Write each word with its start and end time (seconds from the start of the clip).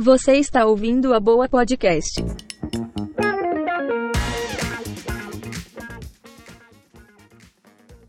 Você 0.00 0.32
está 0.32 0.66
ouvindo 0.66 1.14
a 1.14 1.20
Boa 1.20 1.48
Podcast. 1.48 2.20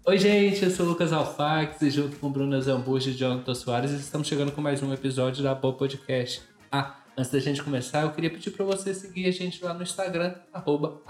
Oi, 0.04 0.18
gente, 0.18 0.66
eu 0.66 0.72
sou 0.72 0.88
o 0.88 0.90
Lucas 0.90 1.14
Alfax 1.14 1.84
e 1.84 1.92
junto 1.92 2.18
com 2.18 2.32
Bruna 2.32 2.60
Zambuja 2.60 3.12
e 3.12 3.14
Jonathan 3.14 3.54
Soares 3.54 3.92
estamos 3.92 4.28
chegando 4.28 4.52
com 4.52 4.62
mais 4.62 4.82
um 4.82 4.92
episódio 4.92 5.44
da 5.44 5.54
Boa 5.54 5.76
Podcast. 5.76 6.42
Ah, 6.72 6.96
antes 7.16 7.30
da 7.30 7.40
gente 7.40 7.62
começar, 7.62 8.02
eu 8.02 8.12
queria 8.14 8.32
pedir 8.32 8.50
para 8.50 8.66
você 8.66 8.92
seguir 8.92 9.28
a 9.28 9.32
gente 9.32 9.64
lá 9.64 9.72
no 9.72 9.84
Instagram, 9.84 10.34
arroba. 10.52 11.04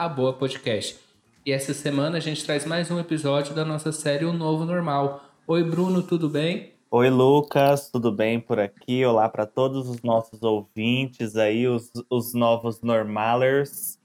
E 1.46 1.54
essa 1.54 1.74
semana 1.74 2.18
a 2.18 2.22
gente 2.22 2.44
traz 2.44 2.66
mais 2.66 2.92
um 2.92 3.00
episódio 3.00 3.56
da 3.56 3.64
nossa 3.64 3.94
série 3.94 4.26
O 4.26 4.34
Novo 4.34 4.66
Normal. 4.66 5.24
Oi, 5.48 5.64
Bruno, 5.64 6.04
tudo 6.04 6.28
bem? 6.28 6.75
Oi, 6.92 7.10
Lucas, 7.10 7.90
tudo 7.90 8.12
bem 8.12 8.40
por 8.40 8.60
aqui? 8.60 9.04
Olá 9.04 9.28
para 9.28 9.46
todos 9.46 9.90
os 9.90 10.04
nossos 10.04 10.44
ouvintes 10.44 11.36
aí, 11.36 11.68
os, 11.68 11.92
os 12.10 12.34
novos 12.34 12.82
normalers. 12.82 14.00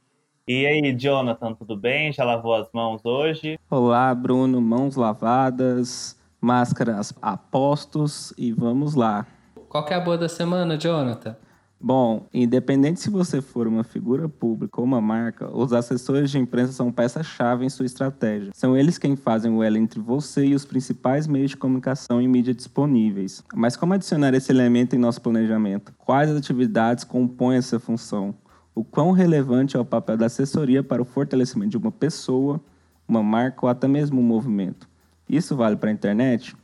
E 0.48 0.66
aí, 0.66 0.92
Jonathan, 0.96 1.52
tudo 1.52 1.76
bem? 1.76 2.10
Já 2.10 2.24
lavou 2.24 2.54
as 2.54 2.68
mãos 2.72 3.04
hoje? 3.04 3.58
Olá, 3.70 4.12
Bruno, 4.14 4.60
mãos 4.62 4.96
lavadas, 4.96 6.18
máscaras 6.40 7.12
a 7.20 7.36
postos 7.36 8.32
e 8.36 8.50
vamos 8.50 8.94
lá. 8.94 9.26
Qual 9.68 9.84
que 9.84 9.92
é 9.92 9.96
a 9.96 10.00
boa 10.00 10.16
da 10.16 10.28
semana, 10.28 10.76
Jonathan? 10.76 11.36
Bom, 11.82 12.28
independente 12.34 13.00
se 13.00 13.08
você 13.08 13.40
for 13.40 13.66
uma 13.66 13.82
figura 13.82 14.28
pública 14.28 14.78
ou 14.78 14.84
uma 14.84 15.00
marca, 15.00 15.50
os 15.50 15.72
assessores 15.72 16.30
de 16.30 16.38
imprensa 16.38 16.74
são 16.74 16.92
peça-chave 16.92 17.64
em 17.64 17.70
sua 17.70 17.86
estratégia. 17.86 18.52
São 18.54 18.76
eles 18.76 18.98
quem 18.98 19.16
fazem 19.16 19.50
o 19.50 19.62
elo 19.62 19.78
entre 19.78 19.98
você 19.98 20.44
e 20.44 20.54
os 20.54 20.66
principais 20.66 21.26
meios 21.26 21.52
de 21.52 21.56
comunicação 21.56 22.20
e 22.20 22.28
mídia 22.28 22.52
disponíveis. 22.52 23.42
Mas 23.54 23.76
como 23.76 23.94
adicionar 23.94 24.34
esse 24.34 24.52
elemento 24.52 24.94
em 24.94 24.98
nosso 24.98 25.22
planejamento? 25.22 25.94
Quais 25.96 26.30
atividades 26.30 27.02
compõem 27.02 27.56
essa 27.56 27.80
função? 27.80 28.34
O 28.74 28.84
quão 28.84 29.12
relevante 29.12 29.74
é 29.74 29.80
o 29.80 29.84
papel 29.84 30.18
da 30.18 30.26
assessoria 30.26 30.82
para 30.82 31.00
o 31.00 31.06
fortalecimento 31.06 31.70
de 31.70 31.78
uma 31.78 31.90
pessoa, 31.90 32.60
uma 33.08 33.22
marca 33.22 33.64
ou 33.64 33.70
até 33.70 33.88
mesmo 33.88 34.20
um 34.20 34.24
movimento? 34.24 34.86
Isso 35.26 35.56
vale 35.56 35.76
para 35.76 35.88
a 35.88 35.94
internet? 35.94 36.54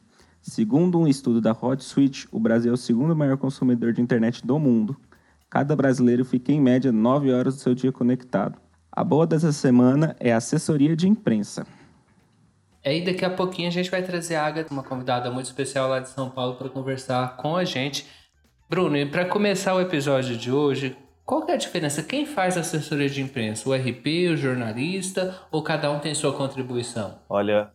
Segundo 0.48 0.96
um 0.96 1.08
estudo 1.08 1.40
da 1.40 1.50
HotSuite, 1.50 2.28
o 2.30 2.38
Brasil 2.38 2.70
é 2.70 2.74
o 2.74 2.76
segundo 2.76 3.16
maior 3.16 3.36
consumidor 3.36 3.92
de 3.92 4.00
internet 4.00 4.46
do 4.46 4.60
mundo. 4.60 4.96
Cada 5.56 5.74
brasileiro 5.74 6.22
fica 6.22 6.52
em 6.52 6.60
média 6.60 6.92
9 6.92 7.32
horas 7.32 7.54
do 7.54 7.62
seu 7.62 7.74
dia 7.74 7.90
conectado. 7.90 8.60
A 8.92 9.02
boa 9.02 9.26
dessa 9.26 9.50
semana 9.52 10.14
é 10.20 10.30
a 10.30 10.36
assessoria 10.36 10.94
de 10.94 11.08
imprensa. 11.08 11.66
Aí 12.84 13.02
daqui 13.02 13.24
a 13.24 13.30
pouquinho 13.30 13.66
a 13.66 13.70
gente 13.70 13.90
vai 13.90 14.02
trazer 14.02 14.34
a 14.34 14.44
Agatha, 14.44 14.70
uma 14.70 14.82
convidada 14.82 15.30
muito 15.30 15.46
especial 15.46 15.88
lá 15.88 15.98
de 15.98 16.10
São 16.10 16.28
Paulo, 16.28 16.56
para 16.56 16.68
conversar 16.68 17.38
com 17.38 17.56
a 17.56 17.64
gente. 17.64 18.06
Bruno, 18.68 18.98
e 18.98 19.06
para 19.06 19.24
começar 19.24 19.74
o 19.74 19.80
episódio 19.80 20.36
de 20.36 20.52
hoje, 20.52 20.94
qual 21.24 21.48
é 21.48 21.54
a 21.54 21.56
diferença? 21.56 22.02
Quem 22.02 22.26
faz 22.26 22.58
assessoria 22.58 23.08
de 23.08 23.22
imprensa? 23.22 23.66
O 23.66 23.72
RP, 23.72 24.28
o 24.30 24.36
jornalista 24.36 25.40
ou 25.50 25.62
cada 25.62 25.90
um 25.90 25.98
tem 25.98 26.14
sua 26.14 26.34
contribuição? 26.34 27.14
Olha, 27.30 27.70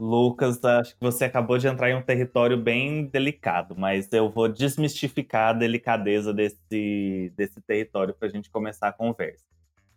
Lucas, 0.00 0.64
acho 0.64 0.94
que 0.94 1.00
você 1.00 1.24
acabou 1.24 1.58
de 1.58 1.66
entrar 1.66 1.90
em 1.90 1.96
um 1.96 2.02
território 2.02 2.56
bem 2.56 3.06
delicado, 3.06 3.74
mas 3.76 4.08
eu 4.12 4.30
vou 4.30 4.48
desmistificar 4.48 5.50
a 5.50 5.52
delicadeza 5.52 6.32
desse, 6.32 7.32
desse 7.36 7.60
território 7.62 8.14
para 8.14 8.28
a 8.28 8.30
gente 8.30 8.48
começar 8.48 8.88
a 8.88 8.92
conversa. 8.92 9.44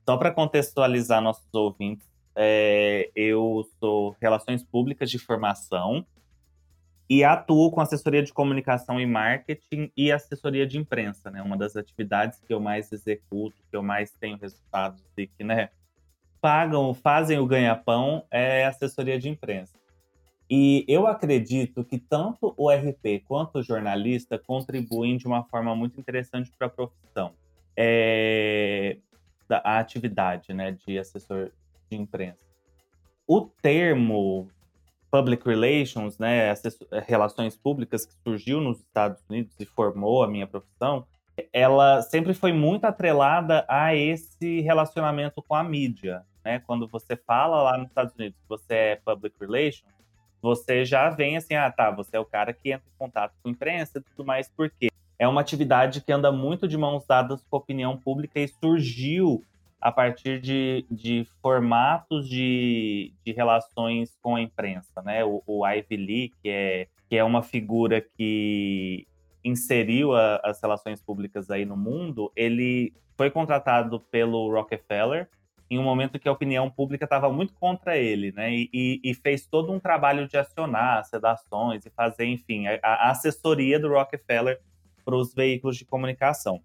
Só 0.03 0.17
para 0.17 0.31
contextualizar 0.31 1.21
nossos 1.21 1.53
ouvintes, 1.53 2.07
é, 2.35 3.11
eu 3.15 3.63
sou 3.79 4.15
Relações 4.19 4.63
Públicas 4.63 5.11
de 5.11 5.19
formação 5.19 6.03
e 7.07 7.23
atuo 7.23 7.69
com 7.69 7.81
assessoria 7.81 8.23
de 8.23 8.33
comunicação 8.33 8.99
e 8.99 9.05
marketing 9.05 9.91
e 9.95 10.11
assessoria 10.11 10.65
de 10.65 10.79
imprensa, 10.79 11.29
né? 11.29 11.41
Uma 11.43 11.57
das 11.57 11.75
atividades 11.75 12.39
que 12.39 12.53
eu 12.53 12.59
mais 12.59 12.91
executo, 12.91 13.57
que 13.69 13.75
eu 13.75 13.83
mais 13.83 14.11
tenho 14.13 14.37
resultados 14.37 15.03
e 15.15 15.27
que, 15.27 15.43
né, 15.43 15.69
pagam, 16.39 16.93
fazem 16.93 17.37
o 17.37 17.45
ganha-pão 17.45 18.25
é 18.31 18.65
assessoria 18.65 19.19
de 19.19 19.29
imprensa. 19.29 19.80
E 20.53 20.83
eu 20.85 21.07
acredito 21.07 21.81
que 21.81 21.97
tanto 21.97 22.53
o 22.57 22.69
RP 22.69 23.23
quanto 23.25 23.59
o 23.59 23.63
jornalista 23.63 24.37
contribuem 24.37 25.15
de 25.15 25.25
uma 25.25 25.45
forma 25.45 25.73
muito 25.73 25.97
interessante 25.97 26.51
para 26.57 26.67
a 26.67 26.69
profissão. 26.69 27.31
É, 27.73 28.97
a 29.49 29.79
atividade 29.79 30.53
né, 30.53 30.73
de 30.73 30.99
assessor 30.99 31.51
de 31.89 31.95
imprensa. 31.95 32.45
O 33.25 33.49
termo 33.61 34.49
public 35.09 35.47
relations, 35.47 36.19
né, 36.19 36.49
assessor, 36.49 36.85
relações 37.07 37.55
públicas, 37.55 38.05
que 38.05 38.13
surgiu 38.21 38.59
nos 38.59 38.79
Estados 38.79 39.23
Unidos 39.29 39.55
e 39.57 39.65
formou 39.65 40.21
a 40.21 40.27
minha 40.27 40.47
profissão, 40.47 41.07
ela 41.53 42.01
sempre 42.01 42.33
foi 42.33 42.51
muito 42.51 42.83
atrelada 42.83 43.65
a 43.69 43.95
esse 43.95 44.59
relacionamento 44.59 45.41
com 45.41 45.55
a 45.55 45.63
mídia. 45.63 46.25
Né? 46.43 46.59
Quando 46.59 46.89
você 46.89 47.15
fala 47.15 47.61
lá 47.61 47.77
nos 47.77 47.87
Estados 47.87 48.13
Unidos 48.15 48.37
que 48.37 48.49
você 48.49 48.73
é 48.73 48.95
public 48.97 49.33
relations, 49.39 50.00
você 50.41 50.83
já 50.83 51.09
vem 51.09 51.37
assim, 51.37 51.53
ah, 51.53 51.71
tá, 51.71 51.91
você 51.91 52.17
é 52.17 52.19
o 52.19 52.25
cara 52.25 52.53
que 52.53 52.71
entra 52.71 52.87
em 52.87 52.97
contato 52.97 53.33
com 53.41 53.49
a 53.49 53.51
imprensa 53.51 53.99
e 53.99 54.01
tudo 54.01 54.25
mais, 54.25 54.49
porque 54.49 54.89
é 55.19 55.27
uma 55.27 55.41
atividade 55.41 56.01
que 56.01 56.11
anda 56.11 56.31
muito 56.31 56.67
de 56.67 56.77
mãos 56.77 57.05
dadas 57.05 57.43
com 57.49 57.55
a 57.55 57.59
opinião 57.59 57.95
pública 57.97 58.39
e 58.39 58.47
surgiu 58.47 59.43
a 59.79 59.91
partir 59.91 60.39
de, 60.39 60.85
de 60.89 61.27
formatos 61.41 62.27
de, 62.27 63.13
de 63.25 63.31
relações 63.31 64.17
com 64.21 64.35
a 64.35 64.41
imprensa, 64.41 65.01
né? 65.01 65.23
O, 65.25 65.41
o 65.45 65.67
Ivy 65.67 65.97
Lee, 65.97 66.33
que 66.41 66.49
é, 66.49 66.87
que 67.09 67.17
é 67.17 67.23
uma 67.23 67.41
figura 67.41 67.99
que 67.99 69.07
inseriu 69.43 70.15
a, 70.15 70.37
as 70.43 70.61
relações 70.61 71.01
públicas 71.01 71.49
aí 71.49 71.65
no 71.65 71.75
mundo, 71.75 72.31
ele 72.35 72.93
foi 73.17 73.29
contratado 73.29 73.99
pelo 73.99 74.51
Rockefeller 74.51 75.27
em 75.71 75.79
um 75.79 75.83
momento 75.83 76.19
que 76.19 76.27
a 76.27 76.31
opinião 76.33 76.69
pública 76.69 77.05
estava 77.05 77.31
muito 77.31 77.53
contra 77.53 77.97
ele, 77.97 78.33
né? 78.33 78.53
E, 78.53 78.69
e, 78.73 79.01
e, 79.05 79.13
fez 79.13 79.47
todo 79.47 79.71
um 79.71 79.79
trabalho 79.79 80.27
de 80.27 80.35
acionar 80.35 81.05
sedações 81.05 81.85
e 81.85 81.89
fazer, 81.89 82.25
enfim, 82.25 82.67
a, 82.67 82.77
a 82.83 83.11
assessoria 83.11 83.79
do 83.79 83.87
Rockefeller 83.87 84.59
para 85.05 85.15
os 85.15 85.33
veículos 85.33 85.77
de 85.77 85.85
comunicação. 85.85 86.61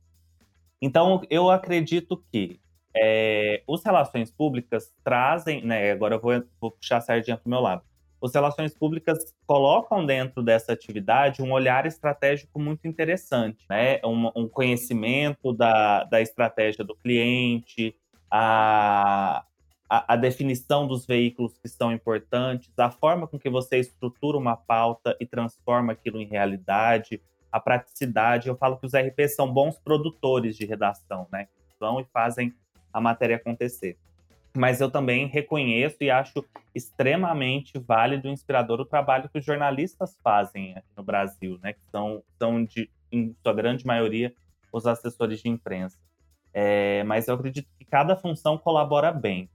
Então, 0.82 1.22
eu 1.30 1.48
acredito 1.48 2.20
que 2.32 2.58
é, 2.96 3.62
os 3.64 3.84
relações 3.84 4.28
públicas 4.32 4.92
trazem, 5.04 5.64
né? 5.64 5.92
Agora 5.92 6.16
eu 6.16 6.20
vou, 6.20 6.42
vou 6.60 6.72
puxar 6.72 6.96
a 6.96 7.00
sardinha 7.00 7.36
para 7.36 7.46
o 7.46 7.50
meu 7.50 7.60
lado. 7.60 7.82
As 8.20 8.34
relações 8.34 8.74
públicas 8.74 9.18
colocam 9.46 10.04
dentro 10.04 10.42
dessa 10.42 10.72
atividade 10.72 11.42
um 11.42 11.52
olhar 11.52 11.86
estratégico 11.86 12.58
muito 12.58 12.88
interessante, 12.88 13.64
né? 13.70 14.00
Um, 14.04 14.32
um 14.34 14.48
conhecimento 14.48 15.52
da, 15.52 16.02
da 16.02 16.20
estratégia 16.20 16.84
do 16.84 16.96
cliente, 16.96 17.94
a, 18.30 19.44
a, 19.88 20.14
a, 20.14 20.16
definição 20.16 20.86
dos 20.86 21.06
veículos 21.06 21.58
que 21.58 21.68
são 21.68 21.92
importantes, 21.92 22.70
a 22.78 22.90
forma 22.90 23.26
com 23.26 23.38
que 23.38 23.48
você 23.48 23.78
estrutura 23.78 24.36
uma 24.36 24.56
pauta 24.56 25.16
e 25.20 25.26
transforma 25.26 25.92
aquilo 25.92 26.20
em 26.20 26.26
realidade, 26.26 27.20
a 27.50 27.60
praticidade. 27.60 28.48
Eu 28.48 28.56
falo 28.56 28.76
que 28.76 28.86
os 28.86 28.92
RPs 28.94 29.34
são 29.34 29.52
bons 29.52 29.78
produtores 29.78 30.56
de 30.56 30.66
redação, 30.66 31.26
né? 31.32 31.48
Vão 31.78 32.00
e 32.00 32.04
fazem 32.04 32.54
a 32.92 33.00
matéria 33.00 33.36
acontecer. 33.36 33.96
Mas 34.56 34.80
eu 34.80 34.90
também 34.90 35.26
reconheço 35.26 35.98
e 36.00 36.10
acho 36.10 36.44
extremamente 36.74 37.78
válido 37.78 38.26
e 38.26 38.30
inspirador 38.30 38.80
o 38.80 38.86
trabalho 38.86 39.28
que 39.28 39.38
os 39.38 39.44
jornalistas 39.44 40.16
fazem 40.22 40.72
aqui 40.72 40.88
no 40.96 41.02
Brasil, 41.02 41.58
né? 41.62 41.74
Que 41.74 41.84
são, 41.90 42.22
são 42.38 42.64
de, 42.64 42.90
em 43.12 43.36
sua 43.42 43.52
grande 43.52 43.86
maioria, 43.86 44.34
os 44.72 44.86
assessores 44.86 45.40
de 45.40 45.48
imprensa. 45.48 45.98
É, 46.58 47.04
mas 47.04 47.28
eu 47.28 47.34
acredito 47.34 47.68
que 47.78 47.84
cada 47.84 48.16
função 48.16 48.56
colabora 48.56 49.12
bem. 49.12 49.50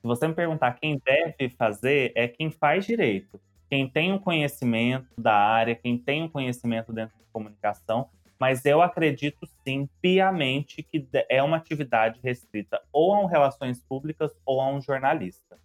Se 0.00 0.02
você 0.02 0.26
me 0.26 0.34
perguntar 0.34 0.72
quem 0.72 0.98
deve 0.98 1.48
fazer, 1.50 2.10
é 2.16 2.26
quem 2.26 2.50
faz 2.50 2.84
direito. 2.84 3.40
Quem 3.68 3.88
tem 3.88 4.12
um 4.12 4.18
conhecimento 4.18 5.06
da 5.16 5.32
área, 5.32 5.76
quem 5.76 5.96
tem 5.96 6.24
um 6.24 6.28
conhecimento 6.28 6.92
dentro 6.92 7.16
de 7.16 7.24
comunicação, 7.32 8.08
mas 8.36 8.64
eu 8.66 8.82
acredito 8.82 9.46
sim, 9.62 9.88
piamente, 10.02 10.82
que 10.82 11.06
é 11.28 11.40
uma 11.40 11.56
atividade 11.56 12.18
restrita 12.20 12.82
ou 12.92 13.14
a 13.14 13.20
um 13.20 13.26
relações 13.26 13.80
públicas 13.80 14.32
ou 14.44 14.60
a 14.60 14.68
um 14.72 14.80
jornalista. 14.80 15.56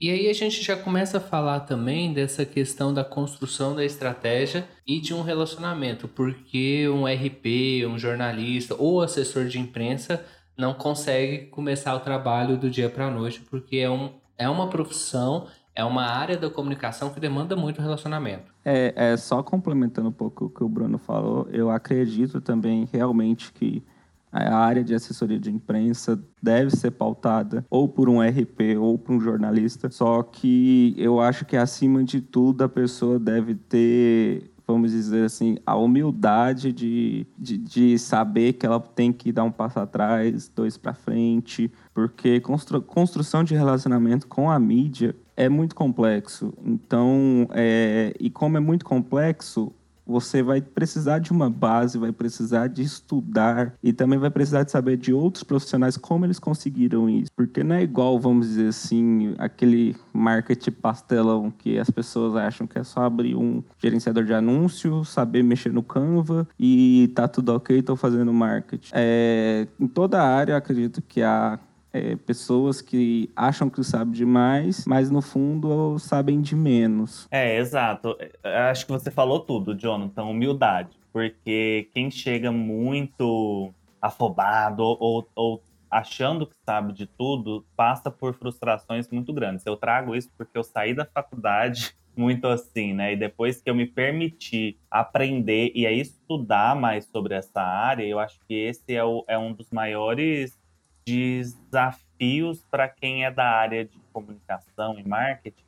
E 0.00 0.10
aí 0.10 0.30
a 0.30 0.32
gente 0.32 0.62
já 0.62 0.74
começa 0.74 1.18
a 1.18 1.20
falar 1.20 1.60
também 1.60 2.14
dessa 2.14 2.46
questão 2.46 2.94
da 2.94 3.04
construção 3.04 3.76
da 3.76 3.84
estratégia 3.84 4.66
e 4.86 4.98
de 4.98 5.12
um 5.12 5.20
relacionamento, 5.20 6.08
porque 6.08 6.88
um 6.88 7.04
RP, 7.04 7.86
um 7.86 7.98
jornalista 7.98 8.74
ou 8.78 9.02
assessor 9.02 9.44
de 9.44 9.58
imprensa 9.58 10.24
não 10.56 10.72
consegue 10.72 11.48
começar 11.48 11.94
o 11.94 12.00
trabalho 12.00 12.56
do 12.56 12.70
dia 12.70 12.88
para 12.88 13.08
a 13.08 13.10
noite, 13.10 13.42
porque 13.50 13.76
é, 13.76 13.90
um, 13.90 14.14
é 14.38 14.48
uma 14.48 14.70
profissão, 14.70 15.46
é 15.74 15.84
uma 15.84 16.06
área 16.06 16.38
da 16.38 16.48
comunicação 16.48 17.10
que 17.10 17.20
demanda 17.20 17.54
muito 17.54 17.82
relacionamento. 17.82 18.54
É, 18.64 18.94
é 18.96 19.16
só 19.18 19.42
complementando 19.42 20.08
um 20.08 20.12
pouco 20.12 20.46
o 20.46 20.50
que 20.50 20.64
o 20.64 20.68
Bruno 20.68 20.96
falou, 20.96 21.46
eu 21.52 21.68
acredito 21.68 22.40
também 22.40 22.88
realmente 22.90 23.52
que 23.52 23.84
a 24.32 24.56
área 24.56 24.84
de 24.84 24.94
assessoria 24.94 25.38
de 25.38 25.50
imprensa 25.50 26.22
deve 26.42 26.70
ser 26.70 26.92
pautada 26.92 27.64
ou 27.68 27.88
por 27.88 28.08
um 28.08 28.20
RP 28.20 28.78
ou 28.78 28.96
por 28.98 29.14
um 29.14 29.20
jornalista, 29.20 29.90
só 29.90 30.22
que 30.22 30.94
eu 30.96 31.20
acho 31.20 31.44
que 31.44 31.56
acima 31.56 32.04
de 32.04 32.20
tudo 32.20 32.62
a 32.62 32.68
pessoa 32.68 33.18
deve 33.18 33.54
ter 33.54 34.50
vamos 34.72 34.92
dizer 34.92 35.24
assim, 35.24 35.56
a 35.66 35.76
humildade 35.76 36.72
de, 36.72 37.26
de, 37.36 37.58
de 37.58 37.98
saber 37.98 38.52
que 38.52 38.64
ela 38.64 38.80
tem 38.80 39.12
que 39.12 39.32
dar 39.32 39.44
um 39.44 39.50
passo 39.50 39.80
atrás, 39.80 40.48
dois 40.48 40.76
para 40.76 40.94
frente, 40.94 41.70
porque 41.92 42.40
constru, 42.40 42.80
construção 42.80 43.42
de 43.42 43.54
relacionamento 43.54 44.28
com 44.28 44.50
a 44.50 44.58
mídia 44.58 45.14
é 45.36 45.48
muito 45.48 45.74
complexo. 45.74 46.52
Então, 46.64 47.48
é, 47.52 48.14
e 48.20 48.30
como 48.30 48.56
é 48.56 48.60
muito 48.60 48.84
complexo, 48.84 49.72
você 50.10 50.42
vai 50.42 50.60
precisar 50.60 51.20
de 51.20 51.30
uma 51.30 51.48
base, 51.48 51.98
vai 51.98 52.12
precisar 52.12 52.66
de 52.66 52.82
estudar 52.82 53.74
e 53.82 53.92
também 53.92 54.18
vai 54.18 54.30
precisar 54.30 54.64
de 54.64 54.70
saber 54.70 54.96
de 54.96 55.12
outros 55.12 55.44
profissionais 55.44 55.96
como 55.96 56.24
eles 56.24 56.38
conseguiram 56.38 57.08
isso. 57.08 57.30
Porque 57.36 57.62
não 57.62 57.76
é 57.76 57.82
igual, 57.82 58.18
vamos 58.18 58.48
dizer 58.48 58.68
assim, 58.68 59.34
aquele 59.38 59.96
marketing 60.12 60.72
pastelão 60.72 61.50
que 61.50 61.78
as 61.78 61.90
pessoas 61.90 62.34
acham 62.36 62.66
que 62.66 62.78
é 62.78 62.84
só 62.84 63.04
abrir 63.04 63.36
um 63.36 63.62
gerenciador 63.78 64.24
de 64.24 64.34
anúncio, 64.34 65.04
saber 65.04 65.42
mexer 65.42 65.72
no 65.72 65.82
Canva 65.82 66.48
e 66.58 67.10
tá 67.14 67.28
tudo 67.28 67.54
ok, 67.54 67.78
estou 67.78 67.96
fazendo 67.96 68.32
marketing. 68.32 68.90
É, 68.92 69.66
em 69.78 69.86
toda 69.86 70.20
a 70.20 70.26
área, 70.26 70.56
acredito 70.56 71.00
que 71.02 71.22
há 71.22 71.58
é, 71.92 72.16
pessoas 72.16 72.80
que 72.80 73.30
acham 73.34 73.68
que 73.68 73.82
sabem 73.82 74.12
demais, 74.12 74.84
mas 74.86 75.10
no 75.10 75.20
fundo 75.20 75.98
sabem 75.98 76.40
de 76.40 76.54
menos. 76.54 77.26
É, 77.30 77.58
exato. 77.58 78.16
Acho 78.42 78.86
que 78.86 78.92
você 78.92 79.10
falou 79.10 79.40
tudo, 79.40 79.74
Jonathan, 79.74 80.24
humildade. 80.24 80.90
Porque 81.12 81.88
quem 81.92 82.10
chega 82.10 82.52
muito 82.52 83.72
afobado 84.00 84.82
ou, 84.82 85.28
ou 85.34 85.62
achando 85.90 86.46
que 86.46 86.54
sabe 86.64 86.92
de 86.92 87.06
tudo, 87.06 87.66
passa 87.76 88.10
por 88.10 88.34
frustrações 88.34 89.08
muito 89.10 89.32
grandes. 89.32 89.66
Eu 89.66 89.76
trago 89.76 90.14
isso 90.14 90.30
porque 90.36 90.56
eu 90.56 90.62
saí 90.62 90.94
da 90.94 91.04
faculdade 91.04 91.94
muito 92.16 92.46
assim, 92.46 92.92
né? 92.92 93.14
E 93.14 93.16
depois 93.16 93.60
que 93.60 93.68
eu 93.68 93.74
me 93.74 93.86
permiti 93.86 94.78
aprender 94.90 95.72
e 95.74 95.84
estudar 95.86 96.76
mais 96.76 97.06
sobre 97.06 97.34
essa 97.34 97.60
área, 97.60 98.04
eu 98.04 98.18
acho 98.18 98.38
que 98.46 98.54
esse 98.54 98.94
é, 98.94 99.02
o, 99.02 99.24
é 99.26 99.36
um 99.36 99.52
dos 99.52 99.70
maiores 99.70 100.59
desafios 101.04 102.64
para 102.70 102.88
quem 102.88 103.24
é 103.24 103.30
da 103.30 103.44
área 103.44 103.84
de 103.84 103.98
comunicação 104.12 104.98
e 104.98 105.06
marketing 105.06 105.64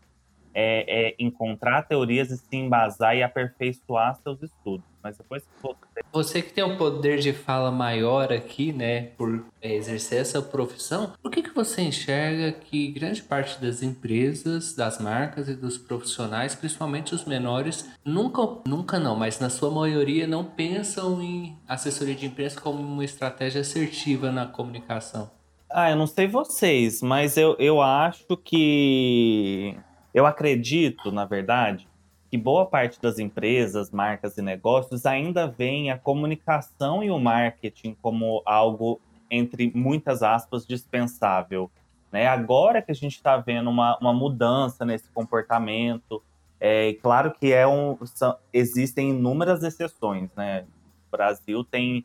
é, 0.55 1.09
é, 1.09 1.15
encontrar 1.19 1.83
teorias 1.83 2.31
e 2.31 2.37
se 2.37 2.57
embasar 2.57 3.17
e 3.17 3.23
aperfeiçoar 3.23 4.15
seus 4.17 4.43
estudos. 4.43 4.92
Mas 5.03 5.17
depois 5.17 5.43
você... 5.61 6.03
Você 6.13 6.43
que 6.43 6.53
tem 6.53 6.63
um 6.63 6.77
poder 6.77 7.19
de 7.21 7.33
fala 7.33 7.71
maior 7.71 8.31
aqui, 8.31 8.71
né, 8.71 9.09
por 9.17 9.47
exercer 9.63 10.21
essa 10.21 10.43
profissão, 10.43 11.13
por 11.23 11.31
que, 11.31 11.43
que 11.43 11.55
você 11.55 11.81
enxerga 11.81 12.53
que 12.53 12.89
grande 12.89 13.23
parte 13.23 13.59
das 13.61 13.83
empresas, 13.83 14.75
das 14.75 14.99
marcas 14.99 15.49
e 15.49 15.55
dos 15.55 15.79
profissionais, 15.79 16.55
principalmente 16.55 17.15
os 17.15 17.25
menores, 17.25 17.91
nunca, 18.05 18.43
nunca 18.67 18.99
não, 18.99 19.17
mas 19.17 19.41
na 19.41 19.49
sua 19.49 19.71
maioria 19.71 20.27
não 20.27 20.45
pensam 20.45 21.23
em 21.23 21.57
assessoria 21.67 22.15
de 22.15 22.27
imprensa 22.27 22.61
como 22.61 22.81
uma 22.81 23.05
estratégia 23.05 23.63
assertiva 23.63 24.31
na 24.31 24.47
comunicação? 24.47 25.31
Ah, 25.71 25.91
eu 25.91 25.97
não 25.97 26.07
sei 26.07 26.27
vocês, 26.27 27.01
mas 27.01 27.39
eu, 27.39 27.57
eu 27.59 27.81
acho 27.81 28.37
que 28.37 29.75
eu 30.13 30.27
acredito, 30.27 31.11
na 31.11 31.25
verdade, 31.25 31.89
que 32.33 32.39
boa 32.39 32.65
parte 32.65 32.99
das 32.99 33.19
empresas, 33.19 33.91
marcas 33.91 34.39
e 34.39 34.43
negócios 34.43 35.05
ainda 35.05 35.47
veem 35.47 35.91
a 35.91 35.99
comunicação 35.99 37.05
e 37.05 37.11
o 37.11 37.19
marketing 37.19 37.95
como 38.01 38.41
algo, 38.47 38.99
entre 39.31 39.71
muitas 39.75 40.23
aspas, 40.23 40.67
dispensável. 40.67 41.71
Né? 42.11 42.27
Agora 42.27 42.81
que 42.81 42.91
a 42.91 42.95
gente 42.95 43.17
está 43.17 43.37
vendo 43.37 43.69
uma, 43.69 43.99
uma 43.99 44.15
mudança 44.15 44.83
nesse 44.83 45.11
comportamento, 45.11 46.23
é 46.59 46.95
claro 47.03 47.35
que 47.39 47.53
é 47.53 47.67
um, 47.67 47.99
são, 48.07 48.35
existem 48.51 49.11
inúmeras 49.11 49.63
exceções. 49.63 50.31
Né? 50.35 50.65
O 51.09 51.11
Brasil 51.15 51.63
tem 51.63 52.03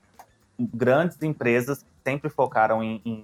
grandes 0.60 1.24
empresas 1.24 1.84
que 1.84 1.90
sempre 2.04 2.30
focaram 2.30 2.84
em, 2.84 3.02
em 3.06 3.24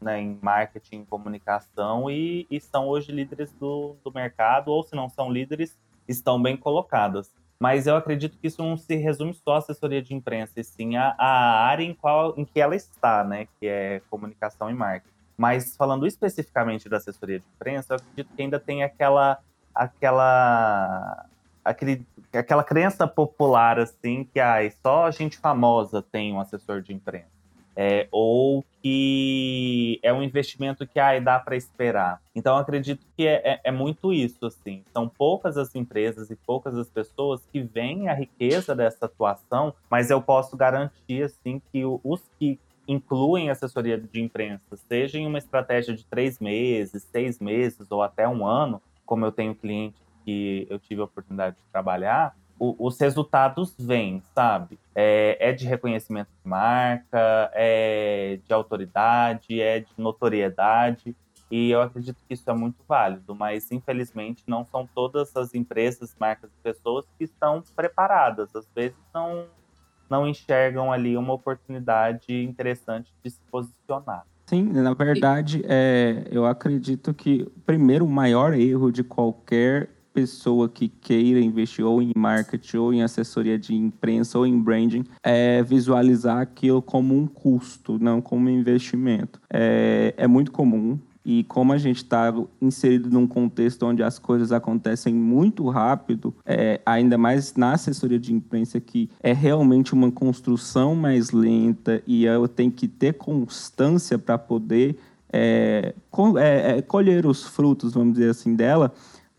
né, 0.00 0.20
em 0.20 0.36
marketing 0.42 1.04
comunicação 1.04 2.10
e, 2.10 2.44
e 2.50 2.58
são 2.58 2.88
hoje 2.88 3.12
líderes 3.12 3.52
do, 3.52 3.94
do 4.02 4.10
mercado, 4.10 4.72
ou 4.72 4.82
se 4.82 4.96
não 4.96 5.08
são 5.10 5.30
líderes, 5.30 5.78
estão 6.10 6.40
bem 6.40 6.56
colocadas. 6.56 7.30
Mas 7.58 7.86
eu 7.86 7.94
acredito 7.94 8.38
que 8.38 8.46
isso 8.46 8.62
não 8.62 8.76
se 8.76 8.96
resume 8.96 9.34
só 9.34 9.54
à 9.54 9.58
assessoria 9.58 10.00
de 10.00 10.14
imprensa, 10.14 10.54
e 10.56 10.64
sim 10.64 10.96
à, 10.96 11.14
à 11.18 11.66
área 11.66 11.84
em, 11.84 11.92
qual, 11.92 12.34
em 12.36 12.44
que 12.44 12.58
ela 12.58 12.74
está, 12.74 13.22
né, 13.22 13.46
que 13.58 13.66
é 13.66 14.00
comunicação 14.10 14.70
e 14.70 14.74
marketing. 14.74 15.14
Mas 15.36 15.76
falando 15.76 16.06
especificamente 16.06 16.88
da 16.88 16.96
assessoria 16.96 17.38
de 17.38 17.44
imprensa, 17.54 17.92
eu 17.92 17.96
acredito 17.96 18.34
que 18.34 18.42
ainda 18.42 18.58
tem 18.58 18.82
aquela 18.82 19.38
aquela 19.74 21.26
aquele, 21.64 22.06
aquela 22.32 22.64
crença 22.64 23.06
popular 23.06 23.78
assim 23.78 24.24
que 24.24 24.40
ah, 24.40 24.58
só 24.82 25.10
gente 25.10 25.38
famosa 25.38 26.02
tem 26.02 26.32
um 26.32 26.40
assessor 26.40 26.82
de 26.82 26.92
imprensa 26.92 27.39
é, 27.82 28.06
ou 28.12 28.62
que 28.82 29.98
é 30.02 30.12
um 30.12 30.22
investimento 30.22 30.86
que 30.86 31.00
ah, 31.00 31.18
dá 31.18 31.38
para 31.38 31.56
esperar. 31.56 32.20
Então, 32.34 32.58
acredito 32.58 33.06
que 33.16 33.26
é, 33.26 33.40
é, 33.42 33.60
é, 33.64 33.72
muito 33.72 34.12
isso. 34.12 34.44
Assim. 34.44 34.84
São 34.92 35.08
poucas 35.08 35.56
as 35.56 35.74
empresas 35.74 36.30
e 36.30 36.36
poucas 36.36 36.76
as 36.76 36.90
pessoas 36.90 37.40
que 37.50 37.62
veem 37.62 38.10
a 38.10 38.12
riqueza 38.12 38.76
dessa 38.76 39.06
atuação, 39.06 39.72
mas 39.88 40.10
eu 40.10 40.20
posso 40.20 40.58
garantir 40.58 41.22
assim, 41.22 41.62
que 41.72 41.82
os 42.04 42.22
que 42.38 42.60
incluem 42.86 43.48
assessoria 43.48 43.96
de 43.96 44.20
imprensa, 44.20 44.76
seja 44.76 45.16
em 45.16 45.26
uma 45.26 45.38
estratégia 45.38 45.94
de 45.94 46.04
três 46.04 46.38
meses, 46.38 47.02
seis 47.10 47.40
meses 47.40 47.90
ou 47.90 48.02
até 48.02 48.28
um 48.28 48.44
ano, 48.44 48.82
como 49.06 49.24
eu 49.24 49.32
tenho 49.32 49.54
cliente 49.54 49.96
que 50.22 50.66
eu 50.68 50.78
tive 50.78 51.00
a 51.00 51.04
oportunidade 51.04 51.56
de 51.56 51.62
trabalhar, 51.72 52.36
o, 52.60 52.76
os 52.78 53.00
resultados 53.00 53.74
vêm, 53.78 54.22
sabe? 54.34 54.78
É, 54.94 55.38
é, 55.40 55.52
de 55.52 55.66
reconhecimento 55.66 56.28
de 56.28 56.48
marca, 56.48 57.50
é 57.54 58.38
de 58.46 58.52
autoridade, 58.52 59.58
é 59.58 59.80
de 59.80 59.92
notoriedade. 59.96 61.16
E 61.50 61.70
eu 61.70 61.80
acredito 61.80 62.18
que 62.28 62.34
isso 62.34 62.48
é 62.48 62.52
muito 62.52 62.76
válido, 62.86 63.34
mas 63.34 63.72
infelizmente 63.72 64.44
não 64.46 64.64
são 64.64 64.86
todas 64.94 65.34
as 65.34 65.54
empresas, 65.54 66.14
marcas 66.20 66.50
e 66.50 66.62
pessoas 66.62 67.06
que 67.18 67.24
estão 67.24 67.62
preparadas. 67.74 68.54
Às 68.54 68.68
vezes 68.74 68.98
não, 69.12 69.46
não 70.08 70.28
enxergam 70.28 70.92
ali 70.92 71.16
uma 71.16 71.32
oportunidade 71.32 72.30
interessante 72.30 73.10
de 73.24 73.30
se 73.30 73.40
posicionar. 73.50 74.26
Sim, 74.46 74.64
na 74.64 74.92
verdade, 74.92 75.62
é, 75.64 76.24
eu 76.30 76.44
acredito 76.44 77.14
que, 77.14 77.50
primeiro, 77.64 78.04
o 78.04 78.10
maior 78.10 78.52
erro 78.52 78.92
de 78.92 79.02
qualquer 79.02 79.88
pessoa 80.20 80.68
que 80.68 80.88
queira 80.88 81.40
investir 81.40 81.84
ou 81.84 82.02
em 82.02 82.12
marketing, 82.14 82.76
ou 82.76 82.92
em 82.92 83.02
assessoria 83.02 83.58
de 83.58 83.74
imprensa, 83.74 84.38
ou 84.38 84.46
em 84.46 84.58
branding, 84.58 85.04
é 85.22 85.62
visualizar 85.62 86.38
aquilo 86.38 86.82
como 86.82 87.16
um 87.16 87.26
custo, 87.26 87.98
não 87.98 88.20
como 88.20 88.46
um 88.46 88.50
investimento. 88.50 89.40
É, 89.50 90.14
é 90.16 90.26
muito 90.26 90.52
comum 90.52 90.98
e 91.24 91.44
como 91.44 91.72
a 91.72 91.78
gente 91.78 91.98
está 91.98 92.34
inserido 92.60 93.10
num 93.10 93.26
contexto 93.26 93.84
onde 93.86 94.02
as 94.02 94.18
coisas 94.18 94.52
acontecem 94.52 95.14
muito 95.14 95.68
rápido, 95.68 96.34
é, 96.44 96.80
ainda 96.84 97.18
mais 97.18 97.54
na 97.54 97.72
assessoria 97.72 98.18
de 98.18 98.32
imprensa, 98.32 98.80
que 98.80 99.08
é 99.22 99.32
realmente 99.32 99.92
uma 99.92 100.10
construção 100.10 100.94
mais 100.94 101.30
lenta 101.30 102.02
e 102.06 102.24
eu 102.24 102.48
tenho 102.48 102.70
que 102.70 102.88
ter 102.88 103.14
constância 103.14 104.18
para 104.18 104.38
poder 104.38 104.98
é, 105.32 105.94
é, 106.38 106.78
é, 106.78 106.82
colher 106.82 107.24
os 107.26 107.44
frutos, 107.44 107.94
vamos 107.94 108.14
dizer 108.14 108.30
assim, 108.30 108.54
dela, 108.54 108.92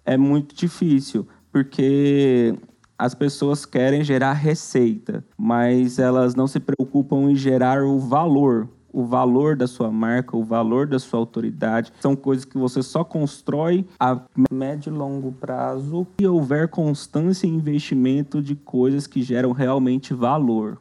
é 0.06 0.18
muito 0.18 0.56
difícil, 0.56 1.28
porque 1.52 2.56
as 2.98 3.16
pessoas 3.16 3.66
querem 3.66 4.04
gerar 4.04 4.34
receita, 4.34 5.26
mas 5.38 5.98
elas 5.98 6.36
não 6.36 6.46
se 6.46 6.60
preocupam 6.60 7.32
em 7.32 7.36
gerar 7.36 7.84
o 7.84 7.98
valor, 8.00 8.70
o 8.94 9.04
valor 9.04 9.56
da 9.56 9.66
sua 9.66 9.92
marca, 9.92 10.38
o 10.38 10.44
valor 10.44 10.86
da 10.86 11.00
sua 11.00 11.20
autoridade. 11.20 11.92
São 12.00 12.16
coisas 12.16 12.46
que 12.46 12.58
você 12.58 12.84
só 12.84 13.04
constrói 13.04 13.86
a 14.00 14.22
médio 14.52 14.94
e 14.94 14.96
longo 14.96 15.32
prazo 15.32 16.06
e 16.20 16.28
houver 16.28 16.68
constância 16.68 17.48
em 17.48 17.56
investimento 17.56 18.42
de 18.42 18.56
coisas 18.56 19.08
que 19.08 19.24
geram 19.24 19.52
realmente 19.52 20.14
valor. 20.14 20.78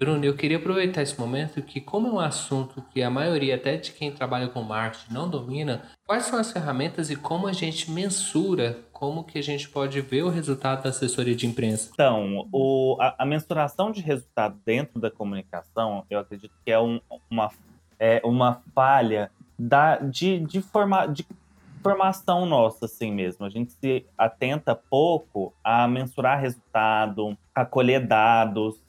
Bruno, 0.00 0.24
eu 0.24 0.34
queria 0.34 0.56
aproveitar 0.56 1.02
esse 1.02 1.20
momento 1.20 1.60
que, 1.60 1.78
como 1.78 2.08
é 2.08 2.10
um 2.10 2.18
assunto 2.18 2.82
que 2.90 3.02
a 3.02 3.10
maioria, 3.10 3.56
até 3.56 3.76
de 3.76 3.92
quem 3.92 4.10
trabalha 4.10 4.48
com 4.48 4.62
marketing, 4.62 5.12
não 5.12 5.28
domina, 5.28 5.82
quais 6.06 6.24
são 6.24 6.38
as 6.38 6.50
ferramentas 6.50 7.10
e 7.10 7.16
como 7.16 7.46
a 7.46 7.52
gente 7.52 7.90
mensura, 7.90 8.78
como 8.94 9.22
que 9.22 9.38
a 9.38 9.42
gente 9.42 9.68
pode 9.68 10.00
ver 10.00 10.22
o 10.22 10.30
resultado 10.30 10.82
da 10.84 10.88
assessoria 10.88 11.36
de 11.36 11.46
imprensa? 11.46 11.90
Então, 11.92 12.48
o, 12.50 12.96
a, 12.98 13.14
a 13.18 13.26
mensuração 13.26 13.92
de 13.92 14.00
resultado 14.00 14.58
dentro 14.64 14.98
da 14.98 15.10
comunicação, 15.10 16.02
eu 16.08 16.18
acredito 16.18 16.54
que 16.64 16.72
é, 16.72 16.80
um, 16.80 16.98
uma, 17.30 17.50
é 17.98 18.22
uma 18.24 18.62
falha 18.74 19.30
da, 19.58 19.96
de, 19.96 20.40
de, 20.40 20.62
forma, 20.62 21.08
de 21.08 21.26
formação 21.82 22.46
nossa, 22.46 22.86
assim 22.86 23.12
mesmo. 23.12 23.44
A 23.44 23.50
gente 23.50 23.72
se 23.72 24.06
atenta 24.16 24.74
pouco 24.74 25.52
a 25.62 25.86
mensurar 25.86 26.40
resultado, 26.40 27.36
a 27.54 27.66
colher 27.66 28.06
dados, 28.06 28.80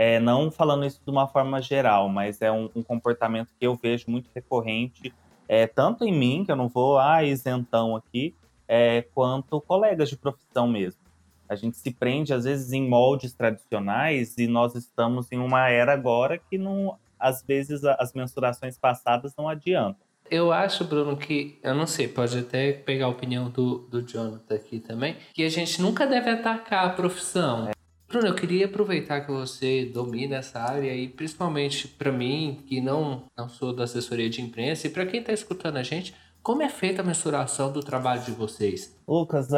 é, 0.00 0.18
não 0.18 0.50
falando 0.50 0.86
isso 0.86 0.98
de 1.04 1.10
uma 1.10 1.28
forma 1.28 1.60
geral, 1.60 2.08
mas 2.08 2.40
é 2.40 2.50
um, 2.50 2.70
um 2.74 2.82
comportamento 2.82 3.52
que 3.58 3.66
eu 3.66 3.74
vejo 3.74 4.06
muito 4.08 4.30
recorrente, 4.34 5.12
é, 5.46 5.66
tanto 5.66 6.06
em 6.06 6.12
mim, 6.18 6.42
que 6.42 6.50
eu 6.50 6.56
não 6.56 6.70
vou, 6.70 6.98
ah, 6.98 7.22
isentão 7.22 7.94
aqui, 7.94 8.34
é, 8.66 9.02
quanto 9.14 9.60
colegas 9.60 10.08
de 10.08 10.16
profissão 10.16 10.66
mesmo. 10.66 11.02
A 11.46 11.54
gente 11.54 11.76
se 11.76 11.90
prende, 11.90 12.32
às 12.32 12.44
vezes, 12.44 12.72
em 12.72 12.88
moldes 12.88 13.34
tradicionais 13.34 14.38
e 14.38 14.46
nós 14.46 14.74
estamos 14.74 15.30
em 15.32 15.38
uma 15.38 15.68
era 15.68 15.92
agora 15.92 16.38
que, 16.38 16.56
não, 16.56 16.96
às 17.18 17.42
vezes, 17.42 17.84
as 17.84 18.14
mensurações 18.14 18.78
passadas 18.78 19.34
não 19.36 19.50
adiantam. 19.50 20.00
Eu 20.30 20.50
acho, 20.50 20.82
Bruno, 20.82 21.14
que, 21.14 21.58
eu 21.62 21.74
não 21.74 21.86
sei, 21.86 22.08
pode 22.08 22.38
até 22.38 22.72
pegar 22.72 23.04
a 23.04 23.10
opinião 23.10 23.50
do, 23.50 23.80
do 23.80 24.00
Jonathan 24.00 24.54
aqui 24.54 24.80
também, 24.80 25.18
que 25.34 25.44
a 25.44 25.50
gente 25.50 25.82
nunca 25.82 26.06
deve 26.06 26.30
atacar 26.30 26.86
a 26.86 26.90
profissão. 26.90 27.68
É. 27.68 27.79
Bruno, 28.10 28.26
eu 28.26 28.34
queria 28.34 28.66
aproveitar 28.66 29.20
que 29.20 29.30
você 29.30 29.84
domina 29.84 30.38
essa 30.38 30.58
área 30.58 30.92
e 30.92 31.06
principalmente 31.06 31.86
para 31.86 32.10
mim, 32.10 32.60
que 32.66 32.80
não, 32.80 33.22
não 33.38 33.48
sou 33.48 33.72
da 33.72 33.84
assessoria 33.84 34.28
de 34.28 34.42
imprensa, 34.42 34.88
e 34.88 34.90
para 34.90 35.06
quem 35.06 35.20
está 35.20 35.32
escutando 35.32 35.76
a 35.76 35.82
gente, 35.84 36.12
como 36.42 36.60
é 36.60 36.68
feita 36.68 37.02
a 37.02 37.04
mensuração 37.04 37.70
do 37.72 37.78
trabalho 37.78 38.20
de 38.22 38.32
vocês? 38.32 38.98
Lucas, 39.06 39.50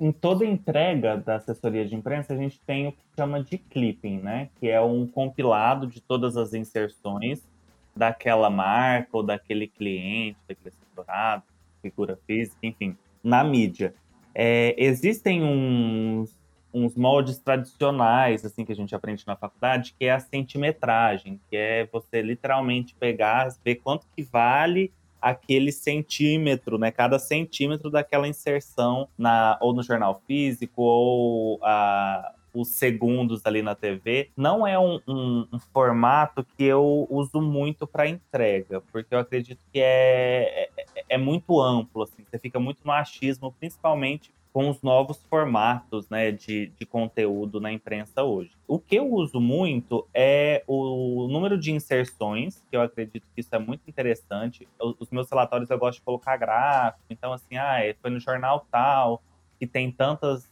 em 0.00 0.10
toda 0.10 0.44
entrega 0.44 1.16
da 1.16 1.36
assessoria 1.36 1.86
de 1.86 1.94
imprensa, 1.94 2.32
a 2.34 2.36
gente 2.36 2.60
tem 2.66 2.88
o 2.88 2.92
que 2.92 3.04
chama 3.14 3.40
de 3.40 3.56
clipping, 3.56 4.18
né? 4.18 4.48
Que 4.58 4.68
é 4.68 4.80
um 4.80 5.06
compilado 5.06 5.86
de 5.86 6.00
todas 6.00 6.36
as 6.36 6.52
inserções 6.52 7.48
daquela 7.94 8.50
marca 8.50 9.10
ou 9.12 9.22
daquele 9.22 9.68
cliente, 9.68 10.36
daquele 10.48 10.74
assessorado, 10.74 11.44
figura 11.80 12.18
física, 12.26 12.58
enfim, 12.64 12.96
na 13.22 13.44
mídia. 13.44 13.94
É, 14.34 14.74
existem 14.76 15.44
uns, 15.44 16.39
uns 16.72 16.94
moldes 16.96 17.38
tradicionais, 17.38 18.44
assim, 18.44 18.64
que 18.64 18.72
a 18.72 18.76
gente 18.76 18.94
aprende 18.94 19.24
na 19.26 19.36
faculdade, 19.36 19.94
que 19.98 20.04
é 20.04 20.12
a 20.12 20.20
centimetragem, 20.20 21.40
que 21.48 21.56
é 21.56 21.88
você 21.92 22.22
literalmente 22.22 22.94
pegar, 22.94 23.48
ver 23.64 23.76
quanto 23.76 24.06
que 24.14 24.22
vale 24.22 24.92
aquele 25.20 25.70
centímetro, 25.70 26.78
né? 26.78 26.90
Cada 26.90 27.18
centímetro 27.18 27.90
daquela 27.90 28.26
inserção 28.26 29.08
na 29.18 29.58
ou 29.60 29.74
no 29.74 29.82
jornal 29.82 30.22
físico 30.26 30.82
ou 30.82 31.58
a, 31.62 32.32
os 32.52 32.68
segundos 32.68 33.44
ali 33.44 33.62
na 33.62 33.74
TV, 33.74 34.30
não 34.36 34.66
é 34.66 34.78
um, 34.78 35.00
um, 35.06 35.46
um 35.52 35.58
formato 35.72 36.44
que 36.56 36.64
eu 36.64 37.06
uso 37.10 37.40
muito 37.40 37.86
para 37.86 38.08
entrega, 38.08 38.80
porque 38.92 39.14
eu 39.14 39.18
acredito 39.18 39.64
que 39.72 39.80
é, 39.80 40.68
é, 40.76 41.04
é, 41.10 41.18
muito 41.18 41.60
amplo, 41.60 42.02
assim, 42.02 42.24
você 42.28 42.38
fica 42.38 42.58
muito 42.58 42.80
no 42.84 42.92
achismo, 42.92 43.54
principalmente 43.58 44.32
com 44.52 44.68
os 44.68 44.82
novos 44.82 45.22
formatos 45.30 46.08
né, 46.08 46.32
de, 46.32 46.66
de 46.78 46.84
conteúdo 46.84 47.60
na 47.60 47.72
imprensa 47.72 48.22
hoje. 48.22 48.50
O 48.66 48.78
que 48.78 48.96
eu 48.96 49.12
uso 49.12 49.40
muito 49.40 50.06
é 50.12 50.64
o 50.66 51.28
número 51.30 51.58
de 51.58 51.70
inserções, 51.70 52.64
que 52.68 52.76
eu 52.76 52.82
acredito 52.82 53.26
que 53.34 53.40
isso 53.40 53.54
é 53.54 53.58
muito 53.58 53.82
interessante. 53.88 54.66
Os 54.98 55.08
meus 55.10 55.30
relatórios 55.30 55.70
eu 55.70 55.78
gosto 55.78 55.98
de 55.98 56.04
colocar 56.04 56.36
gráfico, 56.36 57.04
então 57.08 57.32
assim, 57.32 57.56
ah, 57.56 57.78
foi 58.02 58.10
no 58.10 58.18
jornal 58.18 58.66
tal, 58.70 59.22
que 59.58 59.66
tem 59.66 59.90
tantas 59.90 60.48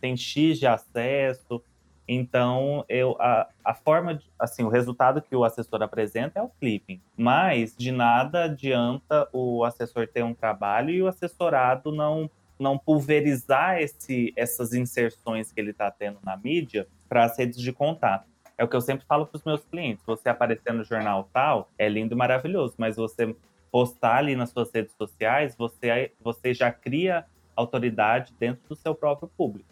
tem 0.00 0.16
X 0.16 0.58
de 0.58 0.66
acesso. 0.66 1.62
Então, 2.06 2.84
eu, 2.88 3.16
a, 3.20 3.48
a 3.62 3.74
forma, 3.74 4.14
de, 4.14 4.24
assim, 4.38 4.62
o 4.64 4.68
resultado 4.68 5.20
que 5.20 5.36
o 5.36 5.44
assessor 5.44 5.82
apresenta 5.82 6.38
é 6.38 6.42
o 6.42 6.48
clipping. 6.48 7.00
Mas 7.16 7.76
de 7.76 7.92
nada 7.92 8.44
adianta 8.44 9.28
o 9.32 9.62
assessor 9.62 10.08
ter 10.08 10.22
um 10.22 10.32
trabalho 10.32 10.90
e 10.90 11.02
o 11.02 11.06
assessorado 11.06 11.92
não, 11.92 12.30
não 12.58 12.78
pulverizar 12.78 13.80
esse, 13.80 14.32
essas 14.36 14.72
inserções 14.72 15.52
que 15.52 15.60
ele 15.60 15.70
está 15.70 15.90
tendo 15.90 16.18
na 16.24 16.36
mídia 16.36 16.86
para 17.08 17.24
as 17.24 17.38
redes 17.38 17.58
de 17.60 17.72
contato. 17.72 18.26
É 18.56 18.64
o 18.64 18.68
que 18.68 18.74
eu 18.74 18.80
sempre 18.80 19.06
falo 19.06 19.26
para 19.26 19.36
os 19.36 19.44
meus 19.44 19.64
clientes. 19.64 20.04
Você 20.04 20.28
aparecer 20.28 20.72
no 20.72 20.82
jornal 20.82 21.28
tal 21.32 21.70
é 21.78 21.88
lindo 21.88 22.14
e 22.14 22.16
maravilhoso, 22.16 22.74
mas 22.76 22.96
você 22.96 23.34
postar 23.70 24.16
ali 24.16 24.34
nas 24.34 24.50
suas 24.50 24.72
redes 24.72 24.94
sociais, 24.96 25.54
você, 25.56 26.12
você 26.20 26.52
já 26.52 26.72
cria 26.72 27.24
autoridade 27.54 28.34
dentro 28.38 28.62
do 28.68 28.74
seu 28.74 28.94
próprio 28.94 29.28
público. 29.28 29.68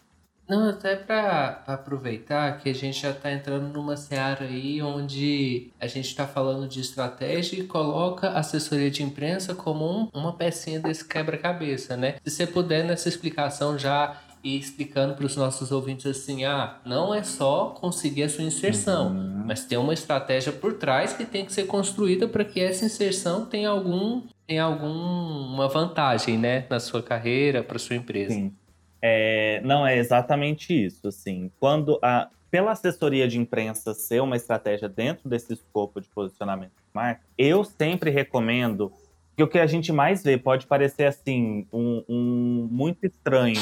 Não, 0.49 0.69
até 0.69 0.95
para 0.95 1.63
aproveitar 1.67 2.59
que 2.59 2.71
a 2.71 2.75
gente 2.75 3.01
já 3.01 3.11
está 3.11 3.33
entrando 3.33 3.73
numa 3.73 3.97
seara 3.97 4.45
aí 4.45 4.81
onde 4.81 5.71
a 5.81 5.87
gente 5.87 6.07
está 6.07 6.27
falando 6.27 6.69
de 6.69 6.81
estratégia 6.81 7.59
e 7.59 7.65
coloca 7.65 8.29
a 8.29 8.39
assessoria 8.39 8.91
de 8.91 9.03
imprensa 9.03 9.55
como 9.55 9.85
um, 9.85 10.09
uma 10.15 10.33
pecinha 10.33 10.79
desse 10.79 11.07
quebra-cabeça, 11.07 11.97
né? 11.97 12.17
Se 12.25 12.31
você 12.31 12.47
puder 12.47 12.85
nessa 12.85 13.09
explicação 13.09 13.77
já 13.77 14.21
ir 14.45 14.59
explicando 14.59 15.15
para 15.15 15.27
os 15.27 15.37
nossos 15.37 15.73
ouvintes 15.73 16.07
assim, 16.07 16.45
ah, 16.45 16.79
não 16.85 17.13
é 17.13 17.25
só 17.25 17.71
conseguir 17.71 18.23
a 18.23 18.29
sua 18.29 18.45
inserção, 18.45 19.09
uhum. 19.09 19.43
mas 19.45 19.65
tem 19.65 19.77
uma 19.77 19.93
estratégia 19.93 20.53
por 20.53 20.75
trás 20.75 21.13
que 21.13 21.25
tem 21.25 21.45
que 21.45 21.53
ser 21.53 21.65
construída 21.65 22.29
para 22.29 22.45
que 22.45 22.61
essa 22.61 22.85
inserção 22.85 23.45
tenha 23.45 23.69
algum 23.69 24.23
tenha 24.47 24.63
alguma 24.63 25.67
vantagem, 25.67 26.39
né, 26.39 26.67
na 26.71 26.79
sua 26.79 27.03
carreira, 27.03 27.65
para 27.65 27.81
sua 27.81 27.97
empresa. 27.97 28.35
Sim. 28.35 28.53
É, 29.01 29.61
não 29.65 29.87
é 29.87 29.97
exatamente 29.97 30.73
isso. 30.73 31.09
Assim, 31.09 31.51
quando 31.59 31.99
a, 32.03 32.29
pela 32.51 32.73
assessoria 32.73 33.29
de 33.29 33.39
imprensa 33.39 33.95
ser 33.95 34.23
uma 34.23 34.37
estratégia 34.37 34.89
dentro 34.89 35.29
desse 35.29 35.53
escopo 35.53 36.01
de 36.01 36.09
posicionamento 36.09 36.71
de 36.71 36.85
marca, 36.95 37.23
eu 37.37 37.65
sempre 37.65 38.11
recomendo 38.11 38.93
que 39.37 39.43
o 39.43 39.49
que 39.49 39.59
a 39.59 39.67
gente 39.67 39.93
mais 39.93 40.23
vê 40.23 40.39
pode 40.39 40.67
parecer 40.67 41.05
assim 41.05 41.67
um, 41.71 42.03
um 42.09 42.69
muito 42.71 43.05
estranho, 43.05 43.61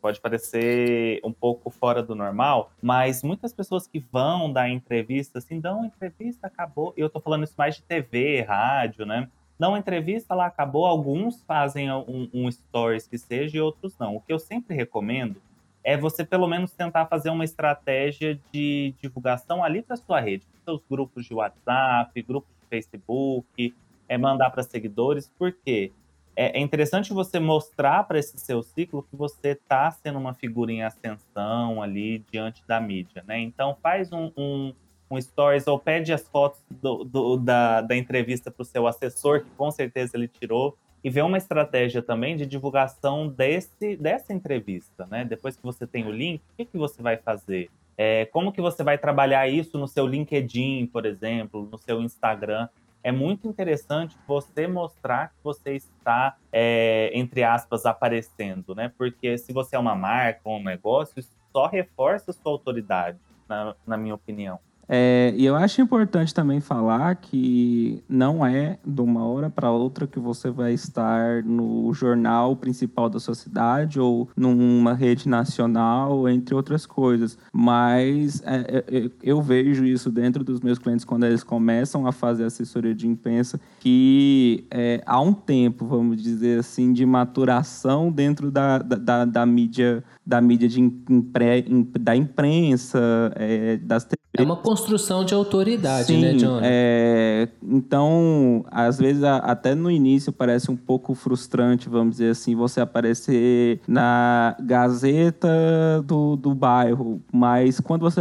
pode 0.00 0.20
parecer 0.20 1.20
um 1.22 1.32
pouco 1.32 1.70
fora 1.70 2.02
do 2.02 2.16
normal, 2.16 2.72
mas 2.82 3.22
muitas 3.22 3.52
pessoas 3.52 3.86
que 3.86 4.00
vão 4.00 4.52
dar 4.52 4.68
entrevista 4.68 5.38
assim 5.38 5.60
dão 5.60 5.84
entrevista 5.84 6.48
acabou. 6.48 6.92
Eu 6.96 7.08
tô 7.08 7.20
falando 7.20 7.44
isso 7.44 7.54
mais 7.56 7.76
de 7.76 7.82
TV, 7.82 8.40
rádio, 8.40 9.06
né? 9.06 9.28
Uma 9.60 9.78
entrevista, 9.78 10.34
lá 10.34 10.46
acabou. 10.46 10.86
Alguns 10.86 11.42
fazem 11.42 11.90
um, 11.92 12.28
um 12.32 12.50
stories 12.50 13.06
que 13.06 13.18
seja 13.18 13.56
e 13.56 13.60
outros 13.60 13.96
não. 13.98 14.16
O 14.16 14.20
que 14.20 14.32
eu 14.32 14.38
sempre 14.38 14.74
recomendo 14.74 15.40
é 15.84 15.96
você 15.96 16.24
pelo 16.24 16.46
menos 16.46 16.72
tentar 16.72 17.06
fazer 17.06 17.30
uma 17.30 17.44
estratégia 17.44 18.38
de 18.52 18.94
divulgação 19.00 19.62
ali 19.64 19.82
para 19.82 19.96
sua 19.96 20.20
rede, 20.20 20.46
seus 20.64 20.80
grupos 20.88 21.26
de 21.26 21.34
WhatsApp, 21.34 22.22
grupos 22.22 22.50
de 22.62 22.68
Facebook, 22.68 23.74
é 24.08 24.16
mandar 24.16 24.50
para 24.50 24.62
seguidores, 24.62 25.30
porque 25.38 25.92
é, 26.36 26.58
é 26.58 26.60
interessante 26.60 27.12
você 27.12 27.38
mostrar 27.38 28.04
para 28.04 28.18
esse 28.18 28.38
seu 28.38 28.62
ciclo 28.62 29.02
que 29.02 29.16
você 29.16 29.50
está 29.50 29.90
sendo 29.90 30.18
uma 30.18 30.34
figura 30.34 30.72
em 30.72 30.82
ascensão 30.82 31.82
ali 31.82 32.24
diante 32.30 32.62
da 32.66 32.80
mídia, 32.80 33.24
né? 33.26 33.38
Então 33.40 33.76
faz 33.82 34.12
um, 34.12 34.30
um 34.36 34.72
um 35.12 35.20
stories 35.20 35.66
ou 35.66 35.78
pede 35.78 36.12
as 36.12 36.26
fotos 36.26 36.58
do, 36.70 37.04
do, 37.04 37.36
da, 37.36 37.82
da 37.82 37.94
entrevista 37.94 38.50
para 38.50 38.62
o 38.62 38.64
seu 38.64 38.86
assessor, 38.86 39.42
que 39.42 39.50
com 39.50 39.70
certeza 39.70 40.16
ele 40.16 40.26
tirou, 40.26 40.76
e 41.04 41.10
vê 41.10 41.20
uma 41.20 41.36
estratégia 41.36 42.00
também 42.00 42.36
de 42.36 42.46
divulgação 42.46 43.28
desse, 43.28 43.96
dessa 43.96 44.32
entrevista, 44.32 45.06
né? 45.10 45.24
Depois 45.24 45.56
que 45.56 45.62
você 45.62 45.86
tem 45.86 46.06
o 46.06 46.12
link, 46.12 46.40
o 46.40 46.56
que, 46.56 46.64
que 46.64 46.78
você 46.78 47.02
vai 47.02 47.16
fazer? 47.16 47.70
É, 47.98 48.24
como 48.26 48.52
que 48.52 48.60
você 48.60 48.82
vai 48.82 48.96
trabalhar 48.96 49.46
isso 49.48 49.76
no 49.76 49.86
seu 49.86 50.06
LinkedIn, 50.06 50.86
por 50.86 51.04
exemplo, 51.04 51.68
no 51.70 51.76
seu 51.76 52.00
Instagram? 52.00 52.68
É 53.04 53.10
muito 53.10 53.48
interessante 53.48 54.16
você 54.26 54.68
mostrar 54.68 55.30
que 55.30 55.34
você 55.42 55.74
está, 55.74 56.36
é, 56.52 57.10
entre 57.12 57.42
aspas, 57.42 57.84
aparecendo, 57.84 58.74
né? 58.74 58.92
Porque 58.96 59.36
se 59.36 59.52
você 59.52 59.74
é 59.74 59.78
uma 59.78 59.96
marca 59.96 60.40
ou 60.44 60.58
um 60.58 60.62
negócio, 60.62 61.18
isso 61.18 61.32
só 61.52 61.66
reforça 61.66 62.30
a 62.30 62.34
sua 62.34 62.52
autoridade, 62.52 63.18
na, 63.48 63.74
na 63.84 63.96
minha 63.96 64.14
opinião. 64.14 64.60
É, 64.88 65.32
e 65.36 65.44
eu 65.44 65.54
acho 65.54 65.80
importante 65.80 66.34
também 66.34 66.60
falar 66.60 67.14
que 67.16 68.02
não 68.08 68.44
é 68.44 68.78
de 68.84 69.00
uma 69.00 69.24
hora 69.24 69.48
para 69.48 69.70
outra 69.70 70.06
que 70.06 70.18
você 70.18 70.50
vai 70.50 70.72
estar 70.72 71.42
no 71.44 71.92
jornal 71.94 72.56
principal 72.56 73.08
da 73.08 73.18
sua 73.20 73.34
cidade 73.34 74.00
ou 74.00 74.28
numa 74.36 74.94
rede 74.94 75.28
nacional, 75.28 76.28
entre 76.28 76.54
outras 76.54 76.84
coisas. 76.84 77.38
Mas 77.52 78.42
é, 78.44 78.84
é, 78.88 78.98
é, 78.98 79.10
eu 79.22 79.40
vejo 79.40 79.84
isso 79.84 80.10
dentro 80.10 80.44
dos 80.44 80.60
meus 80.60 80.78
clientes 80.78 81.04
quando 81.04 81.24
eles 81.24 81.42
começam 81.42 82.06
a 82.06 82.12
fazer 82.12 82.44
assessoria 82.44 82.94
de 82.94 83.06
imprensa, 83.06 83.60
que 83.80 84.66
é, 84.70 85.02
há 85.06 85.20
um 85.20 85.32
tempo, 85.32 85.86
vamos 85.86 86.20
dizer 86.20 86.60
assim, 86.60 86.92
de 86.92 87.06
maturação 87.06 88.10
dentro 88.10 88.50
da, 88.50 88.78
da, 88.78 89.24
da 89.24 89.46
mídia 89.46 90.04
da 90.24 90.40
mídia 90.40 90.68
de 90.68 90.80
impre, 90.80 91.62
da 91.98 92.14
imprensa, 92.14 93.32
é, 93.34 93.76
das 93.78 94.06
uma 94.40 94.56
construção 94.72 95.22
de 95.22 95.34
autoridade, 95.34 96.16
né, 96.16 96.32
Sim, 96.32 96.32
né, 96.32 96.32
John? 96.34 96.60
É, 96.62 97.48
então, 97.62 98.64
às 98.70 98.98
vezes, 98.98 99.22
até 99.22 99.74
no 99.74 99.90
início 99.90 100.32
parece 100.32 100.70
um 100.70 100.76
pouco 100.76 101.14
frustrante, 101.14 101.90
vamos 101.90 102.12
dizer 102.12 102.30
assim, 102.30 102.54
você 102.54 102.80
aparecer 102.80 103.80
na 103.86 104.56
Gazeta 104.60 106.02
do, 106.06 106.36
do 106.36 106.54
bairro, 106.54 107.20
mas 107.30 107.80
quando 107.80 108.00
você 108.00 108.20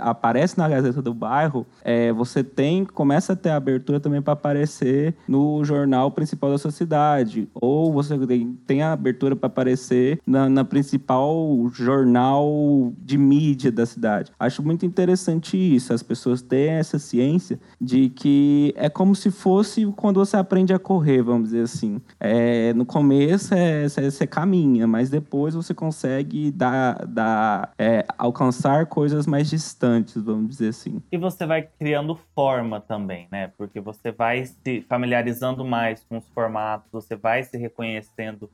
aparece 0.00 0.56
na 0.56 0.68
Gazeta 0.68 1.02
do 1.02 1.12
bairro, 1.12 1.66
é, 1.82 2.12
você 2.12 2.44
tem, 2.44 2.84
começa 2.84 3.32
a 3.32 3.36
ter 3.36 3.50
abertura 3.50 3.98
também 3.98 4.22
para 4.22 4.34
aparecer 4.34 5.16
no 5.26 5.64
jornal 5.64 6.12
principal 6.12 6.50
da 6.50 6.58
sua 6.58 6.70
cidade, 6.70 7.48
ou 7.54 7.92
você 7.92 8.16
tem, 8.24 8.56
tem 8.66 8.82
a 8.82 8.92
abertura 8.92 9.34
para 9.34 9.48
aparecer 9.48 10.20
na, 10.24 10.48
na 10.48 10.64
principal 10.64 11.68
jornal 11.72 12.92
de 12.98 13.18
mídia 13.18 13.72
da 13.72 13.84
cidade. 13.84 14.30
Acho 14.38 14.62
muito 14.62 14.86
interessante 14.86 15.71
isso, 15.74 15.92
as 15.92 16.02
pessoas 16.02 16.42
terem 16.42 16.74
essa 16.74 16.98
ciência 16.98 17.58
de 17.80 18.08
que 18.08 18.72
é 18.76 18.88
como 18.88 19.14
se 19.14 19.30
fosse 19.30 19.86
quando 19.96 20.24
você 20.24 20.36
aprende 20.36 20.72
a 20.72 20.78
correr, 20.78 21.22
vamos 21.22 21.50
dizer 21.50 21.62
assim. 21.62 22.00
É, 22.18 22.72
no 22.74 22.84
começo 22.84 23.54
é, 23.54 23.88
você 23.88 24.26
caminha, 24.26 24.86
mas 24.86 25.10
depois 25.10 25.54
você 25.54 25.74
consegue 25.74 26.50
dar, 26.50 27.04
dar, 27.06 27.72
é, 27.78 28.04
alcançar 28.18 28.86
coisas 28.86 29.26
mais 29.26 29.48
distantes, 29.50 30.22
vamos 30.22 30.50
dizer 30.50 30.68
assim. 30.68 31.02
E 31.10 31.18
você 31.18 31.46
vai 31.46 31.62
criando 31.78 32.18
forma 32.34 32.80
também, 32.80 33.28
né? 33.30 33.50
Porque 33.56 33.80
você 33.80 34.10
vai 34.10 34.44
se 34.46 34.84
familiarizando 34.88 35.64
mais 35.64 36.04
com 36.04 36.18
os 36.18 36.28
formatos, 36.34 36.88
você 36.92 37.16
vai 37.16 37.42
se 37.42 37.56
reconhecendo 37.56 38.50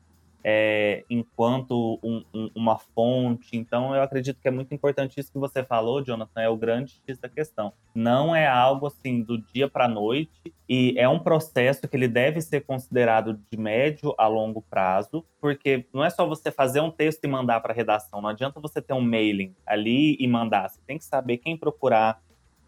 é, 0.51 1.05
enquanto 1.11 2.01
um, 2.03 2.25
um, 2.33 2.51
uma 2.55 2.79
fonte. 2.79 3.51
Então, 3.53 3.95
eu 3.95 4.01
acredito 4.01 4.41
que 4.41 4.49
é 4.49 4.51
muito 4.51 4.75
importante 4.75 5.21
isso 5.21 5.31
que 5.31 5.39
você 5.39 5.63
falou, 5.63 6.03
Jonathan, 6.03 6.41
é 6.41 6.49
o 6.49 6.57
grande 6.57 7.03
X 7.07 7.19
da 7.19 7.29
questão. 7.29 7.71
Não 7.95 8.35
é 8.35 8.47
algo 8.47 8.87
assim 8.87 9.23
do 9.23 9.37
dia 9.37 9.69
para 9.69 9.85
a 9.85 9.89
noite 9.89 10.55
e 10.67 10.95
é 10.97 11.07
um 11.07 11.19
processo 11.19 11.87
que 11.87 11.95
ele 11.95 12.09
deve 12.09 12.41
ser 12.41 12.63
considerado 12.63 13.39
de 13.53 13.59
médio 13.59 14.15
a 14.17 14.27
longo 14.27 14.63
prazo, 14.63 15.23
porque 15.39 15.85
não 15.93 16.03
é 16.03 16.09
só 16.09 16.27
você 16.27 16.51
fazer 16.51 16.81
um 16.81 16.91
texto 16.91 17.23
e 17.25 17.29
mandar 17.29 17.61
para 17.61 17.75
a 17.75 17.77
redação. 17.77 18.23
Não 18.23 18.31
adianta 18.31 18.59
você 18.59 18.81
ter 18.81 18.95
um 18.95 19.03
mailing 19.03 19.55
ali 19.67 20.17
e 20.19 20.27
mandar. 20.27 20.71
Você 20.71 20.81
tem 20.87 20.97
que 20.97 21.05
saber 21.05 21.37
quem 21.37 21.59
procurar, 21.59 22.23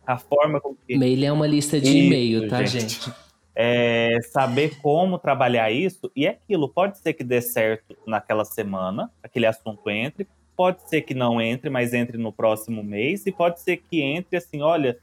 a 0.07 0.19
forma 0.19 0.61
com 0.61 0.75
que. 0.75 0.99
Mail 0.99 1.25
é 1.25 1.33
uma 1.33 1.47
lista 1.47 1.81
de 1.81 1.97
e-mail, 1.97 2.47
tá, 2.47 2.63
gente? 2.63 3.05
gente? 3.07 3.30
É, 3.55 4.19
saber 4.31 4.79
como 4.81 5.19
trabalhar 5.19 5.71
isso 5.71 6.11
e 6.15 6.27
é 6.27 6.31
aquilo. 6.31 6.69
Pode 6.69 6.99
ser 6.99 7.13
que 7.13 7.25
dê 7.25 7.41
certo 7.41 7.97
naquela 8.07 8.45
semana, 8.45 9.11
aquele 9.23 9.47
assunto 9.47 9.89
entre, 9.91 10.27
pode 10.57 10.89
ser 10.89 11.03
que 11.03 11.15
não 11.15 11.41
entre, 11.41 11.71
mas 11.71 11.95
entre 11.95 12.19
no 12.19 12.33
próximo 12.33 12.83
mês, 12.83 13.27
e 13.27 13.33
pode 13.33 13.61
ser 13.61 13.79
que 13.79 14.03
entre 14.03 14.37
assim: 14.37 14.61
olha, 14.63 14.99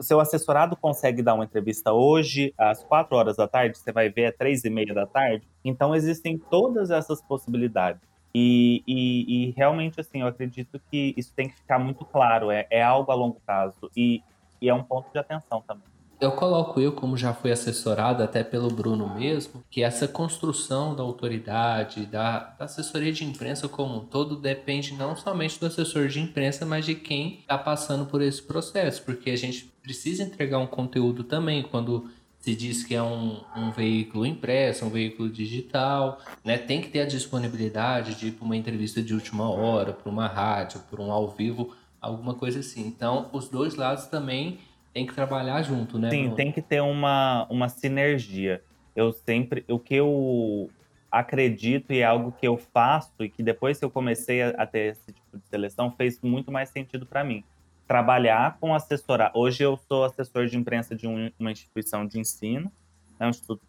seu 0.00 0.20
assessorado 0.20 0.76
consegue 0.76 1.22
dar 1.22 1.34
uma 1.34 1.44
entrevista 1.44 1.92
hoje, 1.92 2.52
às 2.58 2.82
quatro 2.82 3.16
horas 3.16 3.36
da 3.36 3.46
tarde, 3.46 3.78
você 3.78 3.92
vai 3.92 4.08
ver 4.08 4.26
às 4.26 4.36
três 4.36 4.64
e 4.64 4.70
meia 4.70 4.92
da 4.92 5.06
tarde. 5.06 5.46
Então, 5.64 5.94
existem 5.94 6.36
todas 6.36 6.90
essas 6.90 7.22
possibilidades. 7.22 8.00
E, 8.34 8.82
e, 8.86 9.48
e, 9.48 9.50
realmente, 9.52 10.00
assim, 10.00 10.20
eu 10.20 10.26
acredito 10.26 10.80
que 10.90 11.14
isso 11.16 11.32
tem 11.34 11.48
que 11.48 11.56
ficar 11.56 11.78
muito 11.78 12.04
claro. 12.04 12.50
É, 12.50 12.66
é 12.70 12.82
algo 12.82 13.10
a 13.10 13.14
longo 13.14 13.40
prazo. 13.44 13.90
E, 13.96 14.22
e 14.60 14.68
é 14.68 14.74
um 14.74 14.82
ponto 14.82 15.10
de 15.12 15.18
atenção 15.18 15.62
também. 15.66 15.87
Eu 16.20 16.32
coloco 16.32 16.80
eu, 16.80 16.90
como 16.90 17.16
já 17.16 17.32
fui 17.32 17.52
assessorado 17.52 18.24
até 18.24 18.42
pelo 18.42 18.68
Bruno 18.68 19.14
mesmo, 19.14 19.62
que 19.70 19.84
essa 19.84 20.08
construção 20.08 20.94
da 20.96 21.02
autoridade, 21.02 22.06
da, 22.06 22.40
da, 22.58 22.64
assessoria 22.64 23.12
de 23.12 23.24
imprensa 23.24 23.68
como 23.68 23.98
um 23.98 24.04
todo, 24.04 24.34
depende 24.36 24.94
não 24.94 25.14
somente 25.14 25.60
do 25.60 25.66
assessor 25.66 26.08
de 26.08 26.18
imprensa, 26.18 26.66
mas 26.66 26.84
de 26.84 26.96
quem 26.96 27.38
está 27.38 27.56
passando 27.56 28.04
por 28.04 28.20
esse 28.20 28.42
processo, 28.42 29.02
porque 29.04 29.30
a 29.30 29.36
gente 29.36 29.72
precisa 29.80 30.24
entregar 30.24 30.58
um 30.58 30.66
conteúdo 30.66 31.22
também 31.22 31.62
quando 31.62 32.10
se 32.40 32.54
diz 32.54 32.82
que 32.82 32.96
é 32.96 33.02
um, 33.02 33.40
um 33.56 33.70
veículo 33.70 34.26
impresso, 34.26 34.84
um 34.84 34.90
veículo 34.90 35.28
digital, 35.28 36.20
né? 36.44 36.58
Tem 36.58 36.80
que 36.80 36.88
ter 36.88 37.00
a 37.00 37.06
disponibilidade 37.06 38.16
de 38.16 38.32
para 38.32 38.44
uma 38.44 38.56
entrevista 38.56 39.00
de 39.00 39.14
última 39.14 39.48
hora, 39.48 39.92
para 39.92 40.10
uma 40.10 40.26
rádio, 40.26 40.80
para 40.90 41.00
um 41.00 41.12
ao 41.12 41.28
vivo, 41.28 41.74
alguma 42.00 42.34
coisa 42.34 42.60
assim. 42.60 42.86
Então, 42.86 43.28
os 43.32 43.48
dois 43.48 43.74
lados 43.74 44.06
também 44.06 44.58
tem 44.92 45.06
que 45.06 45.14
trabalhar 45.14 45.62
junto, 45.62 45.98
né? 45.98 46.10
Sim, 46.10 46.22
Bruno? 46.22 46.36
tem 46.36 46.52
que 46.52 46.62
ter 46.62 46.80
uma, 46.80 47.46
uma 47.50 47.68
sinergia. 47.68 48.62
Eu 48.94 49.12
sempre. 49.12 49.64
O 49.68 49.78
que 49.78 49.94
eu 49.94 50.70
acredito 51.10 51.92
e 51.92 52.00
é 52.00 52.04
algo 52.04 52.32
que 52.32 52.46
eu 52.46 52.56
faço 52.56 53.12
e 53.20 53.28
que 53.28 53.42
depois 53.42 53.78
que 53.78 53.84
eu 53.84 53.90
comecei 53.90 54.42
a, 54.42 54.50
a 54.50 54.66
ter 54.66 54.92
esse 54.92 55.12
tipo 55.12 55.38
de 55.38 55.46
seleção 55.46 55.90
fez 55.90 56.20
muito 56.20 56.52
mais 56.52 56.68
sentido 56.68 57.06
para 57.06 57.24
mim. 57.24 57.44
Trabalhar 57.86 58.58
com 58.60 58.74
assessorar. 58.74 59.30
Hoje 59.34 59.62
eu 59.62 59.78
sou 59.88 60.04
assessor 60.04 60.46
de 60.46 60.56
imprensa 60.56 60.94
de 60.94 61.06
um, 61.06 61.30
uma 61.38 61.50
instituição 61.50 62.06
de 62.06 62.20
ensino, 62.20 62.70
né, 63.18 63.26
um 63.26 63.30
instituto 63.30 63.62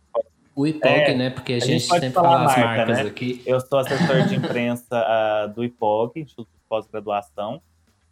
o 0.60 0.68
IPOG, 0.68 0.90
é, 0.90 1.16
né? 1.16 1.30
Porque 1.30 1.54
a, 1.54 1.56
a 1.56 1.60
gente, 1.60 1.80
gente 1.80 1.88
sempre 1.88 2.10
fala 2.10 2.40
marca, 2.40 2.52
as 2.52 2.66
marcas 2.66 2.98
né? 2.98 3.10
aqui. 3.10 3.42
Eu 3.46 3.62
sou 3.62 3.80
assessor 3.80 4.28
de 4.28 4.36
imprensa 4.36 5.06
uh, 5.06 5.54
do 5.54 5.64
IPOG, 5.64 6.20
Instituto 6.20 6.50
de 6.50 6.60
Pós-Graduação, 6.68 7.62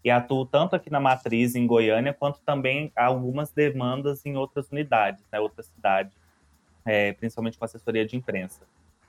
e 0.07 0.09
atuo 0.09 0.45
tanto 0.45 0.73
aqui 0.73 0.89
na 0.89 1.01
matriz 1.01 1.53
em 1.53 1.67
Goiânia, 1.67 2.13
quanto 2.13 2.39
também 2.39 2.93
algumas 2.95 3.51
demandas 3.51 4.25
em 4.25 4.37
outras 4.37 4.71
unidades, 4.71 5.21
né, 5.29 5.37
outras 5.37 5.65
cidades, 5.65 6.13
é, 6.85 7.11
principalmente 7.11 7.57
com 7.57 7.65
assessoria 7.65 8.05
de 8.05 8.15
imprensa. 8.15 8.61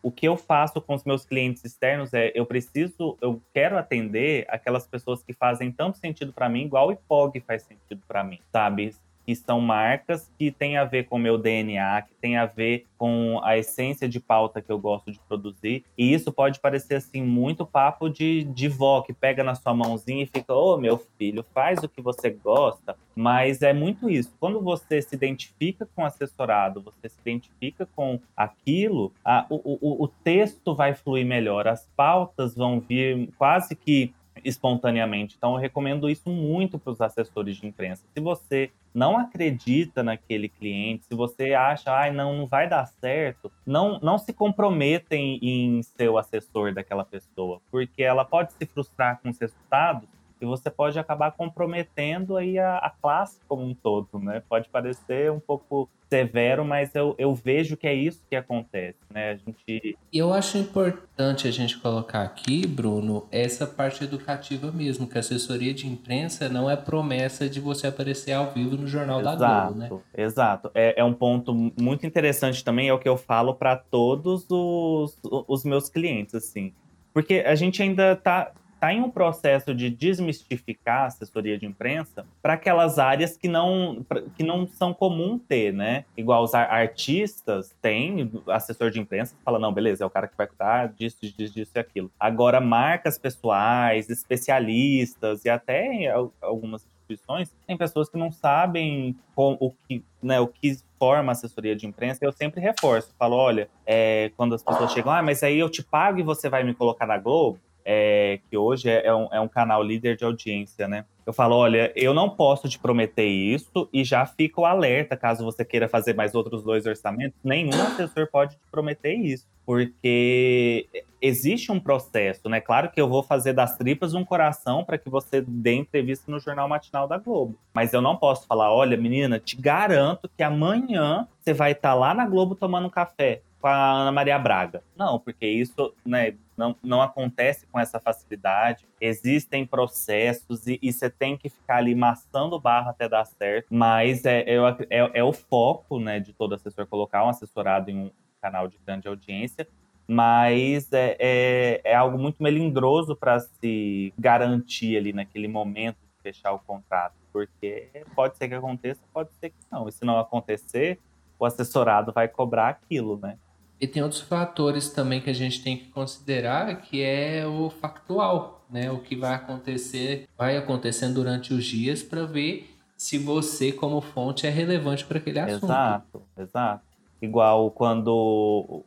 O 0.02 0.10
que 0.10 0.26
eu 0.26 0.36
faço 0.36 0.80
com 0.80 0.96
os 0.96 1.04
meus 1.04 1.24
clientes 1.24 1.64
externos 1.64 2.12
é, 2.12 2.32
eu 2.34 2.44
preciso, 2.44 3.16
eu 3.20 3.40
quero 3.54 3.78
atender 3.78 4.44
aquelas 4.48 4.88
pessoas 4.88 5.22
que 5.22 5.32
fazem 5.32 5.70
tanto 5.70 5.98
sentido 5.98 6.32
para 6.32 6.48
mim, 6.48 6.64
igual 6.64 6.88
o 6.88 6.92
IPOG 6.92 7.44
faz 7.46 7.62
sentido 7.62 8.02
para 8.08 8.24
mim, 8.24 8.40
sabe? 8.50 8.92
Que 9.28 9.36
são 9.36 9.60
marcas 9.60 10.32
que 10.38 10.50
têm 10.50 10.78
a 10.78 10.86
ver 10.86 11.04
com 11.04 11.16
o 11.16 11.18
meu 11.18 11.36
DNA, 11.36 12.00
que 12.00 12.14
tem 12.14 12.38
a 12.38 12.46
ver 12.46 12.86
com 12.96 13.38
a 13.44 13.58
essência 13.58 14.08
de 14.08 14.18
pauta 14.18 14.62
que 14.62 14.72
eu 14.72 14.78
gosto 14.78 15.12
de 15.12 15.20
produzir. 15.28 15.84
E 15.98 16.14
isso 16.14 16.32
pode 16.32 16.58
parecer 16.58 16.94
assim 16.94 17.22
muito 17.22 17.66
papo 17.66 18.08
de, 18.08 18.44
de 18.44 18.68
vó 18.68 19.02
que 19.02 19.12
pega 19.12 19.44
na 19.44 19.54
sua 19.54 19.74
mãozinha 19.74 20.22
e 20.22 20.26
fica: 20.26 20.54
"Ô, 20.54 20.72
oh, 20.72 20.78
meu 20.78 20.96
filho, 21.18 21.44
faz 21.52 21.82
o 21.82 21.88
que 21.90 22.00
você 22.00 22.30
gosta". 22.30 22.96
Mas 23.14 23.60
é 23.60 23.74
muito 23.74 24.08
isso. 24.08 24.34
Quando 24.40 24.62
você 24.62 25.02
se 25.02 25.14
identifica 25.14 25.86
com 25.94 26.04
o 26.04 26.06
assessorado, 26.06 26.80
você 26.80 27.10
se 27.10 27.20
identifica 27.20 27.86
com 27.94 28.18
aquilo, 28.34 29.12
a, 29.22 29.44
o, 29.50 29.56
o, 29.56 30.04
o 30.04 30.08
texto 30.08 30.74
vai 30.74 30.94
fluir 30.94 31.26
melhor, 31.26 31.68
as 31.68 31.86
pautas 31.94 32.54
vão 32.54 32.80
vir 32.80 33.28
quase 33.36 33.76
que 33.76 34.14
espontaneamente. 34.44 35.34
Então, 35.36 35.52
eu 35.52 35.58
recomendo 35.58 36.08
isso 36.08 36.28
muito 36.30 36.78
para 36.78 36.92
os 36.92 37.00
assessores 37.00 37.56
de 37.56 37.66
imprensa. 37.66 38.04
Se 38.14 38.20
você 38.20 38.70
não 38.98 39.16
acredita 39.16 40.02
naquele 40.02 40.48
cliente, 40.48 41.04
se 41.04 41.14
você 41.14 41.54
acha, 41.54 41.92
ai, 41.92 42.10
não, 42.10 42.36
não 42.36 42.46
vai 42.46 42.68
dar 42.68 42.84
certo, 42.86 43.50
não, 43.64 44.00
não 44.00 44.18
se 44.18 44.32
comprometa 44.32 45.14
em, 45.14 45.38
em 45.40 45.82
ser 45.82 46.08
o 46.08 46.18
assessor 46.18 46.74
daquela 46.74 47.04
pessoa, 47.04 47.60
porque 47.70 48.02
ela 48.02 48.24
pode 48.24 48.52
se 48.52 48.66
frustrar 48.66 49.20
com 49.22 49.30
os 49.30 49.38
resultados 49.38 50.08
e 50.40 50.46
você 50.46 50.70
pode 50.70 50.98
acabar 50.98 51.32
comprometendo 51.32 52.36
aí 52.36 52.58
a, 52.58 52.76
a, 52.78 52.90
classe 52.90 53.38
como 53.48 53.64
um 53.64 53.74
todo, 53.74 54.18
né? 54.18 54.42
Pode 54.48 54.68
parecer 54.68 55.30
um 55.30 55.40
pouco 55.40 55.88
severo, 56.08 56.64
mas 56.64 56.94
eu, 56.94 57.14
eu 57.18 57.34
vejo 57.34 57.76
que 57.76 57.86
é 57.86 57.94
isso 57.94 58.22
que 58.28 58.34
acontece, 58.34 58.98
né? 59.12 59.32
A 59.32 59.36
gente... 59.36 59.98
Eu 60.12 60.32
acho 60.32 60.56
importante 60.56 61.46
a 61.46 61.50
gente 61.50 61.78
colocar 61.78 62.22
aqui, 62.22 62.66
Bruno, 62.66 63.26
essa 63.30 63.66
parte 63.66 64.04
educativa 64.04 64.72
mesmo, 64.72 65.06
que 65.06 65.18
a 65.18 65.20
assessoria 65.20 65.74
de 65.74 65.86
imprensa 65.86 66.48
não 66.48 66.70
é 66.70 66.76
promessa 66.76 67.48
de 67.48 67.60
você 67.60 67.88
aparecer 67.88 68.32
ao 68.32 68.52
vivo 68.52 68.76
no 68.76 68.86
Jornal 68.86 69.20
exato, 69.20 69.38
da 69.38 69.64
Globo, 69.66 69.78
né? 69.78 69.90
Exato, 70.16 70.70
é, 70.74 71.00
é 71.00 71.04
um 71.04 71.12
ponto 71.12 71.52
muito 71.78 72.06
interessante 72.06 72.64
também, 72.64 72.88
é 72.88 72.92
o 72.92 72.98
que 72.98 73.08
eu 73.08 73.16
falo 73.16 73.54
para 73.54 73.76
todos 73.76 74.46
os, 74.48 75.18
os 75.22 75.64
meus 75.64 75.88
clientes, 75.88 76.34
assim. 76.34 76.72
Porque 77.12 77.42
a 77.44 77.54
gente 77.54 77.82
ainda 77.82 78.14
tá, 78.16 78.52
está 78.78 78.92
em 78.92 79.02
um 79.02 79.10
processo 79.10 79.74
de 79.74 79.90
desmistificar 79.90 81.02
a 81.02 81.06
assessoria 81.06 81.58
de 81.58 81.66
imprensa 81.66 82.24
para 82.40 82.52
aquelas 82.52 82.98
áreas 82.98 83.36
que 83.36 83.48
não, 83.48 84.06
que 84.36 84.44
não 84.44 84.68
são 84.68 84.94
comum 84.94 85.36
ter, 85.36 85.72
né? 85.72 86.04
Igual 86.16 86.44
os 86.44 86.54
artistas 86.54 87.74
têm 87.82 88.30
assessor 88.46 88.90
de 88.90 89.00
imprensa 89.00 89.34
que 89.36 89.42
fala, 89.42 89.58
não, 89.58 89.72
beleza, 89.72 90.04
é 90.04 90.06
o 90.06 90.10
cara 90.10 90.28
que 90.28 90.36
vai 90.36 90.46
cuidar 90.46 90.88
disso, 90.88 91.18
disso, 91.20 91.54
disso 91.54 91.72
e 91.74 91.78
aquilo. 91.78 92.10
Agora, 92.18 92.60
marcas 92.60 93.18
pessoais, 93.18 94.08
especialistas 94.08 95.44
e 95.44 95.50
até 95.50 96.12
algumas 96.40 96.86
instituições, 96.86 97.52
tem 97.66 97.76
pessoas 97.76 98.08
que 98.08 98.16
não 98.16 98.30
sabem 98.30 99.16
com, 99.34 99.56
o 99.58 99.72
que, 99.88 100.04
né, 100.22 100.38
o 100.38 100.46
que 100.46 100.78
forma 100.98 101.32
assessoria 101.32 101.74
de 101.74 101.86
imprensa, 101.86 102.24
eu 102.24 102.32
sempre 102.32 102.60
reforço, 102.60 103.14
falo, 103.18 103.36
olha, 103.36 103.68
é, 103.86 104.30
quando 104.36 104.54
as 104.54 104.62
pessoas 104.62 104.92
chegam, 104.92 105.12
ah, 105.12 105.22
mas 105.22 105.42
aí 105.42 105.58
eu 105.58 105.70
te 105.70 105.82
pago 105.82 106.18
e 106.18 106.22
você 106.22 106.48
vai 106.48 106.64
me 106.64 106.74
colocar 106.74 107.06
na 107.06 107.16
Globo, 107.16 107.58
é, 107.90 108.38
que 108.50 108.56
hoje 108.58 108.90
é, 108.90 109.06
é 109.06 109.14
um, 109.14 109.28
é 109.32 109.40
um 109.40 109.48
canal 109.48 109.82
líder 109.82 110.14
de 110.14 110.22
audiência, 110.22 110.86
né? 110.86 111.06
Eu 111.24 111.32
falo, 111.32 111.56
olha, 111.56 111.90
eu 111.96 112.12
não 112.12 112.28
posso 112.28 112.68
te 112.68 112.78
prometer 112.78 113.26
isso 113.26 113.88
e 113.90 114.04
já 114.04 114.26
fico 114.26 114.66
alerta 114.66 115.16
caso 115.16 115.42
você 115.42 115.64
queira 115.64 115.88
fazer 115.88 116.14
mais 116.14 116.34
outros 116.34 116.62
dois 116.62 116.84
orçamentos. 116.84 117.38
Nenhum 117.42 117.80
assessor 117.82 118.28
pode 118.30 118.56
te 118.56 118.60
prometer 118.70 119.14
isso, 119.14 119.46
porque 119.64 120.86
existe 121.20 121.72
um 121.72 121.80
processo, 121.80 122.46
né? 122.50 122.60
Claro 122.60 122.90
que 122.90 123.00
eu 123.00 123.08
vou 123.08 123.22
fazer 123.22 123.54
das 123.54 123.78
tripas 123.78 124.12
um 124.12 124.24
coração 124.24 124.84
para 124.84 124.98
que 124.98 125.08
você 125.08 125.40
dê 125.40 125.72
entrevista 125.72 126.30
no 126.30 126.38
Jornal 126.38 126.68
Matinal 126.68 127.08
da 127.08 127.16
Globo, 127.16 127.58
mas 127.72 127.94
eu 127.94 128.02
não 128.02 128.16
posso 128.16 128.46
falar, 128.46 128.70
olha, 128.70 128.98
menina, 128.98 129.38
te 129.38 129.56
garanto 129.56 130.28
que 130.36 130.42
amanhã 130.42 131.26
você 131.40 131.54
vai 131.54 131.72
estar 131.72 131.90
tá 131.90 131.94
lá 131.94 132.12
na 132.12 132.26
Globo 132.26 132.54
tomando 132.54 132.86
um 132.86 132.90
café 132.90 133.40
com 133.60 133.68
a 133.68 133.92
Ana 133.92 134.12
Maria 134.12 134.38
Braga. 134.38 134.82
Não, 134.96 135.18
porque 135.18 135.46
isso, 135.46 135.94
né? 136.04 136.34
não, 136.56 136.76
não 136.82 137.02
acontece 137.02 137.66
com 137.66 137.78
essa 137.78 137.98
facilidade. 137.98 138.84
Existem 139.00 139.66
processos 139.66 140.66
e, 140.66 140.78
e 140.82 140.92
você 140.92 141.08
tem 141.10 141.36
que 141.36 141.48
ficar 141.48 141.76
ali 141.76 141.94
maçando 141.94 142.58
barro 142.60 142.90
até 142.90 143.08
dar 143.08 143.24
certo. 143.24 143.66
Mas 143.70 144.24
é, 144.24 144.40
é, 144.40 144.56
é, 144.90 145.10
é 145.14 145.24
o 145.24 145.32
foco 145.32 145.98
né, 145.98 146.20
de 146.20 146.32
todo 146.32 146.54
assessor 146.54 146.86
colocar 146.86 147.24
um 147.24 147.28
assessorado 147.28 147.90
em 147.90 147.98
um 147.98 148.10
canal 148.40 148.68
de 148.68 148.78
grande 148.84 149.08
audiência 149.08 149.66
mas 150.10 150.90
é, 150.90 151.16
é, 151.18 151.80
é, 151.84 151.94
algo 151.94 152.16
muito 152.16 152.42
melindroso 152.42 153.14
para 153.14 153.40
se 153.40 154.14
garantir 154.18 154.96
ali 154.96 155.12
naquele 155.12 155.46
momento 155.46 155.98
de 155.98 156.22
fechar 156.22 156.52
o 156.52 156.58
contrato 156.60 157.12
porque 157.38 157.88
pode 158.14 158.36
ser 158.36 158.48
que 158.48 158.54
aconteça, 158.54 159.00
pode 159.12 159.32
ser 159.34 159.50
que 159.50 159.56
não. 159.70 159.88
E 159.88 159.92
se 159.92 160.04
não 160.04 160.18
acontecer, 160.18 160.98
o 161.38 161.44
assessorado 161.44 162.12
vai 162.12 162.26
cobrar 162.26 162.68
aquilo, 162.68 163.16
né? 163.16 163.38
E 163.80 163.86
tem 163.86 164.02
outros 164.02 164.20
fatores 164.20 164.90
também 164.90 165.20
que 165.20 165.30
a 165.30 165.34
gente 165.34 165.62
tem 165.62 165.76
que 165.76 165.86
considerar, 165.86 166.82
que 166.82 167.02
é 167.02 167.46
o 167.46 167.70
factual, 167.70 168.64
né? 168.68 168.90
O 168.90 168.98
que 168.98 169.14
vai 169.14 169.34
acontecer, 169.34 170.28
vai 170.36 170.56
acontecendo 170.56 171.14
durante 171.14 171.54
os 171.54 171.64
dias 171.64 172.02
para 172.02 172.24
ver 172.24 172.74
se 172.96 173.16
você 173.16 173.70
como 173.70 174.00
fonte 174.00 174.46
é 174.46 174.50
relevante 174.50 175.04
para 175.04 175.18
aquele 175.18 175.38
assunto. 175.38 175.64
Exato, 175.64 176.22
exato. 176.36 176.88
Igual 177.20 177.70
quando 177.72 178.08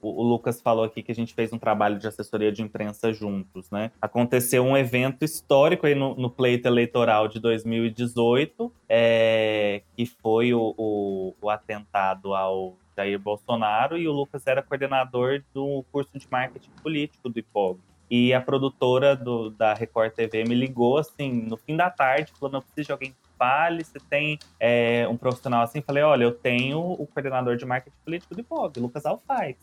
o, 0.02 0.24
Lucas 0.24 0.62
falou 0.62 0.86
aqui 0.86 1.04
que 1.04 1.12
a 1.12 1.16
gente 1.16 1.34
fez 1.34 1.52
um 1.52 1.58
trabalho 1.58 2.00
de 2.00 2.08
assessoria 2.08 2.52
de 2.52 2.62
imprensa 2.62 3.12
juntos, 3.12 3.70
né? 3.70 3.92
Aconteceu 4.02 4.64
um 4.64 4.78
evento 4.78 5.26
histórico 5.26 5.86
aí 5.86 5.96
no, 5.96 6.16
no 6.16 6.30
pleito 6.30 6.66
eleitoral 6.68 7.28
de 7.28 7.40
2018, 7.40 8.72
é, 8.88 9.82
que 9.96 10.06
foi 10.06 10.54
o, 10.54 10.74
o, 10.78 11.34
o 11.42 11.50
atentado 11.50 12.34
ao 12.34 12.78
Jair 13.02 13.20
Bolsonaro, 13.20 13.98
e 13.98 14.08
o 14.08 14.12
Lucas 14.12 14.46
era 14.48 14.62
coordenador 14.62 15.44
do 15.54 15.84
curso 15.92 16.18
de 16.18 16.28
marketing 16.30 16.72
político 16.82 17.30
do 17.30 17.40
IPOG. 17.40 17.80
E 18.10 18.34
a 18.34 18.42
produtora 18.42 19.16
do, 19.16 19.50
da 19.50 19.74
Record 19.74 20.14
TV 20.14 20.44
me 20.44 20.54
ligou, 20.54 20.98
assim, 20.98 21.32
no 21.32 21.56
fim 21.56 21.78
da 21.78 21.90
tarde, 21.90 22.34
falando: 22.38 22.56
eu 22.56 22.62
preciso 22.62 22.88
de 22.88 22.92
alguém 22.92 23.12
que 23.12 23.18
fale, 23.38 23.84
se 23.84 24.00
tem 24.10 24.38
é, 24.60 25.08
um 25.10 25.16
profissional 25.16 25.64
assim. 25.64 25.82
Falei: 25.82 26.04
olha, 26.04 26.26
eu 26.26 26.34
tenho 26.34 26.80
o 26.80 27.08
coordenador 27.08 27.56
de 27.56 27.66
marketing 27.66 27.96
político 28.04 28.36
do 28.36 28.42
IPOG, 28.42 28.80
Lucas 28.80 29.06
Alfaix. 29.06 29.60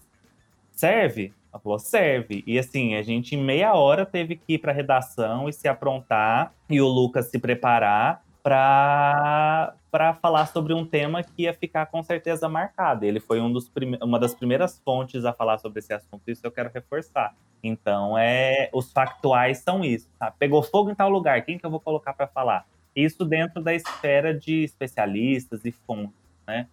Serve? 0.72 1.34
Ela 1.52 1.60
falou: 1.60 1.78
serve. 1.78 2.42
E 2.46 2.58
assim, 2.58 2.94
a 2.94 3.02
gente 3.02 3.36
em 3.36 3.42
meia 3.42 3.74
hora 3.74 4.06
teve 4.06 4.36
que 4.36 4.54
ir 4.54 4.58
para 4.58 4.72
redação 4.72 5.46
e 5.46 5.52
se 5.52 5.68
aprontar, 5.68 6.54
e 6.70 6.80
o 6.80 6.88
Lucas 6.88 7.26
se 7.26 7.38
preparar 7.38 8.24
para 8.48 10.14
falar 10.22 10.46
sobre 10.46 10.72
um 10.72 10.86
tema 10.86 11.22
que 11.22 11.42
ia 11.42 11.52
ficar 11.52 11.86
com 11.86 12.02
certeza 12.02 12.48
marcado. 12.48 13.04
Ele 13.04 13.20
foi 13.20 13.40
um 13.40 13.52
dos 13.52 13.70
uma 14.02 14.18
das 14.18 14.34
primeiras 14.34 14.80
fontes 14.84 15.24
a 15.24 15.32
falar 15.32 15.58
sobre 15.58 15.80
esse 15.80 15.92
assunto, 15.92 16.22
isso 16.28 16.46
eu 16.46 16.50
quero 16.50 16.70
reforçar. 16.72 17.34
Então, 17.62 18.16
é 18.16 18.70
os 18.72 18.90
factuais 18.90 19.58
são 19.58 19.84
isso. 19.84 20.08
Tá? 20.18 20.30
Pegou 20.30 20.62
fogo 20.62 20.90
em 20.90 20.94
tal 20.94 21.10
lugar, 21.10 21.44
quem 21.44 21.58
que 21.58 21.66
eu 21.66 21.70
vou 21.70 21.80
colocar 21.80 22.14
para 22.14 22.26
falar? 22.26 22.66
Isso 22.96 23.24
dentro 23.24 23.62
da 23.62 23.74
esfera 23.74 24.32
de 24.32 24.64
especialistas 24.64 25.64
e 25.64 25.70
fontes, 25.70 26.14
né? 26.46 26.66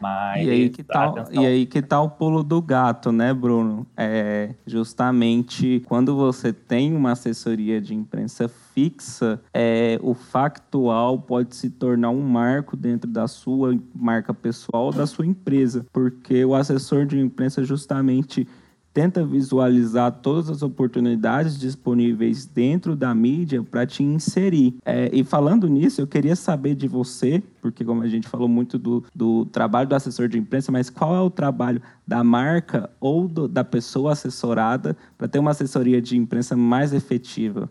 Mas, 0.00 0.46
e, 0.46 0.50
aí 0.50 0.70
que 0.70 0.82
tá, 0.82 1.14
e 1.30 1.46
aí 1.46 1.66
que 1.66 1.82
tá 1.82 2.00
o 2.00 2.08
pulo 2.08 2.42
do 2.42 2.62
gato, 2.62 3.12
né, 3.12 3.34
Bruno? 3.34 3.86
É 3.94 4.54
justamente 4.66 5.80
quando 5.86 6.16
você 6.16 6.54
tem 6.54 6.94
uma 6.94 7.12
assessoria 7.12 7.82
de 7.82 7.94
imprensa 7.94 8.48
fixa, 8.74 9.40
é, 9.52 9.98
o 10.02 10.14
factual 10.14 11.18
pode 11.18 11.54
se 11.56 11.70
tornar 11.70 12.10
um 12.10 12.22
marco 12.22 12.76
dentro 12.76 13.10
da 13.10 13.26
sua 13.26 13.78
marca 13.94 14.32
pessoal 14.32 14.92
da 14.92 15.06
sua 15.06 15.26
empresa, 15.26 15.86
porque 15.92 16.44
o 16.44 16.54
assessor 16.54 17.06
de 17.06 17.18
imprensa 17.18 17.64
justamente 17.64 18.46
tenta 18.92 19.24
visualizar 19.24 20.10
todas 20.20 20.50
as 20.50 20.62
oportunidades 20.62 21.58
disponíveis 21.58 22.44
dentro 22.46 22.96
da 22.96 23.14
mídia 23.14 23.62
para 23.62 23.86
te 23.86 24.02
inserir. 24.02 24.76
É, 24.84 25.08
e 25.12 25.22
falando 25.22 25.68
nisso, 25.68 26.00
eu 26.00 26.06
queria 26.06 26.34
saber 26.34 26.74
de 26.74 26.88
você, 26.88 27.42
porque 27.62 27.84
como 27.84 28.02
a 28.02 28.08
gente 28.08 28.28
falou 28.28 28.48
muito 28.48 28.78
do, 28.78 29.04
do 29.14 29.44
trabalho 29.46 29.88
do 29.88 29.94
assessor 29.94 30.28
de 30.28 30.38
imprensa, 30.38 30.72
mas 30.72 30.90
qual 30.90 31.14
é 31.14 31.20
o 31.20 31.30
trabalho 31.30 31.80
da 32.06 32.24
marca 32.24 32.90
ou 33.00 33.28
do, 33.28 33.46
da 33.46 33.62
pessoa 33.62 34.12
assessorada 34.12 34.96
para 35.16 35.28
ter 35.28 35.38
uma 35.38 35.52
assessoria 35.52 36.02
de 36.02 36.16
imprensa 36.16 36.56
mais 36.56 36.92
efetiva? 36.92 37.68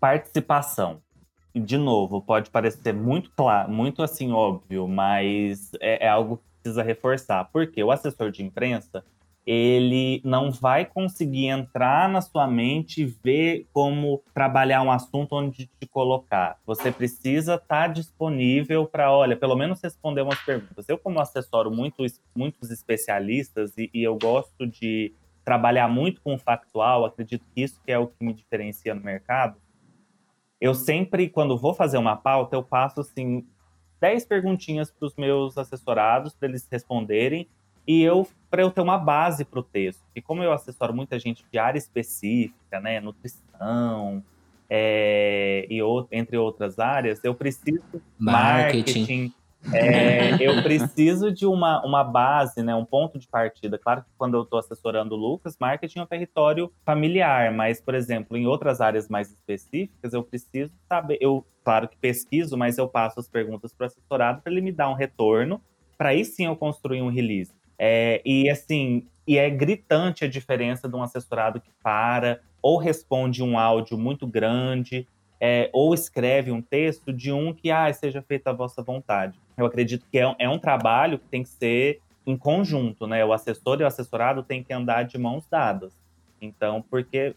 Participação. 0.00 1.02
De 1.54 1.76
novo, 1.76 2.22
pode 2.22 2.50
parecer 2.50 2.92
muito 2.92 3.30
claro, 3.30 3.70
muito 3.70 4.02
assim 4.02 4.32
óbvio, 4.32 4.86
mas 4.86 5.72
é, 5.80 6.06
é 6.06 6.08
algo 6.08 6.36
que 6.36 6.44
precisa 6.62 6.82
reforçar. 6.82 7.48
Porque 7.52 7.82
o 7.82 7.90
assessor 7.90 8.30
de 8.30 8.42
imprensa 8.42 9.02
ele 9.50 10.20
não 10.22 10.52
vai 10.52 10.84
conseguir 10.84 11.46
entrar 11.46 12.06
na 12.06 12.20
sua 12.20 12.46
mente 12.46 13.00
e 13.00 13.06
ver 13.06 13.66
como 13.72 14.22
trabalhar 14.34 14.82
um 14.82 14.92
assunto 14.92 15.34
onde 15.34 15.64
te 15.66 15.86
colocar. 15.86 16.58
Você 16.66 16.92
precisa 16.92 17.54
estar 17.54 17.66
tá 17.66 17.88
disponível 17.88 18.86
para, 18.86 19.10
olha, 19.10 19.34
pelo 19.34 19.56
menos 19.56 19.80
responder 19.82 20.20
umas 20.20 20.38
perguntas. 20.42 20.86
Eu, 20.86 20.98
como 20.98 21.18
assessoro 21.18 21.70
muitos, 21.70 22.20
muitos 22.36 22.70
especialistas 22.70 23.72
e, 23.78 23.88
e 23.94 24.02
eu 24.02 24.18
gosto 24.18 24.66
de 24.66 25.14
trabalhar 25.46 25.88
muito 25.88 26.20
com 26.20 26.34
o 26.34 26.38
factual, 26.38 27.06
acredito 27.06 27.42
que 27.54 27.62
isso 27.62 27.80
que 27.82 27.90
é 27.90 27.98
o 27.98 28.08
que 28.08 28.22
me 28.22 28.34
diferencia 28.34 28.94
no 28.94 29.00
mercado. 29.00 29.56
Eu 30.60 30.74
sempre, 30.74 31.28
quando 31.28 31.56
vou 31.56 31.74
fazer 31.74 31.98
uma 31.98 32.16
pauta, 32.16 32.56
eu 32.56 32.62
passo 32.62 33.00
assim 33.00 33.46
10 34.00 34.24
perguntinhas 34.26 34.90
para 34.90 35.06
os 35.06 35.14
meus 35.16 35.56
assessorados 35.58 36.34
para 36.34 36.48
eles 36.48 36.66
responderem 36.70 37.48
e 37.86 38.02
eu 38.02 38.26
para 38.50 38.62
eu 38.62 38.70
ter 38.70 38.80
uma 38.80 38.98
base 38.98 39.44
para 39.44 39.60
o 39.60 39.62
texto. 39.62 40.02
E 40.14 40.22
como 40.22 40.42
eu 40.42 40.52
assessoro 40.52 40.94
muita 40.94 41.18
gente 41.18 41.44
de 41.50 41.58
área 41.58 41.78
específica, 41.78 42.80
né, 42.80 43.00
nutrição, 43.00 44.22
é, 44.70 45.66
e 45.70 45.80
entre 46.10 46.36
outras 46.36 46.78
áreas, 46.78 47.22
eu 47.24 47.34
preciso 47.34 47.82
marketing. 48.18 49.00
marketing 49.00 49.34
é, 49.72 50.36
eu 50.42 50.62
preciso 50.62 51.32
de 51.32 51.46
uma, 51.46 51.84
uma 51.84 52.04
base, 52.04 52.62
né, 52.62 52.74
um 52.74 52.84
ponto 52.84 53.18
de 53.18 53.28
partida. 53.28 53.78
Claro 53.78 54.02
que 54.02 54.08
quando 54.16 54.36
eu 54.36 54.42
estou 54.42 54.58
assessorando 54.58 55.14
o 55.14 55.18
Lucas, 55.18 55.56
marketing 55.58 56.00
é 56.00 56.02
um 56.02 56.06
território 56.06 56.72
familiar, 56.84 57.52
mas, 57.52 57.80
por 57.80 57.94
exemplo, 57.94 58.36
em 58.36 58.46
outras 58.46 58.80
áreas 58.80 59.08
mais 59.08 59.30
específicas, 59.30 60.12
eu 60.12 60.22
preciso 60.22 60.72
saber. 60.88 61.18
Eu, 61.20 61.44
claro 61.64 61.88
que 61.88 61.96
pesquiso, 61.96 62.56
mas 62.56 62.78
eu 62.78 62.88
passo 62.88 63.20
as 63.20 63.28
perguntas 63.28 63.72
para 63.72 63.84
o 63.84 63.86
assessorado 63.86 64.42
para 64.42 64.52
ele 64.52 64.60
me 64.60 64.72
dar 64.72 64.88
um 64.88 64.94
retorno, 64.94 65.60
para 65.96 66.10
aí 66.10 66.24
sim 66.24 66.46
eu 66.46 66.56
construir 66.56 67.02
um 67.02 67.10
release. 67.10 67.52
É, 67.78 68.20
e 68.24 68.50
assim, 68.50 69.06
e 69.26 69.36
é 69.36 69.48
gritante 69.48 70.24
a 70.24 70.28
diferença 70.28 70.88
de 70.88 70.96
um 70.96 71.02
assessorado 71.02 71.60
que 71.60 71.70
para 71.82 72.40
ou 72.62 72.76
responde 72.76 73.42
um 73.42 73.58
áudio 73.58 73.96
muito 73.96 74.26
grande, 74.26 75.06
é, 75.40 75.70
ou 75.72 75.94
escreve 75.94 76.50
um 76.50 76.60
texto 76.60 77.12
de 77.12 77.32
um 77.32 77.52
que 77.52 77.70
ah, 77.70 77.92
seja 77.92 78.22
feita 78.22 78.50
a 78.50 78.52
vossa 78.52 78.82
vontade. 78.82 79.38
Eu 79.56 79.66
acredito 79.66 80.06
que 80.10 80.18
é, 80.18 80.34
é 80.38 80.48
um 80.48 80.58
trabalho 80.58 81.18
que 81.18 81.26
tem 81.26 81.42
que 81.42 81.48
ser 81.48 82.00
em 82.26 82.36
conjunto, 82.36 83.06
né? 83.06 83.24
O 83.24 83.32
assessor 83.32 83.80
e 83.80 83.84
o 83.84 83.86
assessorado 83.86 84.42
têm 84.42 84.62
que 84.62 84.72
andar 84.72 85.04
de 85.04 85.16
mãos 85.16 85.46
dadas. 85.48 85.92
Então, 86.40 86.82
porque 86.90 87.34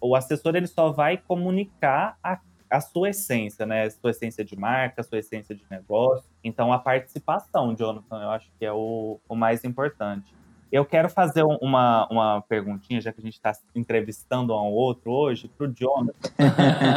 o 0.00 0.16
assessor 0.16 0.56
ele 0.56 0.66
só 0.66 0.90
vai 0.90 1.16
comunicar 1.16 2.16
a 2.22 2.38
a 2.72 2.80
sua 2.80 3.10
essência, 3.10 3.66
né? 3.66 3.84
A 3.84 3.90
sua 3.90 4.10
essência 4.10 4.42
de 4.42 4.56
marca, 4.56 5.02
a 5.02 5.04
sua 5.04 5.18
essência 5.18 5.54
de 5.54 5.62
negócio. 5.70 6.24
Então, 6.42 6.72
a 6.72 6.78
participação, 6.78 7.76
Jonathan, 7.76 8.22
eu 8.22 8.30
acho 8.30 8.50
que 8.58 8.64
é 8.64 8.72
o, 8.72 9.20
o 9.28 9.36
mais 9.36 9.62
importante. 9.62 10.34
Eu 10.72 10.86
quero 10.86 11.10
fazer 11.10 11.42
uma, 11.60 12.08
uma 12.10 12.40
perguntinha, 12.48 12.98
já 12.98 13.12
que 13.12 13.20
a 13.20 13.22
gente 13.22 13.34
está 13.34 13.52
entrevistando 13.74 14.54
um 14.54 14.56
ao 14.56 14.72
outro 14.72 15.12
hoje, 15.12 15.46
para 15.46 15.66
o 15.66 15.70
Jonathan. 15.70 16.30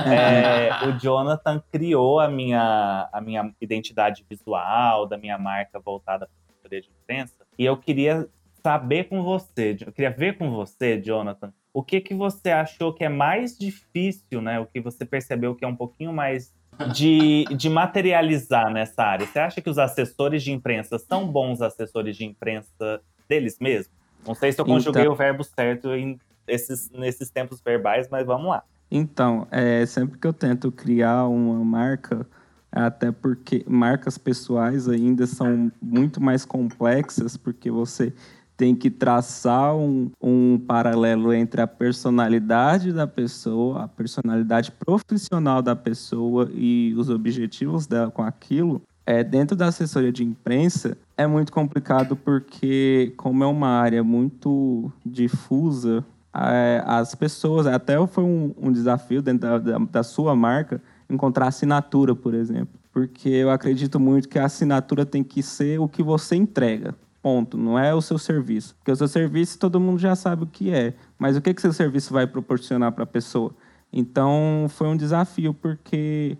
é, 0.10 0.88
o 0.88 0.98
Jonathan 0.98 1.62
criou 1.70 2.22
a 2.22 2.30
minha, 2.30 3.10
a 3.12 3.20
minha 3.20 3.54
identidade 3.60 4.26
visual, 4.30 5.06
da 5.06 5.18
minha 5.18 5.38
marca 5.38 5.78
voltada 5.78 6.30
para 6.64 6.78
a 6.78 6.82
de 6.82 6.90
imprensa, 7.04 7.46
e 7.60 7.66
eu 7.66 7.76
queria 7.76 8.28
saber 8.64 9.10
com 9.10 9.22
você, 9.22 9.78
eu 9.86 9.92
queria 9.92 10.10
ver 10.10 10.38
com 10.38 10.50
você, 10.50 11.00
Jonathan, 11.00 11.54
o 11.74 11.84
que 11.84 12.00
que 12.00 12.16
você 12.16 12.52
achou 12.52 12.94
que 12.94 13.04
é 13.04 13.10
mais 13.10 13.58
difícil, 13.58 14.42
né? 14.42 14.58
O 14.58 14.66
que 14.66 14.80
você 14.80 15.06
percebeu 15.06 15.54
que 15.54 15.66
é 15.66 15.68
um 15.68 15.76
pouquinho 15.76 16.14
mais 16.14 16.56
de, 16.94 17.44
de 17.56 17.70
materializar 17.70 18.72
nessa 18.72 19.04
área? 19.04 19.28
Você 19.28 19.38
acha 19.38 19.62
que 19.62 19.70
os 19.70 19.78
assessores 19.78 20.42
de 20.42 20.54
imprensa 20.54 20.98
são 20.98 21.28
bons 21.28 21.62
assessores 21.62 22.16
de 22.16 22.24
imprensa 22.24 23.02
deles 23.28 23.58
mesmos? 23.60 23.94
Não 24.26 24.36
sei 24.36 24.52
se 24.52 24.60
eu 24.60 24.66
conjuguei 24.66 25.04
então... 25.04 25.14
o 25.14 25.16
verbo 25.16 25.44
certo 25.44 25.90
em 25.90 26.20
esses, 26.48 26.90
nesses 26.92 27.30
tempos 27.30 27.62
verbais, 27.62 28.08
mas 28.10 28.26
vamos 28.26 28.50
lá. 28.50 28.64
Então, 28.90 29.48
é, 29.52 29.86
sempre 29.86 30.18
que 30.18 30.28
eu 30.28 30.34
tento 30.34 30.72
criar 30.72 31.26
uma 31.28 31.64
marca, 31.64 32.26
até 32.72 33.12
porque 33.12 33.64
marcas 33.68 34.18
pessoais 34.18 34.88
ainda 34.88 35.26
são 35.26 35.72
muito 35.82 36.22
mais 36.22 36.46
complexas, 36.46 37.36
porque 37.38 37.72
você 37.72 38.14
tem 38.58 38.74
que 38.74 38.90
traçar 38.90 39.76
um, 39.76 40.12
um 40.22 40.58
paralelo 40.58 41.34
entre 41.34 41.62
a 41.62 41.68
personalidade 41.68 42.94
da 42.94 43.06
pessoa, 43.06 43.84
a 43.84 43.88
personalidade 43.88 44.72
profissional 44.72 45.62
da 45.62 45.76
pessoa 45.76 46.50
e 46.54 46.94
os 46.98 47.10
objetivos 47.10 47.86
dela 47.86 48.10
com 48.10 48.24
aquilo. 48.24 48.82
É, 49.06 49.24
dentro 49.24 49.56
da 49.56 49.68
assessoria 49.68 50.12
de 50.12 50.24
imprensa 50.24 50.98
é 51.15 51.28
muito 51.28 51.52
complicado 51.52 52.15
porque, 52.15 53.13
como 53.18 53.44
é 53.44 53.48
uma 53.48 53.68
área 53.68 54.04
muito 54.04 54.91
difusa, 55.06 56.04
é, 56.34 56.84
as 56.86 57.13
pessoas, 57.13 57.68
até 57.68 57.96
foi 58.08 58.24
um, 58.24 58.54
um 58.60 58.72
desafio 58.72 59.22
dentro 59.22 59.48
da, 59.48 59.58
da, 59.58 59.78
da 59.78 60.04
sua 60.04 60.36
marca, 60.36 60.82
encontrar 61.10 61.48
assinatura, 61.48 62.15
por 62.15 62.34
exemplo. 62.34 62.80
Porque 62.91 63.30
eu 63.30 63.52
acredito 63.52 64.00
muito 64.00 64.28
que 64.28 64.39
a 64.39 64.46
assinatura 64.46 65.06
tem 65.06 65.24
que 65.24 65.44
ser 65.44 65.80
o 65.80 65.88
que 65.88 66.02
você 66.02 66.36
entrega 66.36 66.96
ponto, 67.26 67.58
não 67.58 67.80
é 67.80 67.91
o 67.91 68.02
seu 68.02 68.20
serviço. 68.20 68.76
Porque 68.76 68.91
o 68.91 68.96
seu 68.96 69.08
serviço 69.08 69.58
todo 69.58 69.80
mundo 69.80 69.98
já 69.98 70.15
sabe 70.15 70.44
o 70.44 70.46
que 70.46 70.70
é, 70.70 70.94
mas 71.18 71.36
o 71.36 71.41
que, 71.41 71.56
que 71.56 71.62
seu 71.62 71.74
serviço 71.74 72.13
vai 72.13 72.28
proporcionar 72.28 72.91
para 72.91 73.04
a 73.04 73.08
pessoa? 73.08 73.52
Então 73.91 74.68
foi 74.70 74.88
um 74.88 74.96
desafio, 74.96 75.52
porque 75.52 76.38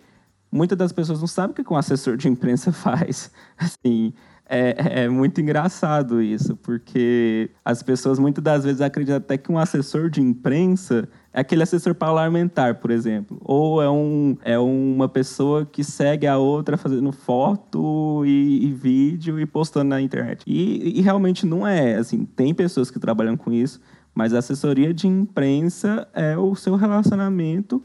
muitas 0.50 0.78
das 0.78 0.92
pessoas 0.92 1.20
não 1.20 1.26
sabem 1.26 1.52
o 1.52 1.54
que 1.54 1.72
um 1.72 1.76
assessor 1.76 2.16
de 2.16 2.28
imprensa 2.28 2.70
faz. 2.72 3.30
Assim, 3.56 4.12
é, 4.48 5.02
é, 5.02 5.08
muito 5.08 5.40
engraçado 5.40 6.22
isso, 6.22 6.56
porque 6.56 7.50
as 7.64 7.82
pessoas 7.82 8.16
muitas 8.16 8.42
das 8.42 8.64
vezes 8.64 8.80
acreditam 8.80 9.16
até 9.16 9.36
que 9.36 9.50
um 9.50 9.58
assessor 9.58 10.08
de 10.08 10.22
imprensa 10.22 11.08
é 11.32 11.40
aquele 11.40 11.64
assessor 11.64 11.94
parlamentar, 11.96 12.76
por 12.76 12.92
exemplo. 12.92 13.38
Ou 13.40 13.82
é, 13.82 13.90
um, 13.90 14.36
é 14.44 14.56
uma 14.56 15.08
pessoa 15.08 15.66
que 15.66 15.82
segue 15.82 16.28
a 16.28 16.38
outra 16.38 16.76
fazendo 16.76 17.10
foto 17.10 18.24
e, 18.24 18.66
e 18.66 18.72
vídeo 18.72 19.40
e 19.40 19.46
postando 19.46 19.90
na 19.90 20.00
internet. 20.00 20.44
E, 20.46 20.96
e, 20.96 21.02
realmente 21.02 21.44
não 21.44 21.66
é. 21.66 21.96
Assim, 21.96 22.24
tem 22.24 22.54
pessoas 22.54 22.88
que 22.88 23.00
trabalham 23.00 23.36
com 23.36 23.52
isso, 23.52 23.80
mas 24.14 24.32
a 24.32 24.38
assessoria 24.38 24.94
de 24.94 25.08
imprensa 25.08 26.06
é 26.14 26.38
o 26.38 26.54
seu 26.54 26.76
relacionamento 26.76 27.82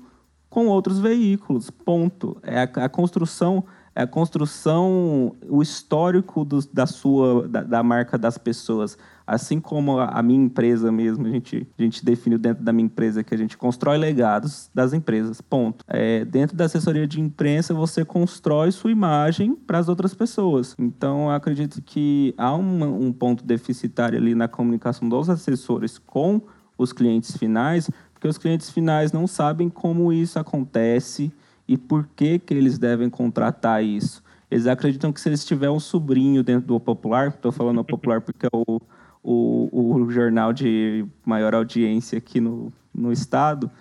com 0.51 0.67
outros 0.67 0.99
veículos. 0.99 1.71
Ponto. 1.71 2.37
É 2.43 2.59
a, 2.59 2.85
a 2.85 2.89
construção 2.89 3.63
é 3.93 4.03
a 4.03 4.07
construção, 4.07 5.35
o 5.49 5.61
histórico 5.61 6.45
do, 6.45 6.59
da 6.71 6.85
sua, 6.85 7.45
da, 7.47 7.61
da, 7.61 7.83
marca 7.83 8.17
das 8.17 8.37
pessoas. 8.37 8.97
Assim 9.27 9.59
como 9.59 9.99
a, 9.99 10.05
a, 10.05 10.23
minha 10.23 10.45
empresa 10.45 10.89
mesmo, 10.93 11.27
a 11.27 11.29
gente, 11.29 11.67
a 11.77 11.81
gente 11.81 12.03
definiu 12.03 12.39
dentro 12.39 12.63
da 12.63 12.71
minha 12.71 12.85
empresa 12.85 13.21
que 13.21 13.35
a 13.35 13.37
gente 13.37 13.57
constrói 13.57 13.97
legados 13.97 14.69
das 14.73 14.93
empresas, 14.93 15.41
ponto. 15.41 15.83
É, 15.89 16.23
dentro 16.23 16.55
da 16.55 16.65
assessoria 16.65 17.05
de 17.05 17.19
imprensa, 17.19 17.73
você 17.73 18.05
constrói 18.05 18.71
sua 18.71 18.91
imagem 18.91 19.55
para 19.55 19.77
as 19.77 19.89
outras 19.89 20.13
pessoas. 20.13 20.73
Então, 20.79 21.25
eu 21.25 21.31
acredito 21.31 21.81
que 21.81 22.33
há 22.37 22.53
uma, 22.53 22.85
um 22.85 23.11
ponto 23.11 23.43
deficitário 23.43 24.17
ali 24.17 24.33
na 24.33 24.47
comunicação 24.47 25.09
dos 25.09 25.29
assessores 25.29 25.97
com 25.97 26.41
os 26.77 26.93
clientes 26.93 27.35
finais, 27.37 27.89
porque 28.21 28.27
os 28.27 28.37
clientes 28.37 28.69
finais 28.69 29.11
não 29.11 29.25
sabem 29.25 29.67
como 29.67 30.13
isso 30.13 30.37
acontece, 30.37 31.33
e 31.67 31.75
por 31.75 32.07
que, 32.15 32.37
que 32.37 32.53
eles 32.53 32.77
devem 32.77 33.09
contratar 33.09 33.83
isso. 33.83 34.23
Eles 34.51 34.67
acreditam 34.67 35.11
que 35.11 35.19
se 35.19 35.27
eles 35.27 35.43
tiverem 35.43 35.75
um 35.75 35.79
sobrinho 35.79 36.43
dentro 36.43 36.67
do 36.67 36.79
Popular, 36.79 37.29
estou 37.29 37.51
falando 37.51 37.79
o 37.79 37.83
Popular 37.83 38.21
porque 38.21 38.45
é 38.45 38.49
o, 38.53 38.79
o, 39.23 39.95
o, 40.03 40.11
jornal 40.11 40.53
de 40.53 41.03
maior 41.25 41.55
audiência 41.55 42.19
aqui 42.19 42.39
no, 42.39 42.71
no 42.93 43.11
estado, 43.11 43.71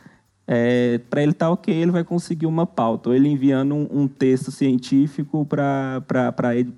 é, 0.47 0.99
para 1.11 1.23
ele 1.23 1.33
estar 1.33 1.47
tá 1.47 1.53
ok, 1.53 1.75
ele 1.75 1.91
vai 1.91 2.03
conseguir 2.03 2.47
uma 2.47 2.65
pauta, 2.65 3.11
ou 3.11 3.15
ele 3.15 3.29
enviando 3.29 3.75
um, 3.75 3.89
um 3.93 4.09
texto 4.09 4.51
científico 4.51 5.45
para 5.45 6.03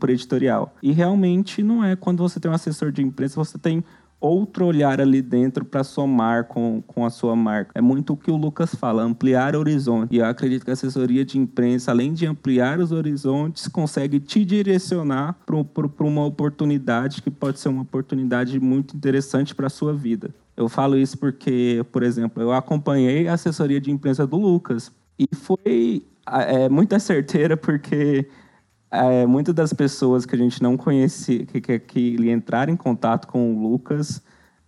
o 0.02 0.10
editorial. 0.10 0.74
E 0.82 0.90
realmente 0.90 1.62
não 1.62 1.84
é. 1.84 1.94
Quando 1.94 2.18
você 2.18 2.40
tem 2.40 2.50
um 2.50 2.54
assessor 2.54 2.90
de 2.90 3.02
imprensa, 3.02 3.36
você 3.36 3.56
tem 3.56 3.84
outro 4.22 4.66
olhar 4.66 5.00
ali 5.00 5.20
dentro 5.20 5.64
para 5.64 5.82
somar 5.82 6.44
com, 6.44 6.82
com 6.86 7.04
a 7.04 7.10
sua 7.10 7.34
marca. 7.34 7.72
É 7.74 7.80
muito 7.80 8.12
o 8.12 8.16
que 8.16 8.30
o 8.30 8.36
Lucas 8.36 8.74
fala, 8.74 9.02
ampliar 9.02 9.56
horizonte. 9.56 10.14
E 10.14 10.18
eu 10.18 10.26
acredito 10.26 10.64
que 10.64 10.70
a 10.70 10.74
assessoria 10.74 11.24
de 11.24 11.38
imprensa, 11.38 11.90
além 11.90 12.12
de 12.12 12.26
ampliar 12.26 12.78
os 12.78 12.92
horizontes, 12.92 13.66
consegue 13.68 14.20
te 14.20 14.44
direcionar 14.44 15.36
para 15.44 16.06
uma 16.06 16.24
oportunidade 16.24 17.20
que 17.20 17.30
pode 17.30 17.58
ser 17.58 17.68
uma 17.68 17.82
oportunidade 17.82 18.58
muito 18.60 18.96
interessante 18.96 19.54
para 19.54 19.66
a 19.66 19.70
sua 19.70 19.92
vida. 19.92 20.30
Eu 20.56 20.68
falo 20.68 20.96
isso 20.96 21.18
porque, 21.18 21.84
por 21.90 22.02
exemplo, 22.02 22.42
eu 22.42 22.52
acompanhei 22.52 23.26
a 23.26 23.34
assessoria 23.34 23.80
de 23.80 23.90
imprensa 23.90 24.26
do 24.26 24.36
Lucas 24.36 24.92
e 25.18 25.26
foi 25.34 26.04
é, 26.26 26.68
muita 26.68 26.98
certeira 26.98 27.56
porque 27.56 28.28
é, 28.92 29.26
muitas 29.26 29.54
das 29.54 29.72
pessoas 29.72 30.26
que 30.26 30.34
a 30.34 30.38
gente 30.38 30.62
não 30.62 30.76
conhecia, 30.76 31.46
que, 31.46 31.60
que, 31.60 31.78
que 31.78 32.30
entraram 32.30 32.74
em 32.74 32.76
contato 32.76 33.26
com 33.26 33.54
o 33.54 33.62
Lucas, 33.70 34.22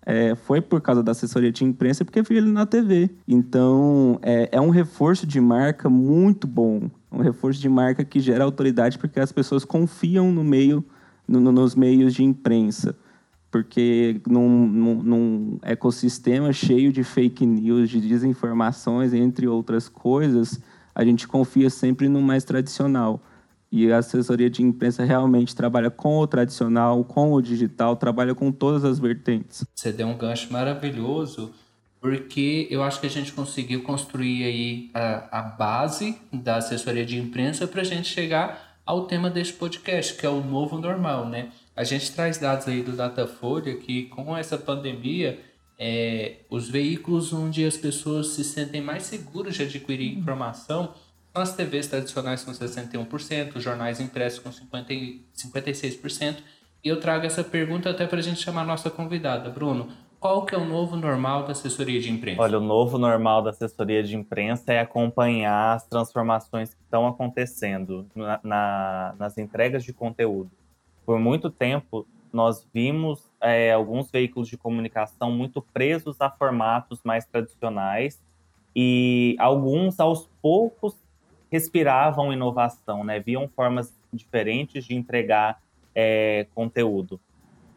é, 0.07 0.35
foi 0.35 0.63
por 0.63 0.81
causa 0.81 1.03
da 1.03 1.13
assessoria 1.13 1.53
de 1.53 1.63
imprensa, 1.63 2.05
porque 2.05 2.23
viu 2.23 2.39
ele 2.39 2.51
na 2.51 2.65
TV. 2.65 3.11
Então, 3.29 4.19
é, 4.23 4.49
é, 4.53 4.61
um 4.61 4.71
reforço 4.71 5.27
de 5.27 5.41
marca 5.41 5.91
muito 5.91 6.47
bom. 6.47 6.91
Um 7.13 7.21
reforço 7.21 7.61
de 7.61 7.69
marca 7.69 8.03
que 8.03 8.19
gera 8.19 8.45
autoridade, 8.45 8.99
porque 8.99 9.21
as 9.21 9.31
pessoas 9.31 9.65
confiam 9.65 10.33
no 10.33 10.43
meio, 10.43 10.83
no, 11.29 11.41
nos 11.53 11.75
meios 11.75 12.15
de 12.15 12.25
imprensa. 12.25 12.97
Porque 13.51 14.21
num, 14.27 14.67
num, 14.67 15.03
num 15.03 15.59
ecossistema 15.63 16.53
cheio 16.53 16.93
de 16.93 17.05
fake 17.05 17.47
news, 17.47 17.91
de 17.91 18.01
desinformações, 18.01 19.13
entre 19.13 19.47
outras 19.47 19.89
coisas, 19.89 20.61
a 20.95 21.05
gente 21.05 21.29
confia 21.29 21.69
sempre 21.69 22.09
no 22.09 22.21
mais 22.21 22.43
tradicional. 22.43 23.23
E 23.77 23.93
a 23.93 23.99
assessoria 23.99 24.49
de 24.49 24.63
imprensa 24.63 25.03
realmente 25.03 25.53
trabalha 25.53 25.91
com 25.91 26.19
o 26.19 26.29
tradicional, 26.29 27.03
com 27.03 27.33
o 27.33 27.43
digital, 27.43 27.97
trabalha 27.97 28.33
com 28.33 28.53
todas 28.53 28.85
as 28.85 29.01
vertentes. 29.01 29.67
Você 29.75 29.91
deu 29.91 30.07
um 30.07 30.17
gancho 30.17 30.53
maravilhoso, 30.53 31.53
porque 32.01 32.69
eu 32.71 32.85
acho 32.85 33.01
que 33.01 33.09
a 33.09 33.11
gente 33.11 33.33
conseguiu 33.33 33.83
construir 33.83 34.45
aí 34.45 34.91
a, 34.95 35.41
a 35.41 35.43
base 35.43 36.17
da 36.33 36.59
assessoria 36.59 37.05
de 37.05 37.19
imprensa 37.19 37.67
para 37.67 37.81
a 37.81 37.85
gente 37.85 38.07
chegar 38.07 38.79
ao 38.87 39.09
tema 39.09 39.29
deste 39.29 39.55
podcast, 39.55 40.15
que 40.15 40.25
é 40.25 40.31
o 40.31 40.41
novo 40.41 40.79
normal, 40.79 41.29
né? 41.29 41.49
A 41.75 41.83
gente 41.83 42.13
traz 42.13 42.39
dados 42.39 42.69
aí 42.69 42.81
do 42.81 42.93
Datafolha 42.93 43.75
que 43.75 44.05
com 44.05 44.37
essa 44.37 44.57
pandemia, 44.57 45.41
é, 45.77 46.37
os 46.49 46.69
veículos 46.69 47.33
onde 47.33 47.65
as 47.65 47.77
pessoas 47.77 48.29
se 48.29 48.45
sentem 48.45 48.81
mais 48.81 49.03
seguras 49.03 49.57
de 49.57 49.65
adquirir 49.65 50.17
informação 50.17 50.95
as 51.35 51.57
TVs 51.57 51.88
tradicionais 51.88 52.44
com 52.44 52.53
61%, 52.53 53.57
os 53.57 53.62
jornais 53.62 54.01
impressos 54.01 54.38
com 54.38 54.53
50, 54.53 54.94
56%. 55.35 56.37
E 56.83 56.88
eu 56.88 57.01
trago 57.01 57.27
essa 57.27 57.42
pergunta 57.42 57.90
até 57.90 58.07
para 58.07 58.18
a 58.18 58.23
gente 58.23 58.40
chamar 58.40 58.62
a 58.62 58.66
nossa 58.66 58.90
convidada. 58.90 59.51
Bruno, 59.51 59.88
qual 60.20 60.47
que 60.47 60.55
é 60.55 60.59
o 60.59 60.64
novo 60.64 60.97
normal 60.97 61.44
da 61.44 61.53
assessoria 61.53 62.01
de 62.01 62.11
imprensa? 62.11 62.40
Olha, 62.40 62.59
o 62.59 62.62
novo 62.62 62.99
normal 62.99 63.42
da 63.42 63.51
assessoria 63.51 64.03
de 64.03 64.16
imprensa 64.16 64.73
é 64.73 64.81
acompanhar 64.81 65.75
as 65.75 65.87
transformações 65.87 66.73
que 66.73 66.81
estão 66.83 67.07
acontecendo 67.07 68.07
na, 68.14 68.40
na, 68.42 69.14
nas 69.18 69.37
entregas 69.37 69.83
de 69.83 69.92
conteúdo. 69.92 70.51
Por 71.05 71.18
muito 71.18 71.51
tempo, 71.51 72.07
nós 72.33 72.66
vimos 72.73 73.31
é, 73.40 73.73
alguns 73.73 74.11
veículos 74.11 74.49
de 74.49 74.57
comunicação 74.57 75.31
muito 75.31 75.61
presos 75.61 76.20
a 76.20 76.31
formatos 76.31 77.01
mais 77.05 77.27
tradicionais 77.27 78.23
e 78.75 79.37
alguns 79.38 80.01
aos 80.01 80.29
poucos 80.40 81.04
respiravam 81.55 82.33
inovação, 82.33 83.05
né? 83.05 83.21
Viam 83.21 83.47
formas 83.47 83.95
diferentes 84.12 84.85
de 84.85 84.97
entregar 84.97 85.62
é, 85.95 86.49
conteúdo, 86.53 87.21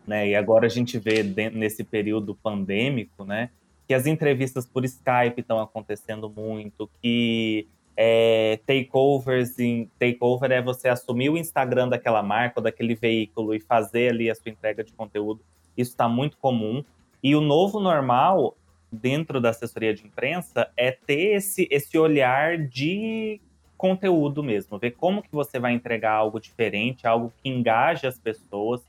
né? 0.07 0.29
E 0.29 0.35
agora 0.35 0.65
a 0.65 0.69
gente 0.69 0.97
vê 0.97 1.21
nesse 1.53 1.83
período 1.83 2.33
pandêmico, 2.33 3.23
né? 3.23 3.51
Que 3.87 3.93
as 3.93 4.07
entrevistas 4.07 4.65
por 4.65 4.83
Skype 4.83 5.41
estão 5.41 5.59
acontecendo 5.59 6.27
muito, 6.27 6.89
que 6.99 7.67
é, 7.95 8.59
takeovers 8.65 9.59
em 9.59 9.91
takeover 9.99 10.51
é 10.51 10.61
você 10.61 10.89
assumir 10.89 11.29
o 11.29 11.37
Instagram 11.37 11.87
daquela 11.87 12.23
marca 12.23 12.59
ou 12.59 12.63
daquele 12.63 12.95
veículo 12.95 13.53
e 13.53 13.59
fazer 13.59 14.09
ali 14.11 14.27
a 14.27 14.33
sua 14.33 14.49
entrega 14.49 14.83
de 14.83 14.91
conteúdo. 14.91 15.39
Isso 15.77 15.91
está 15.91 16.09
muito 16.09 16.35
comum. 16.37 16.83
E 17.21 17.35
o 17.35 17.41
novo 17.41 17.79
normal 17.79 18.57
dentro 18.91 19.39
da 19.39 19.51
assessoria 19.51 19.93
de 19.93 20.03
imprensa 20.03 20.67
é 20.75 20.91
ter 20.91 21.35
esse, 21.35 21.67
esse 21.69 21.95
olhar 21.95 22.57
de 22.57 23.39
conteúdo 23.77 24.43
mesmo, 24.43 24.79
ver 24.79 24.91
como 24.91 25.21
que 25.21 25.31
você 25.31 25.59
vai 25.59 25.73
entregar 25.73 26.13
algo 26.13 26.39
diferente, 26.39 27.05
algo 27.05 27.31
que 27.41 27.49
engaje 27.49 28.07
as 28.07 28.17
pessoas, 28.17 28.81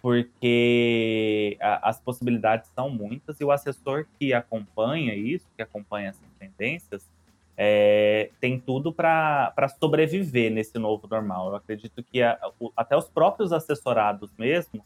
porque 0.00 1.56
a, 1.60 1.88
as 1.88 1.98
possibilidades 1.98 2.70
são 2.74 2.90
muitas 2.90 3.40
e 3.40 3.44
o 3.44 3.50
assessor 3.50 4.06
que 4.18 4.32
acompanha 4.32 5.14
isso, 5.14 5.46
que 5.56 5.62
acompanha 5.62 6.10
essas 6.10 6.28
tendências, 6.38 7.08
é, 7.56 8.30
tem 8.38 8.60
tudo 8.60 8.92
para 8.92 9.68
sobreviver 9.80 10.52
nesse 10.52 10.78
novo 10.78 11.08
normal. 11.08 11.48
Eu 11.48 11.56
acredito 11.56 12.02
que 12.02 12.22
a, 12.22 12.38
o, 12.60 12.70
até 12.76 12.96
os 12.96 13.08
próprios 13.08 13.52
assessorados 13.52 14.30
mesmo 14.38 14.84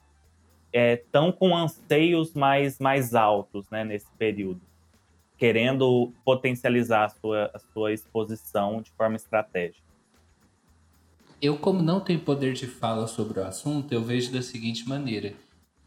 estão 0.72 1.28
é, 1.28 1.32
com 1.32 1.56
anseios 1.56 2.32
mais, 2.32 2.78
mais 2.78 3.14
altos 3.14 3.68
né, 3.70 3.82
nesse 3.82 4.06
período 4.16 4.69
querendo 5.40 6.12
potencializar 6.22 7.06
a 7.06 7.08
sua, 7.08 7.50
a 7.54 7.58
sua 7.58 7.94
exposição 7.94 8.82
de 8.82 8.90
forma 8.90 9.16
estratégica. 9.16 9.88
Eu, 11.40 11.56
como 11.56 11.82
não 11.82 11.98
tenho 11.98 12.20
poder 12.20 12.52
de 12.52 12.66
fala 12.66 13.06
sobre 13.06 13.40
o 13.40 13.44
assunto, 13.46 13.90
eu 13.90 14.02
vejo 14.02 14.30
da 14.30 14.42
seguinte 14.42 14.86
maneira, 14.86 15.32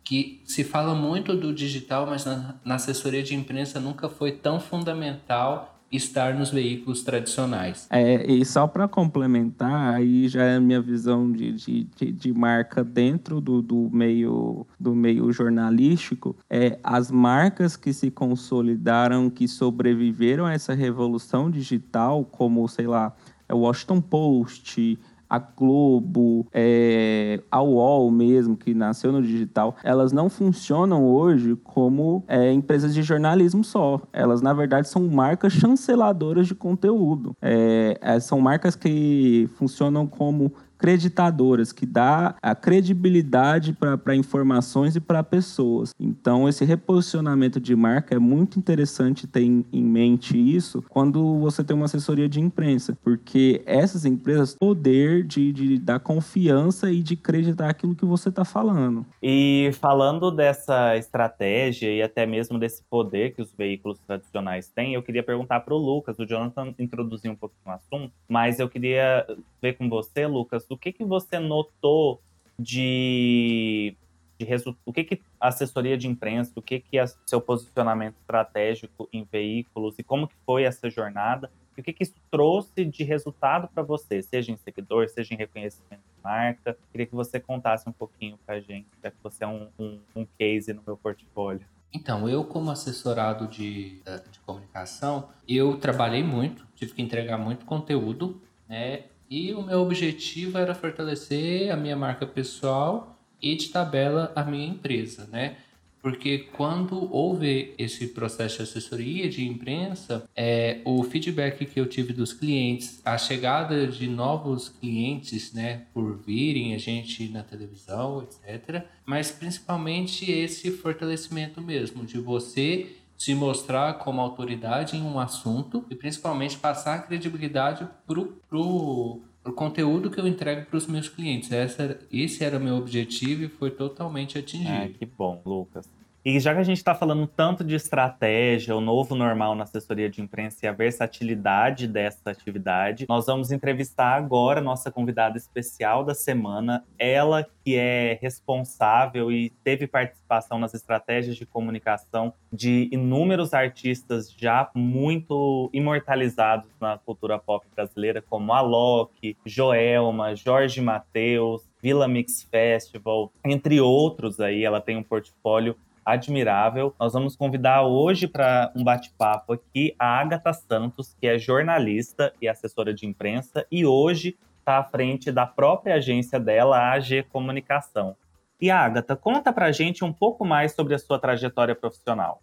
que 0.04 0.42
se 0.44 0.64
fala 0.64 0.96
muito 0.96 1.36
do 1.36 1.54
digital, 1.54 2.08
mas 2.08 2.26
na, 2.26 2.56
na 2.66 2.76
assessoria 2.76 3.22
de 3.22 3.36
imprensa 3.36 3.80
nunca 3.80 4.10
foi 4.10 4.32
tão 4.32 4.60
fundamental 4.60 5.73
estar 5.94 6.34
nos 6.34 6.50
veículos 6.50 7.04
tradicionais. 7.04 7.88
É, 7.90 8.26
e 8.32 8.44
só 8.44 8.68
para 8.68 8.88
complementar, 8.88 9.94
aí 9.94 10.28
já 10.28 10.44
é 10.44 10.56
a 10.56 10.60
minha 10.60 10.82
visão 10.82 11.32
de, 11.32 11.54
de, 11.54 11.84
de, 11.96 12.12
de 12.12 12.34
marca 12.34 12.84
dentro 12.84 13.40
do, 13.40 13.62
do, 13.62 13.90
meio, 13.92 14.66
do 14.80 14.96
meio 14.96 15.32
jornalístico, 15.32 16.36
é 16.50 16.80
as 16.84 17.12
marcas 17.12 17.76
que 17.76 17.94
se 17.94 18.10
consolidaram, 18.10 19.30
que 19.30 19.48
sobreviveram 19.48 20.46
a 20.46 20.54
essa 20.54 20.74
revolução 20.74 21.50
digital, 21.50 22.26
como, 22.26 22.68
sei 22.68 22.88
lá, 22.88 23.14
o 23.52 23.58
Washington 23.58 24.02
Post, 24.02 24.98
a 25.34 25.40
Globo, 25.40 26.46
é, 26.54 27.42
a 27.50 27.60
UOL 27.60 28.12
mesmo, 28.12 28.56
que 28.56 28.72
nasceu 28.72 29.12
no 29.12 29.20
digital, 29.20 29.76
elas 29.84 30.12
não 30.12 30.30
funcionam 30.30 31.08
hoje 31.08 31.56
como 31.64 32.24
é, 32.28 32.54
empresas 32.54 32.94
de 32.94 33.02
jornalismo 33.02 33.64
só. 33.64 34.00
Elas, 34.14 34.44
na 34.44 34.54
verdade, 34.54 34.88
são 34.88 35.02
marcas 35.08 35.52
chanceladoras 35.54 36.46
de 36.46 36.54
conteúdo. 36.54 37.36
É, 37.42 37.98
é 38.00 38.20
são 38.20 38.40
marcas 38.40 38.76
que 38.76 39.50
funcionam 39.56 40.06
como 40.06 40.54
creditadoras, 40.84 41.72
que 41.72 41.86
dá 41.86 42.36
a 42.42 42.54
credibilidade 42.54 43.72
para 43.72 44.14
informações 44.18 44.98
e 44.98 45.00
para 45.00 45.24
pessoas. 45.24 45.96
Então, 45.98 46.50
esse 46.50 46.66
reposicionamento 46.66 47.58
de 47.58 47.74
marca 47.74 48.14
é 48.14 48.20
muito 48.20 48.60
interessante 48.60 49.26
ter 49.26 49.44
em, 49.44 49.66
em 49.72 49.82
mente 49.82 50.38
isso 50.38 50.84
quando 50.90 51.40
você 51.40 51.64
tem 51.64 51.74
uma 51.74 51.86
assessoria 51.86 52.28
de 52.28 52.42
imprensa, 52.42 52.98
porque 53.02 53.62
essas 53.66 54.04
empresas 54.04 54.58
poder 54.60 55.24
de, 55.24 55.54
de 55.54 55.80
dar 55.80 56.02
confiança 56.02 56.92
e 56.92 57.02
de 57.02 57.14
acreditar 57.14 57.70
aquilo 57.70 57.96
que 57.96 58.04
você 58.04 58.28
está 58.28 58.44
falando. 58.44 59.06
E 59.22 59.72
falando 59.80 60.32
dessa 60.32 60.98
estratégia 60.98 61.90
e 61.90 62.02
até 62.02 62.26
mesmo 62.26 62.60
desse 62.60 62.84
poder 62.90 63.34
que 63.34 63.42
os 63.42 63.54
veículos 63.54 64.00
tradicionais 64.06 64.68
têm, 64.68 64.96
eu 64.96 65.02
queria 65.02 65.24
perguntar 65.24 65.62
para 65.62 65.74
o 65.74 65.78
Lucas, 65.78 66.20
o 66.20 66.26
Jonathan 66.26 66.74
introduziu 66.78 67.32
um 67.32 67.38
pouquinho 67.38 67.62
o 67.68 67.72
assunto, 67.72 68.12
mas 68.28 68.60
eu 68.60 68.68
queria 68.68 69.26
ver 69.64 69.78
com 69.78 69.88
você, 69.88 70.28
Lucas, 70.28 70.66
o 70.70 70.78
que, 70.78 70.92
que 70.92 71.06
você 71.06 71.40
notou 71.40 72.22
de, 72.60 73.96
de 74.38 74.46
resultado? 74.46 74.82
O 74.86 74.92
que, 74.92 75.06
que 75.06 75.22
a 75.40 75.48
assessoria 75.48 75.98
de 75.98 76.06
imprensa, 76.06 76.52
o 76.58 76.62
que, 76.62 76.82
que 76.82 76.98
é 76.98 77.06
seu 77.26 77.40
posicionamento 77.40 78.16
estratégico 78.20 79.08
em 79.14 79.24
veículos 79.24 79.98
e 79.98 80.04
como 80.04 80.28
que 80.28 80.36
foi 80.46 80.64
essa 80.64 80.90
jornada? 80.90 81.50
E 81.78 81.82
o 81.82 81.84
que, 81.84 81.94
que 81.94 82.04
isso 82.04 82.14
trouxe 82.30 82.84
de 82.84 83.06
resultado 83.06 83.70
para 83.74 83.82
você, 83.82 84.22
seja 84.22 84.52
em 84.52 84.58
seguidor, 84.58 85.08
seja 85.08 85.34
em 85.34 85.38
reconhecimento 85.38 86.02
de 86.02 86.22
marca? 86.22 86.78
Queria 86.92 87.08
que 87.08 87.16
você 87.16 87.40
contasse 87.40 87.88
um 87.88 87.94
pouquinho 87.94 88.38
para 88.46 88.56
a 88.56 88.60
gente, 88.60 88.88
já 89.02 89.10
que 89.10 89.18
você 89.24 89.46
é 89.46 89.48
um, 89.48 89.70
um, 89.80 90.00
um 90.14 90.28
case 90.38 90.74
no 90.74 90.84
meu 90.86 90.98
portfólio. 90.98 91.66
Então, 91.92 92.28
eu 92.28 92.44
como 92.44 92.70
assessorado 92.70 93.48
de, 93.48 94.02
de 94.30 94.40
comunicação, 94.46 95.30
eu 95.48 95.78
trabalhei 95.78 96.22
muito, 96.22 96.68
tive 96.76 96.92
que 96.92 97.02
entregar 97.02 97.38
muito 97.38 97.66
conteúdo, 97.66 98.42
né? 98.68 99.06
E 99.36 99.52
o 99.52 99.64
meu 99.64 99.80
objetivo 99.80 100.60
era 100.60 100.76
fortalecer 100.76 101.72
a 101.72 101.76
minha 101.76 101.96
marca 101.96 102.24
pessoal 102.24 103.18
e 103.42 103.56
de 103.56 103.70
tabela 103.70 104.32
a 104.36 104.44
minha 104.44 104.68
empresa, 104.68 105.28
né? 105.32 105.56
Porque 106.04 106.50
quando 106.56 107.12
houve 107.12 107.74
esse 107.76 108.10
processo 108.10 108.58
de 108.58 108.62
assessoria 108.62 109.28
de 109.28 109.44
imprensa, 109.44 110.30
é, 110.36 110.82
o 110.86 111.02
feedback 111.02 111.66
que 111.66 111.80
eu 111.80 111.88
tive 111.88 112.14
dos 112.14 112.32
clientes, 112.32 113.02
a 113.04 113.18
chegada 113.18 113.88
de 113.88 114.06
novos 114.06 114.70
clientes, 114.70 115.52
né, 115.52 115.88
por 115.96 116.16
virem 116.16 116.76
a 116.76 116.78
gente 116.78 117.28
na 117.30 117.42
televisão, 117.42 118.22
etc. 118.22 118.84
Mas 119.04 119.32
principalmente 119.32 120.30
esse 120.30 120.70
fortalecimento 120.70 121.60
mesmo, 121.60 122.06
de 122.06 122.20
você 122.20 122.98
se 123.24 123.34
mostrar 123.34 124.00
como 124.00 124.20
autoridade 124.20 124.98
em 124.98 125.02
um 125.02 125.18
assunto 125.18 125.86
e 125.90 125.96
principalmente 125.96 126.58
passar 126.58 127.08
credibilidade 127.08 127.88
pro, 128.06 128.34
pro, 128.50 129.22
pro 129.42 129.54
conteúdo 129.54 130.12
que 130.12 130.20
eu 130.20 130.28
entrego 130.28 130.66
para 130.66 130.76
os 130.76 130.88
meus 130.88 131.08
clientes. 131.08 131.50
Essa, 131.50 131.98
esse 132.12 132.44
era 132.44 132.58
o 132.58 132.60
meu 132.60 132.76
objetivo 132.76 133.46
e 133.46 133.48
foi 133.48 133.72
totalmente 133.72 134.38
atingido. 134.38 134.74
Ah, 134.74 134.90
que 134.90 135.06
bom, 135.06 135.42
Lucas. 135.46 135.90
E 136.26 136.40
já 136.40 136.54
que 136.54 136.62
a 136.62 136.64
gente 136.64 136.78
está 136.78 136.96
falando 136.96 137.28
tanto 137.28 137.66
de 137.66 137.76
estratégia, 137.76 138.74
o 138.74 138.80
novo 138.80 139.14
normal 139.14 139.56
na 139.56 139.64
assessoria 139.64 140.10
de 140.10 140.22
imprensa 140.22 140.66
e 140.66 140.70
a 140.70 140.72
versatilidade 140.72 141.86
dessa 141.86 142.30
atividade, 142.30 143.06
nós 143.10 143.26
vamos 143.26 143.52
entrevistar 143.52 144.16
agora 144.16 144.62
nossa 144.62 144.90
convidada 144.90 145.38
especial 145.38 146.06
da 146.06 146.16
semana, 146.16 146.86
ela 146.98 147.46
que 147.66 147.76
é 147.76 148.18
responsável 148.22 149.30
e 149.34 149.50
teve 149.66 149.86
participação 149.86 150.58
nas 150.58 150.74
estratégias 150.74 151.36
de 151.36 151.46
comunicação 151.46 152.34
de 152.52 152.88
inúmeros 152.90 153.54
artistas 153.54 154.32
já 154.32 154.70
muito 154.74 155.70
imortalizados 155.74 156.70
na 156.80 156.98
cultura 156.98 157.38
pop 157.38 157.66
brasileira, 157.76 158.22
como 158.22 158.54
Alok, 158.54 159.36
Joelma, 159.46 160.34
Jorge 160.38 160.80
Mateus, 160.80 161.64
Vila 161.82 162.08
Mix 162.08 162.44
Festival, 162.50 163.30
entre 163.44 163.82
outros 163.82 164.40
aí. 164.40 164.64
Ela 164.64 164.80
tem 164.80 164.96
um 164.96 165.04
portfólio 165.04 165.76
admirável. 166.06 166.96
Nós 167.00 167.14
vamos 167.14 167.36
convidar 167.36 167.84
hoje 167.84 168.28
para 168.28 168.72
um 168.76 168.84
bate-papo 168.84 169.54
aqui 169.54 169.96
a 169.98 170.20
Agatha 170.20 170.54
Santos, 170.54 171.16
que 171.20 171.28
é 171.28 171.38
jornalista 171.38 172.34
e 172.42 172.48
assessora 172.48 172.94
de 172.94 173.06
imprensa, 173.06 173.66
e 173.72 173.86
hoje 173.86 174.38
está 174.60 174.78
à 174.78 174.84
frente 174.84 175.32
da 175.32 175.46
própria 175.46 175.96
agência 175.96 176.40
dela, 176.40 176.78
a 176.78 176.94
AG 176.94 177.24
Comunicação. 177.24 178.16
E 178.60 178.72
Agatha, 178.72 179.16
conta 179.16 179.52
para 179.52 179.66
a 179.66 179.72
gente 179.72 180.06
um 180.06 180.14
pouco 180.14 180.46
mais 180.46 180.74
sobre 180.74 180.96
a 180.96 181.00
sua 181.00 181.20
trajetória 181.20 181.76
profissional. 181.76 182.42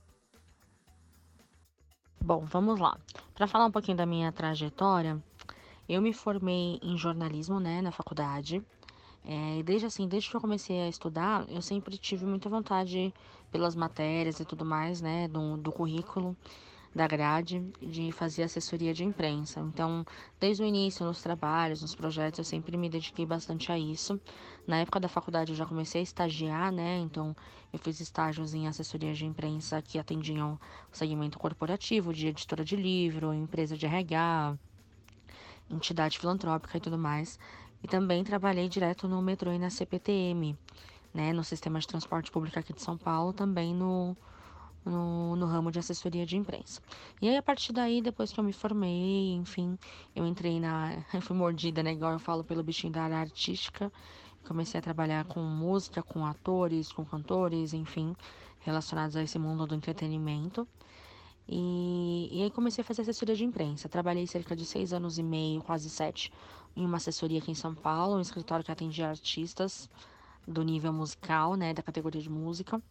Bom, 2.23 2.45
vamos 2.45 2.79
lá. 2.79 2.99
Para 3.35 3.47
falar 3.47 3.65
um 3.65 3.71
pouquinho 3.71 3.97
da 3.97 4.05
minha 4.05 4.31
trajetória, 4.31 5.19
eu 5.89 6.03
me 6.03 6.13
formei 6.13 6.79
em 6.83 6.97
jornalismo, 6.97 7.59
né, 7.59 7.81
na 7.81 7.91
faculdade. 7.91 8.63
É, 9.25 9.63
desde 9.63 9.87
assim, 9.87 10.09
desde 10.09 10.31
que 10.31 10.37
eu 10.37 10.41
comecei 10.41 10.81
a 10.81 10.89
estudar, 10.89 11.45
eu 11.49 11.61
sempre 11.61 11.97
tive 11.99 12.25
muita 12.25 12.49
vontade 12.49 13.13
pelas 13.51 13.75
matérias 13.75 14.41
e 14.41 14.45
tudo 14.45 14.65
mais, 14.65 15.01
né, 15.01 15.29
do, 15.29 15.57
do 15.59 15.71
currículo, 15.71 16.37
da 16.95 17.07
grade, 17.07 17.61
de 17.81 18.11
fazer 18.11 18.43
assessoria 18.43 18.93
de 18.93 19.05
imprensa. 19.05 19.61
Então, 19.61 20.05
desde 20.41 20.63
o 20.63 20.67
início, 20.67 21.07
nos 21.07 21.23
trabalhos, 21.23 21.83
nos 21.83 21.95
projetos, 21.95 22.39
eu 22.39 22.45
sempre 22.45 22.77
me 22.77 22.89
dediquei 22.89 23.25
bastante 23.25 23.71
a 23.71 23.79
isso. 23.79 24.21
Na 24.67 24.79
época 24.79 24.99
da 24.99 25.09
faculdade, 25.09 25.53
eu 25.53 25.57
já 25.57 25.67
comecei 25.67 26.01
a 26.01 26.05
estagiar, 26.05 26.73
né, 26.73 26.99
então 26.99 27.37
eu 27.73 27.79
fiz 27.79 28.01
estágios 28.01 28.55
em 28.55 28.67
assessoria 28.67 29.13
de 29.13 29.27
imprensa 29.27 29.83
que 29.83 29.99
atendiam 29.99 30.59
o 30.93 30.97
segmento 30.97 31.39
corporativo, 31.39 32.13
de 32.13 32.27
editora 32.29 32.65
de 32.65 32.75
livro, 32.75 33.33
empresa 33.35 33.77
de 33.77 33.87
RH, 33.87 34.57
entidade 35.71 36.19
filantrópica 36.19 36.77
e 36.77 36.81
tudo 36.81 36.99
mais. 36.99 37.39
E 37.83 37.89
também 37.89 38.23
trabalhei 38.23 38.69
direto 38.69 39.09
no 39.09 39.23
metrô 39.23 39.53
e 39.53 39.59
na 39.59 39.71
CPTM, 39.71 40.57
né, 41.15 41.33
no 41.33 41.43
sistema 41.43 41.79
de 41.79 41.87
transporte 41.87 42.31
público 42.31 42.59
aqui 42.59 42.73
de 42.73 42.83
São 42.83 42.97
Paulo, 42.97 43.33
também 43.33 43.75
no, 43.75 44.17
no, 44.85 45.37
no, 45.37 45.47
ramo 45.47 45.71
de 45.71 45.79
assessoria 45.79 46.27
de 46.27 46.37
imprensa. 46.37 46.81
E 47.21 47.29
aí, 47.29 47.37
a 47.37 47.43
partir 47.43 47.73
daí, 47.73 48.01
depois 48.01 48.33
que 48.33 48.39
eu 48.39 48.45
me 48.45 48.53
formei, 48.53 49.33
enfim, 49.33 49.79
eu 50.15 50.27
entrei 50.27 50.61
na. 50.61 51.03
Eu 51.13 51.23
fui 51.23 51.37
mordida, 51.37 51.83
né? 51.83 51.93
Igual 51.93 52.13
eu 52.13 52.19
falo 52.19 52.45
pelo 52.45 52.63
bichinho 52.63 52.93
da 52.93 53.03
área 53.03 53.19
artística. 53.19 53.93
Comecei 54.47 54.79
a 54.79 54.83
trabalhar 54.83 55.25
com 55.27 55.41
música, 55.41 56.03
com 56.03 56.25
atores, 56.25 56.93
com 56.93 57.05
cantores, 57.05 57.75
enfim, 57.75 58.17
relacionados 58.61 59.17
a 59.17 59.23
esse 59.23 59.39
mundo 59.39 59.67
do 59.67 59.75
entretenimento. 59.75 60.67
E, 61.53 62.29
e 62.31 62.43
aí 62.45 62.51
comecei 62.51 62.83
a 62.83 62.85
fazer 62.85 63.03
assessoria 63.03 63.35
de 63.35 63.45
imprensa. 63.45 63.89
Trabalhei 63.89 64.27
cerca 64.27 64.55
de 64.55 64.65
seis 64.65 64.93
anos 64.93 65.19
e 65.19 65.23
meio, 65.23 65.61
quase 65.63 65.91
sete, 65.91 66.33
em 66.77 66.85
uma 66.85 66.97
assessoria 66.97 67.39
aqui 67.39 67.51
em 67.51 67.55
São 67.55 67.75
Paulo, 67.75 68.17
um 68.17 68.21
escritório 68.21 68.65
que 68.65 68.73
atendia 68.73 69.09
artistas 69.09 69.89
do 70.47 70.63
nível 70.63 70.93
musical, 70.93 71.55
né, 71.55 71.75
da 71.75 71.83
categoria 71.83 72.21
de 72.21 72.31
música. 72.31 72.83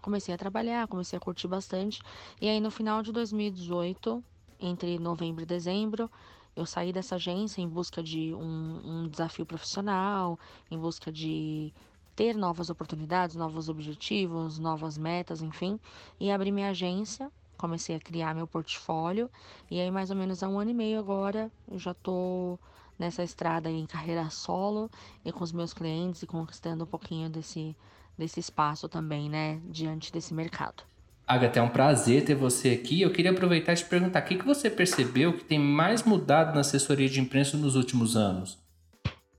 Comecei 0.00 0.34
a 0.34 0.38
trabalhar, 0.38 0.86
comecei 0.86 1.16
a 1.16 1.20
curtir 1.20 1.48
bastante. 1.48 2.00
E 2.40 2.48
aí 2.48 2.60
no 2.60 2.70
final 2.70 3.02
de 3.02 3.12
2018, 3.12 4.22
entre 4.60 4.98
novembro 4.98 5.42
e 5.42 5.46
dezembro, 5.46 6.10
eu 6.54 6.66
saí 6.66 6.92
dessa 6.92 7.16
agência 7.16 7.60
em 7.60 7.68
busca 7.68 8.02
de 8.02 8.34
um, 8.34 8.80
um 8.84 9.08
desafio 9.08 9.46
profissional, 9.46 10.38
em 10.70 10.78
busca 10.78 11.10
de 11.10 11.72
ter 12.14 12.36
novas 12.36 12.70
oportunidades, 12.70 13.34
novos 13.34 13.68
objetivos, 13.68 14.58
novas 14.58 14.96
metas, 14.96 15.42
enfim, 15.42 15.80
e 16.20 16.30
abri 16.30 16.52
minha 16.52 16.70
agência 16.70 17.30
comecei 17.56 17.96
a 17.96 18.00
criar 18.00 18.34
meu 18.34 18.46
portfólio 18.46 19.30
e 19.70 19.80
aí 19.80 19.90
mais 19.90 20.10
ou 20.10 20.16
menos 20.16 20.42
há 20.42 20.48
um 20.48 20.58
ano 20.58 20.70
e 20.70 20.74
meio 20.74 20.98
agora 20.98 21.50
eu 21.70 21.78
já 21.78 21.94
tô 21.94 22.58
nessa 22.98 23.22
estrada 23.22 23.70
em 23.70 23.86
carreira 23.86 24.28
solo 24.30 24.90
e 25.24 25.32
com 25.32 25.42
os 25.42 25.52
meus 25.52 25.72
clientes 25.72 26.22
e 26.22 26.26
conquistando 26.26 26.84
um 26.84 26.86
pouquinho 26.86 27.28
desse, 27.28 27.76
desse 28.16 28.40
espaço 28.40 28.88
também, 28.88 29.28
né, 29.28 29.60
diante 29.66 30.12
desse 30.12 30.32
mercado. 30.32 30.82
Agatha, 31.26 31.58
é 31.58 31.62
um 31.62 31.68
prazer 31.68 32.24
ter 32.24 32.34
você 32.34 32.70
aqui. 32.70 33.00
Eu 33.00 33.10
queria 33.10 33.30
aproveitar 33.30 33.72
e 33.72 33.76
te 33.76 33.84
perguntar, 33.86 34.22
o 34.22 34.24
que, 34.26 34.36
que 34.36 34.44
você 34.44 34.68
percebeu 34.68 35.32
que 35.32 35.44
tem 35.44 35.58
mais 35.58 36.02
mudado 36.02 36.54
na 36.54 36.60
assessoria 36.60 37.08
de 37.08 37.20
imprensa 37.20 37.56
nos 37.56 37.76
últimos 37.76 38.14
anos? 38.14 38.58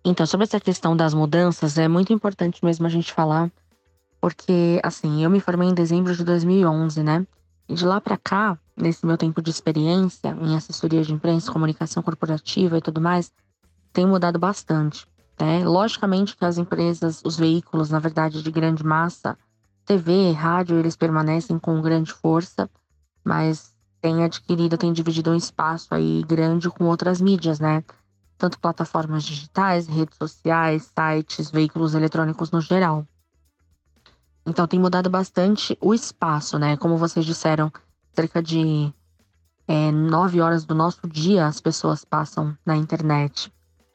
Então, 0.03 0.25
sobre 0.25 0.45
essa 0.45 0.59
questão 0.59 0.95
das 0.95 1.13
mudanças, 1.13 1.77
é 1.77 1.87
muito 1.87 2.11
importante 2.11 2.63
mesmo 2.65 2.85
a 2.85 2.89
gente 2.89 3.13
falar, 3.13 3.51
porque, 4.19 4.79
assim, 4.83 5.23
eu 5.23 5.29
me 5.29 5.39
formei 5.39 5.69
em 5.69 5.73
dezembro 5.73 6.15
de 6.15 6.23
2011, 6.23 7.03
né? 7.03 7.25
E 7.69 7.73
de 7.73 7.85
lá 7.85 8.01
para 8.01 8.17
cá, 8.17 8.57
nesse 8.75 9.05
meu 9.05 9.17
tempo 9.17 9.41
de 9.41 9.49
experiência 9.49 10.35
em 10.41 10.55
assessoria 10.55 11.03
de 11.03 11.13
imprensa, 11.13 11.51
comunicação 11.51 12.01
corporativa 12.01 12.77
e 12.77 12.81
tudo 12.81 12.99
mais, 12.99 13.31
tem 13.95 14.05
mudado 14.05 14.37
bastante. 14.37 15.07
Né? 15.39 15.65
Logicamente 15.65 16.35
que 16.35 16.45
as 16.45 16.57
empresas, 16.57 17.21
os 17.23 17.37
veículos, 17.37 17.89
na 17.89 17.97
verdade, 17.97 18.43
de 18.43 18.51
grande 18.51 18.83
massa, 18.83 19.37
TV, 19.85 20.31
rádio, 20.33 20.77
eles 20.77 20.95
permanecem 20.95 21.57
com 21.57 21.81
grande 21.81 22.11
força, 22.11 22.69
mas 23.23 23.73
tem 24.01 24.23
adquirido, 24.23 24.77
tem 24.77 24.91
dividido 24.91 25.31
um 25.31 25.35
espaço 25.35 25.95
aí 25.95 26.23
grande 26.27 26.69
com 26.69 26.83
outras 26.85 27.21
mídias, 27.21 27.59
né? 27.59 27.83
tanto 28.37 28.59
plataformas 28.59 29.23
digitais, 29.23 29.87
redes 29.87 30.17
sociais, 30.17 30.91
sites, 30.93 31.49
veículos 31.49 31.95
eletrônicos 31.95 32.51
no 32.51 32.59
geral. 32.59 33.07
Então 34.45 34.67
tem 34.67 34.77
mudado 34.79 35.09
bastante 35.09 35.77
o 35.79 35.93
espaço, 35.93 36.59
né? 36.59 36.75
Como 36.75 36.97
vocês 36.97 37.25
disseram, 37.25 37.71
cerca 38.13 38.43
de 38.43 38.93
é, 39.67 39.89
nove 39.89 40.41
horas 40.41 40.65
do 40.65 40.75
nosso 40.75 41.07
dia 41.07 41.47
as 41.47 41.61
pessoas 41.61 42.03
passam 42.03 42.55
na 42.65 42.75
internet. 42.75 43.51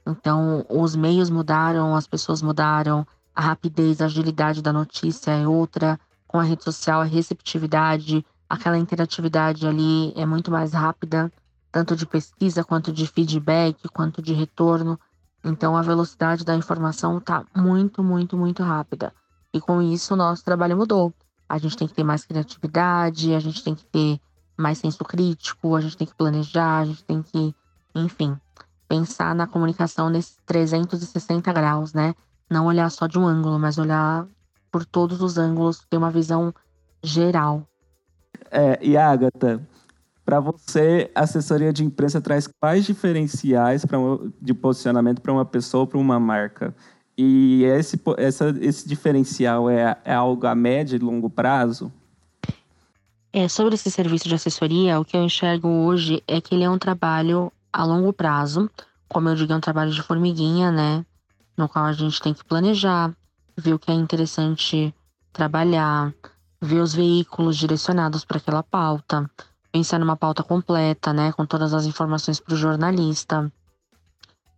Então 0.07 0.65
os 0.69 0.97
meios 0.97 1.31
mudaram, 1.31 1.95
as 1.95 2.07
pessoas 2.07 2.43
mudaram, 2.43 3.07
a 3.35 3.41
rapidez, 3.41 4.01
a 4.01 4.07
agilidade 4.07 4.63
da 4.63 4.73
notícia 4.73 5.31
é 5.31 5.47
outra. 5.47 5.99
Com 6.27 6.39
a 6.39 6.43
rede 6.43 6.63
social, 6.63 7.01
a 7.01 7.05
receptividade, 7.05 8.25
aquela 8.49 8.79
interatividade 8.79 9.67
ali 9.67 10.13
é 10.17 10.25
muito 10.25 10.51
mais 10.51 10.73
rápida, 10.73 11.33
tanto 11.73 11.97
de 11.97 12.07
pesquisa 12.07 12.65
quanto 12.65 12.93
de 12.93 13.07
feedback, 13.07 13.89
quanto 13.89 14.23
de 14.23 14.33
retorno. 14.33 14.99
Então 15.45 15.77
a 15.77 15.83
velocidade 15.83 16.45
da 16.45 16.55
informação 16.55 17.19
está 17.19 17.45
muito, 17.57 18.03
muito, 18.03 18.37
muito 18.37 18.63
rápida. 18.63 19.13
E 19.53 19.61
com 19.61 19.81
isso, 19.81 20.15
o 20.15 20.17
nosso 20.17 20.45
trabalho 20.45 20.77
mudou. 20.77 21.13
A 21.49 21.59
gente 21.59 21.77
tem 21.77 21.89
que 21.89 21.95
ter 21.95 22.05
mais 22.05 22.25
criatividade, 22.25 23.35
a 23.35 23.41
gente 23.41 23.65
tem 23.65 23.75
que 23.75 23.85
ter 23.87 24.21
mais 24.57 24.79
senso 24.79 25.05
crítico, 25.05 25.75
a 25.75 25.81
gente 25.81 25.97
tem 25.97 26.07
que 26.07 26.15
planejar, 26.15 26.81
a 26.81 26.85
gente 26.85 27.03
tem 27.05 27.23
que, 27.23 27.55
enfim, 27.95 28.37
pensar 28.91 29.37
na 29.37 29.47
comunicação 29.47 30.11
nesses 30.11 30.37
360 30.45 31.53
graus, 31.53 31.95
né? 31.95 32.13
Não 32.51 32.67
olhar 32.67 32.91
só 32.91 33.07
de 33.07 33.17
um 33.21 33.25
ângulo, 33.25 33.57
mas 33.57 33.79
olhar 33.79 34.27
por 34.69 34.85
todos 34.85 35.23
os 35.23 35.39
ângulos, 35.39 35.87
ter 35.89 35.97
uma 35.97 36.11
visão 36.11 36.53
geral. 37.01 37.65
É, 38.51 38.77
e 38.83 38.97
Agatha, 38.97 39.65
para 40.25 40.41
você, 40.41 41.09
a 41.15 41.21
assessoria 41.21 41.73
de 41.73 41.85
imprensa 41.85 42.21
traz 42.21 42.49
quais 42.49 42.85
diferenciais 42.85 43.85
pra, 43.85 43.97
de 44.43 44.53
posicionamento 44.53 45.23
para 45.23 45.33
uma 45.33 45.45
pessoa 45.45 45.83
ou 45.83 45.87
para 45.87 45.99
uma 45.99 46.19
marca? 46.19 46.75
E 47.17 47.63
esse, 47.63 48.01
essa, 48.17 48.53
esse 48.61 48.89
diferencial 48.89 49.71
é, 49.71 49.97
é 50.05 50.13
algo 50.13 50.49
a 50.49 50.55
médio 50.55 50.97
e 50.97 50.99
longo 50.99 51.31
prazo? 51.31 51.93
É, 53.33 53.47
sobre 53.47 53.77
esse 53.77 53.89
serviço 53.89 54.29
de 54.29 54.35
assessoria, 54.35 54.99
o 54.99 55.05
que 55.05 55.17
eu 55.17 55.23
enxergo 55.23 55.69
hoje 55.69 56.25
é 56.27 56.41
que 56.41 56.57
ele 56.57 56.65
é 56.65 56.71
um 56.71 56.79
trabalho 56.79 57.53
a 57.73 57.85
longo 57.85 58.13
prazo. 58.13 58.71
Como 59.09 59.29
eu 59.29 59.35
digo, 59.35 59.53
é 59.53 59.57
um 59.57 59.61
trabalho 59.61 59.91
de 59.91 60.03
formiguinha, 60.03 60.71
né? 60.71 61.05
No 61.57 61.69
qual 61.69 61.85
a 61.85 61.93
gente 61.93 62.21
tem 62.21 62.33
que 62.33 62.45
planejar, 62.45 63.15
ver 63.57 63.75
o 63.75 63.79
que 63.79 63.91
é 63.91 63.95
interessante 63.95 64.95
trabalhar, 65.33 66.13
ver 66.61 66.81
os 66.81 66.95
veículos 66.95 67.57
direcionados 67.57 68.25
para 68.25 68.39
aquela 68.39 68.63
pauta, 68.63 69.31
pensar 69.71 69.99
numa 69.99 70.17
pauta 70.17 70.43
completa, 70.43 71.13
né? 71.13 71.33
Com 71.33 71.47
todas 71.47 71.75
as 71.75 71.87
informações 71.87 72.41
para 72.41 72.55
o 72.55 72.57
jornalista 72.57 73.53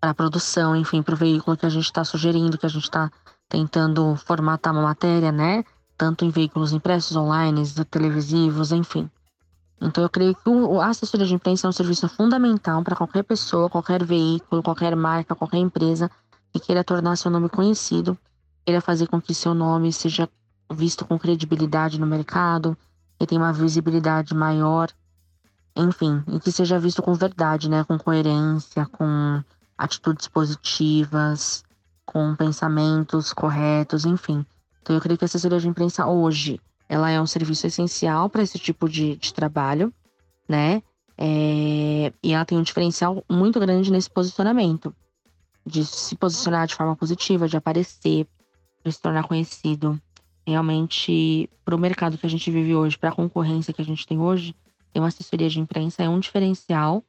para 0.02 0.10
a 0.10 0.14
produção, 0.14 0.74
enfim, 0.74 1.00
para 1.00 1.14
o 1.14 1.16
veículo 1.16 1.56
que 1.56 1.64
a 1.64 1.68
gente 1.68 1.84
está 1.84 2.04
sugerindo, 2.04 2.58
que 2.58 2.66
a 2.66 2.68
gente 2.68 2.82
está 2.82 3.08
tentando 3.48 4.16
formatar 4.16 4.72
uma 4.72 4.82
matéria, 4.82 5.30
né? 5.30 5.64
Tanto 5.96 6.24
em 6.24 6.30
veículos 6.30 6.72
impressos, 6.72 7.16
online, 7.16 7.62
televisivos, 7.88 8.72
enfim. 8.72 9.08
Então, 9.82 10.04
eu 10.04 10.08
creio 10.08 10.34
que 10.34 10.50
a 10.80 10.86
assessoria 10.86 11.26
de 11.26 11.34
imprensa 11.34 11.66
é 11.66 11.70
um 11.70 11.72
serviço 11.72 12.08
fundamental 12.08 12.84
para 12.84 12.94
qualquer 12.94 13.24
pessoa, 13.24 13.68
qualquer 13.68 14.04
veículo, 14.04 14.62
qualquer 14.62 14.94
marca, 14.94 15.34
qualquer 15.34 15.58
empresa 15.58 16.08
que 16.52 16.60
queira 16.60 16.84
tornar 16.84 17.16
seu 17.16 17.30
nome 17.30 17.48
conhecido, 17.48 18.16
queira 18.64 18.80
fazer 18.80 19.08
com 19.08 19.20
que 19.20 19.34
seu 19.34 19.54
nome 19.54 19.92
seja 19.92 20.28
visto 20.70 21.04
com 21.04 21.18
credibilidade 21.18 21.98
no 21.98 22.06
mercado, 22.06 22.76
que 23.18 23.26
tenha 23.26 23.40
uma 23.40 23.52
visibilidade 23.52 24.34
maior, 24.34 24.88
enfim, 25.74 26.22
e 26.28 26.38
que 26.38 26.52
seja 26.52 26.78
visto 26.78 27.02
com 27.02 27.14
verdade, 27.14 27.68
né? 27.68 27.82
Com 27.82 27.98
coerência, 27.98 28.86
com 28.86 29.42
atitudes 29.76 30.28
positivas, 30.28 31.64
com 32.04 32.36
pensamentos 32.36 33.32
corretos, 33.32 34.04
enfim. 34.04 34.46
Então 34.80 34.94
eu 34.94 35.02
creio 35.02 35.18
que 35.18 35.24
a 35.24 35.26
assessoria 35.26 35.58
de 35.58 35.68
imprensa 35.68 36.06
hoje, 36.06 36.60
ela 36.92 37.10
é 37.10 37.18
um 37.18 37.26
serviço 37.26 37.66
essencial 37.66 38.28
para 38.28 38.42
esse 38.42 38.58
tipo 38.58 38.86
de, 38.86 39.16
de 39.16 39.32
trabalho, 39.32 39.90
né? 40.46 40.82
É, 41.16 42.12
e 42.22 42.34
ela 42.34 42.44
tem 42.44 42.58
um 42.58 42.62
diferencial 42.62 43.24
muito 43.30 43.58
grande 43.58 43.90
nesse 43.90 44.10
posicionamento, 44.10 44.94
de 45.64 45.86
se 45.86 46.14
posicionar 46.14 46.66
de 46.66 46.74
forma 46.74 46.94
positiva, 46.94 47.48
de 47.48 47.56
aparecer, 47.56 48.26
de 48.84 48.92
se 48.92 49.00
tornar 49.00 49.26
conhecido. 49.26 49.98
Realmente, 50.46 51.48
para 51.64 51.74
o 51.74 51.78
mercado 51.78 52.18
que 52.18 52.26
a 52.26 52.28
gente 52.28 52.50
vive 52.50 52.74
hoje, 52.74 52.98
para 52.98 53.08
a 53.08 53.14
concorrência 53.14 53.72
que 53.72 53.80
a 53.80 53.84
gente 53.84 54.06
tem 54.06 54.18
hoje, 54.18 54.54
ter 54.92 55.00
uma 55.00 55.08
assessoria 55.08 55.48
de 55.48 55.60
imprensa 55.60 56.02
é 56.02 56.08
um 56.10 56.20
diferencial 56.20 57.02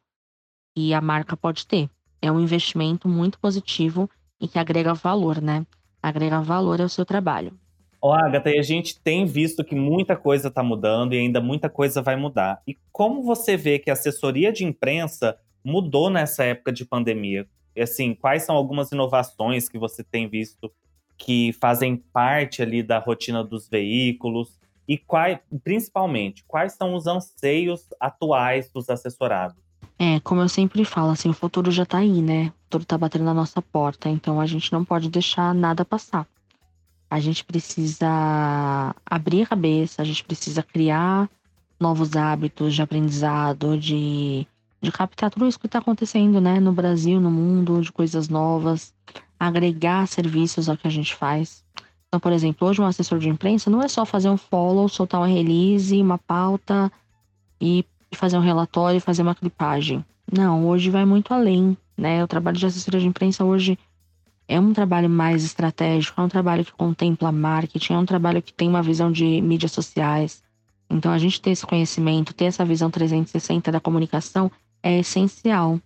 e 0.74 0.94
a 0.94 1.02
marca 1.02 1.36
pode 1.36 1.68
ter 1.68 1.90
é 2.22 2.32
um 2.32 2.40
investimento 2.40 3.10
muito 3.10 3.38
positivo 3.38 4.10
e 4.40 4.48
que 4.48 4.58
agrega 4.58 4.94
valor, 4.94 5.42
né? 5.42 5.68
Agrega 6.02 6.40
valor 6.40 6.80
ao 6.80 6.88
seu 6.88 7.04
trabalho. 7.04 7.52
Ó, 8.06 8.14
Agatha, 8.14 8.50
e 8.50 8.60
a 8.60 8.62
gente 8.62 9.00
tem 9.00 9.26
visto 9.26 9.64
que 9.64 9.74
muita 9.74 10.18
coisa 10.18 10.50
está 10.50 10.62
mudando 10.62 11.14
e 11.14 11.18
ainda 11.18 11.40
muita 11.40 11.70
coisa 11.70 12.02
vai 12.02 12.18
mudar. 12.18 12.62
E 12.68 12.78
como 12.92 13.24
você 13.24 13.56
vê 13.56 13.80
que 13.80 13.90
a 13.90 13.94
assessoria 13.94 14.52
de 14.52 14.66
imprensa 14.66 15.38
mudou 15.64 16.10
nessa 16.10 16.44
época 16.44 16.74
de 16.74 16.84
pandemia? 16.84 17.48
E 17.74 17.82
assim, 17.82 18.14
quais 18.14 18.44
são 18.44 18.58
algumas 18.58 18.92
inovações 18.92 19.70
que 19.70 19.78
você 19.78 20.04
tem 20.04 20.28
visto 20.28 20.70
que 21.18 21.54
fazem 21.62 21.96
parte 21.96 22.62
ali 22.62 22.84
da 22.84 23.00
rotina 23.00 23.42
dos 23.42 23.70
veículos? 23.70 24.60
E 24.86 24.98
quais, 24.98 25.40
principalmente, 25.64 26.44
quais 26.46 26.74
são 26.74 26.96
os 26.96 27.08
anseios 27.08 27.88
atuais 28.02 28.70
dos 28.70 28.90
assessorados? 28.90 29.56
É, 29.98 30.20
como 30.20 30.42
eu 30.42 30.50
sempre 30.50 30.84
falo, 30.84 31.12
assim, 31.12 31.30
o 31.30 31.34
futuro 31.34 31.72
já 31.72 31.86
tá 31.86 32.00
aí, 32.00 32.22
né? 32.22 32.48
O 32.48 32.64
futuro 32.64 32.84
tá 32.84 32.98
batendo 32.98 33.24
na 33.24 33.34
nossa 33.34 33.62
porta, 33.62 34.10
então 34.10 34.42
a 34.42 34.46
gente 34.46 34.74
não 34.74 34.84
pode 34.84 35.08
deixar 35.10 35.56
nada 35.56 35.86
passar. 35.86 36.28
A 37.14 37.20
gente 37.20 37.46
precisa 37.46 38.08
abrir 39.06 39.44
a 39.44 39.46
cabeça, 39.46 40.02
a 40.02 40.04
gente 40.04 40.24
precisa 40.24 40.64
criar 40.64 41.30
novos 41.80 42.16
hábitos 42.16 42.74
de 42.74 42.82
aprendizado, 42.82 43.78
de, 43.78 44.48
de 44.82 44.92
captar 44.92 45.30
tudo 45.30 45.48
isso 45.48 45.60
que 45.60 45.68
está 45.68 45.78
acontecendo, 45.78 46.42
né? 46.42 46.60
No 46.60 46.74
Brasil, 46.74 47.22
no 47.22 47.30
mundo, 47.30 47.82
de 47.82 47.92
coisas 47.92 48.30
novas, 48.30 48.96
agregar 49.40 50.08
serviços 50.08 50.68
ao 50.68 50.76
que 50.76 50.88
a 50.88 50.90
gente 50.90 51.14
faz. 51.14 51.64
Então, 52.08 52.20
por 52.20 52.32
exemplo, 52.32 52.68
hoje 52.68 52.82
um 52.82 52.86
assessor 52.88 53.20
de 53.20 53.30
imprensa 53.30 53.70
não 53.70 53.84
é 53.84 53.88
só 53.88 54.08
fazer 54.08 54.30
um 54.30 54.38
follow, 54.38 54.90
soltar 54.90 55.22
uma 55.22 55.28
release, 55.28 56.02
uma 56.02 56.18
pauta 56.18 56.92
e 57.62 57.86
fazer 58.12 58.40
um 58.40 58.42
relatório 58.42 58.98
e 58.98 59.00
fazer 59.00 59.22
uma 59.22 59.36
clipagem. 59.36 60.04
Não, 60.36 60.68
hoje 60.68 60.90
vai 60.90 61.06
muito 61.06 61.32
além, 61.32 61.78
né? 61.96 62.24
O 62.24 62.28
trabalho 62.28 62.58
de 62.58 62.66
assessoria 62.66 63.00
de 63.00 63.06
imprensa 63.06 63.46
hoje 63.46 63.78
é 64.48 64.60
um 64.60 64.74
trabalho 64.74 65.10
mais 65.10 65.44
estratégico, 65.44 66.20
é 66.20 66.24
um 66.24 66.30
trabalho 66.30 66.66
que 66.66 66.74
contempla 66.74 67.32
marketing, 67.32 67.94
é 67.94 67.98
um 67.98 68.06
trabalho 68.06 68.42
que 68.42 68.54
tem 68.54 68.68
uma 68.68 68.84
visão 68.84 69.12
de 69.12 69.42
mídias 69.42 69.72
sociais. 69.72 70.44
Então, 70.90 71.12
a 71.12 71.18
gente 71.18 71.42
ter 71.42 71.52
esse 71.52 71.66
conhecimento, 71.66 72.34
ter 72.34 72.46
essa 72.46 72.66
visão 72.66 72.90
360 72.92 73.72
da 73.72 73.80
comunicação 73.80 74.52
é 74.82 75.00
essencial, 75.00 75.80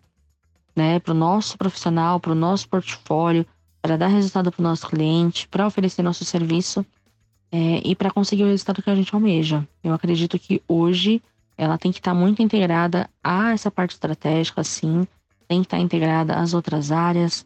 né? 0.76 1.00
Para 1.00 1.14
o 1.14 1.18
nosso 1.18 1.58
profissional, 1.58 2.20
para 2.20 2.32
o 2.32 2.36
nosso 2.36 2.68
portfólio, 2.68 3.46
para 3.82 3.96
dar 3.96 4.08
resultado 4.08 4.52
para 4.52 4.60
o 4.60 4.64
nosso 4.64 4.88
cliente, 4.88 5.48
para 5.48 5.68
oferecer 5.68 6.02
nosso 6.02 6.26
serviço 6.26 6.86
é, 7.52 7.82
e 7.86 7.96
para 7.96 8.12
conseguir 8.12 8.44
o 8.44 8.48
resultado 8.48 8.82
que 8.82 8.90
a 8.90 8.96
gente 8.96 9.14
almeja. 9.14 9.66
Eu 9.84 9.94
acredito 9.94 10.38
que 10.38 10.62
hoje 10.68 11.22
ela 11.58 11.78
tem 11.78 11.92
que 11.92 12.00
estar 12.00 12.12
tá 12.12 12.18
muito 12.18 12.42
integrada 12.42 13.10
a 13.24 13.52
essa 13.52 13.72
parte 13.72 13.92
estratégica, 13.92 14.64
sim, 14.64 15.08
tem 15.48 15.62
que 15.62 15.68
estar 15.68 15.78
tá 15.78 15.84
integrada 15.84 16.36
às 16.36 16.54
outras 16.54 16.92
áreas, 16.92 17.46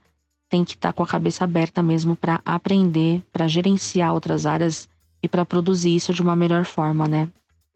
tem 0.52 0.66
que 0.66 0.74
estar 0.74 0.90
tá 0.90 0.94
com 0.94 1.02
a 1.02 1.08
cabeça 1.08 1.46
aberta 1.46 1.82
mesmo 1.82 2.14
para 2.14 2.42
aprender, 2.46 3.24
para 3.32 3.48
gerenciar 3.48 4.14
outras 4.14 4.46
áreas 4.46 4.88
e 5.24 5.28
para 5.28 5.46
produzir 5.46 5.96
isso 5.96 6.14
de 6.14 6.22
uma 6.22 6.36
melhor 6.36 6.66
forma, 6.66 7.08
né? 7.08 7.30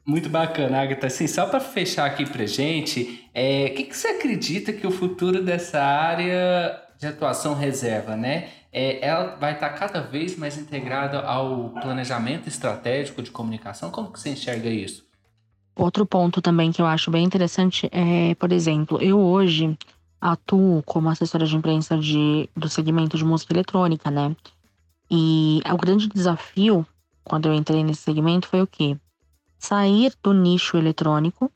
Muito 0.05 0.29
bacana, 0.29 0.81
Agatha. 0.81 1.07
Assim, 1.07 1.25
só 1.25 1.47
para 1.47 1.59
fechar 1.59 2.05
aqui 2.05 2.29
para 2.29 2.45
gente, 2.45 3.27
é, 3.33 3.69
o 3.71 3.75
que, 3.75 3.83
que 3.85 3.97
você 3.97 4.09
acredita 4.09 4.73
que 4.73 4.85
o 4.85 4.91
futuro 4.91 5.41
dessa 5.41 5.81
área 5.81 6.79
de 6.99 7.07
atuação 7.07 7.55
reserva, 7.55 8.15
né? 8.15 8.49
É, 8.71 9.03
ela 9.07 9.37
vai 9.37 9.53
estar 9.53 9.69
cada 9.69 10.01
vez 10.01 10.37
mais 10.37 10.57
integrada 10.57 11.21
ao 11.21 11.69
planejamento 11.81 12.49
estratégico 12.49 13.23
de 13.23 13.31
comunicação. 13.31 13.89
Como 13.89 14.11
que 14.11 14.19
você 14.19 14.29
enxerga 14.29 14.69
isso? 14.69 15.05
Outro 15.77 16.05
ponto 16.05 16.41
também 16.41 16.71
que 16.71 16.81
eu 16.81 16.85
acho 16.85 17.09
bem 17.09 17.23
interessante 17.23 17.89
é, 17.91 18.35
por 18.35 18.51
exemplo, 18.51 19.01
eu 19.01 19.17
hoje 19.19 19.77
atuo 20.31 20.81
como 20.83 21.09
assessora 21.09 21.45
de 21.45 21.55
imprensa 21.55 21.95
de, 21.97 22.49
do 22.55 22.67
segmento 22.67 23.15
de 23.15 23.23
música 23.23 23.53
eletrônica, 23.53 24.09
né? 24.09 24.35
E 25.09 25.61
o 25.71 25.77
grande 25.77 26.07
desafio 26.07 26.85
quando 27.23 27.47
eu 27.47 27.53
entrei 27.53 27.83
nesse 27.83 28.01
segmento 28.01 28.47
foi 28.47 28.61
o 28.61 28.67
quê? 28.67 28.97
Sair 29.59 30.13
do 30.23 30.33
nicho 30.33 30.77
eletrônico, 30.77 31.51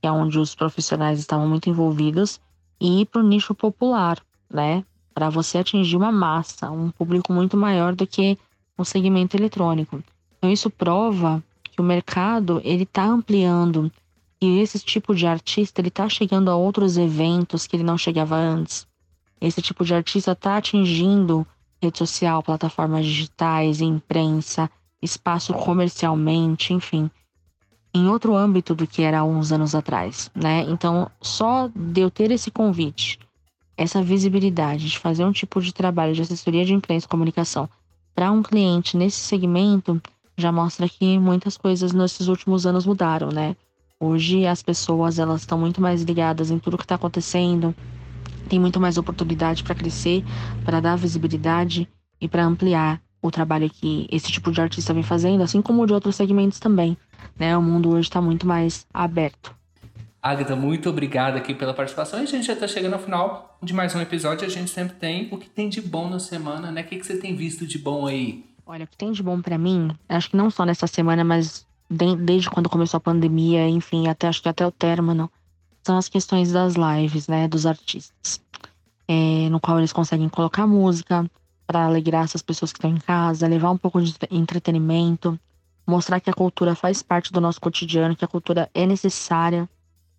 que 0.00 0.06
é 0.06 0.12
onde 0.12 0.38
os 0.38 0.54
profissionais 0.54 1.18
estavam 1.18 1.48
muito 1.48 1.70
envolvidos, 1.70 2.38
e 2.78 3.02
ir 3.02 3.06
para 3.06 3.22
o 3.22 3.26
nicho 3.26 3.54
popular, 3.54 4.18
né? 4.50 4.84
Para 5.14 5.30
você 5.30 5.58
atingir 5.58 5.96
uma 5.96 6.12
massa, 6.12 6.70
um 6.70 6.90
público 6.90 7.32
muito 7.32 7.56
maior 7.56 7.94
do 7.94 8.06
que 8.06 8.38
o 8.76 8.84
segmento 8.84 9.36
eletrônico. 9.36 10.02
Então, 10.36 10.50
isso 10.50 10.68
prova 10.68 11.42
que 11.62 11.80
o 11.80 11.84
mercado 11.84 12.60
ele 12.64 12.84
está 12.84 13.04
ampliando 13.04 13.90
e 14.40 14.60
esse 14.60 14.78
tipo 14.78 15.14
de 15.14 15.26
artista 15.26 15.80
ele 15.80 15.88
está 15.88 16.08
chegando 16.08 16.50
a 16.50 16.56
outros 16.56 16.96
eventos 16.96 17.66
que 17.66 17.76
ele 17.76 17.82
não 17.82 17.98
chegava 17.98 18.36
antes. 18.36 18.86
esse 19.40 19.60
tipo 19.60 19.84
de 19.84 19.94
artista 19.94 20.32
está 20.32 20.56
atingindo 20.56 21.46
rede 21.82 21.98
social, 21.98 22.42
plataformas 22.42 23.06
digitais, 23.06 23.80
imprensa, 23.80 24.70
espaço 25.00 25.54
comercialmente, 25.54 26.74
enfim, 26.74 27.10
em 27.94 28.06
outro 28.06 28.36
âmbito 28.36 28.74
do 28.74 28.86
que 28.86 29.02
era 29.02 29.20
há 29.20 29.24
uns 29.24 29.50
anos 29.50 29.74
atrás, 29.74 30.30
né? 30.34 30.62
Então, 30.68 31.10
só 31.20 31.68
de 31.74 32.00
eu 32.00 32.10
ter 32.10 32.30
esse 32.30 32.50
convite, 32.50 33.18
essa 33.76 34.02
visibilidade 34.02 34.90
de 34.90 34.98
fazer 34.98 35.24
um 35.24 35.32
tipo 35.32 35.60
de 35.60 35.72
trabalho 35.72 36.12
de 36.14 36.20
assessoria 36.20 36.64
de 36.64 36.74
imprensa 36.74 37.06
e 37.06 37.08
comunicação 37.08 37.68
para 38.14 38.30
um 38.30 38.42
cliente 38.42 38.96
nesse 38.96 39.18
segmento, 39.18 40.00
já 40.36 40.52
mostra 40.52 40.88
que 40.88 41.18
muitas 41.18 41.56
coisas 41.56 41.92
nesses 41.92 42.28
últimos 42.28 42.66
anos 42.66 42.84
mudaram, 42.84 43.28
né? 43.28 43.56
Hoje 44.02 44.46
as 44.46 44.62
pessoas 44.62 45.18
elas 45.18 45.42
estão 45.42 45.58
muito 45.58 45.78
mais 45.78 46.02
ligadas 46.02 46.50
em 46.50 46.58
tudo 46.58 46.78
que 46.78 46.84
está 46.84 46.94
acontecendo, 46.94 47.74
tem 48.48 48.58
muito 48.58 48.80
mais 48.80 48.96
oportunidade 48.96 49.62
para 49.62 49.74
crescer, 49.74 50.24
para 50.64 50.80
dar 50.80 50.96
visibilidade 50.96 51.86
e 52.18 52.26
para 52.26 52.42
ampliar 52.42 52.98
o 53.20 53.30
trabalho 53.30 53.68
que 53.68 54.08
esse 54.10 54.32
tipo 54.32 54.50
de 54.50 54.58
artista 54.58 54.94
vem 54.94 55.02
fazendo, 55.02 55.42
assim 55.42 55.60
como 55.60 55.86
de 55.86 55.92
outros 55.92 56.16
segmentos 56.16 56.58
também. 56.58 56.96
Né? 57.38 57.54
O 57.54 57.60
mundo 57.60 57.90
hoje 57.90 58.08
está 58.08 58.22
muito 58.22 58.46
mais 58.46 58.86
aberto. 58.92 59.54
Agatha, 60.22 60.56
muito 60.56 60.88
obrigada 60.88 61.36
aqui 61.36 61.52
pela 61.52 61.74
participação. 61.74 62.20
E 62.20 62.22
a 62.22 62.26
gente 62.26 62.46
já 62.46 62.54
está 62.54 62.66
chegando 62.66 62.94
ao 62.94 63.00
final 63.00 63.58
de 63.62 63.74
mais 63.74 63.94
um 63.94 64.00
episódio. 64.00 64.46
A 64.46 64.50
gente 64.50 64.70
sempre 64.70 64.96
tem 64.96 65.28
o 65.30 65.36
que 65.36 65.48
tem 65.48 65.68
de 65.68 65.82
bom 65.82 66.08
na 66.08 66.18
semana, 66.18 66.70
né? 66.70 66.80
O 66.80 66.84
que, 66.84 66.96
que 66.96 67.06
você 67.06 67.18
tem 67.18 67.36
visto 67.36 67.66
de 67.66 67.78
bom 67.78 68.06
aí? 68.06 68.46
Olha, 68.66 68.84
o 68.84 68.88
que 68.88 68.96
tem 68.96 69.12
de 69.12 69.22
bom 69.22 69.40
para 69.42 69.58
mim, 69.58 69.90
acho 70.08 70.30
que 70.30 70.36
não 70.36 70.50
só 70.50 70.64
nessa 70.64 70.86
semana, 70.86 71.24
mas 71.24 71.66
desde 71.90 72.48
quando 72.48 72.68
começou 72.68 72.98
a 72.98 73.00
pandemia, 73.00 73.68
enfim, 73.68 74.06
até 74.06 74.28
acho 74.28 74.40
que 74.40 74.48
até 74.48 74.64
o 74.64 74.70
término, 74.70 75.30
são 75.82 75.98
as 75.98 76.08
questões 76.08 76.52
das 76.52 76.74
lives, 76.74 77.26
né, 77.26 77.48
dos 77.48 77.66
artistas, 77.66 78.40
é, 79.08 79.48
no 79.48 79.58
qual 79.58 79.78
eles 79.78 79.92
conseguem 79.92 80.28
colocar 80.28 80.66
música 80.66 81.28
para 81.66 81.84
alegrar 81.84 82.24
essas 82.24 82.42
pessoas 82.42 82.72
que 82.72 82.78
estão 82.78 82.90
em 82.90 82.98
casa, 82.98 83.48
levar 83.48 83.70
um 83.70 83.76
pouco 83.76 84.00
de 84.00 84.14
entretenimento, 84.30 85.38
mostrar 85.86 86.20
que 86.20 86.30
a 86.30 86.34
cultura 86.34 86.74
faz 86.74 87.02
parte 87.02 87.32
do 87.32 87.40
nosso 87.40 87.60
cotidiano, 87.60 88.14
que 88.14 88.24
a 88.24 88.28
cultura 88.28 88.70
é 88.72 88.86
necessária 88.86 89.68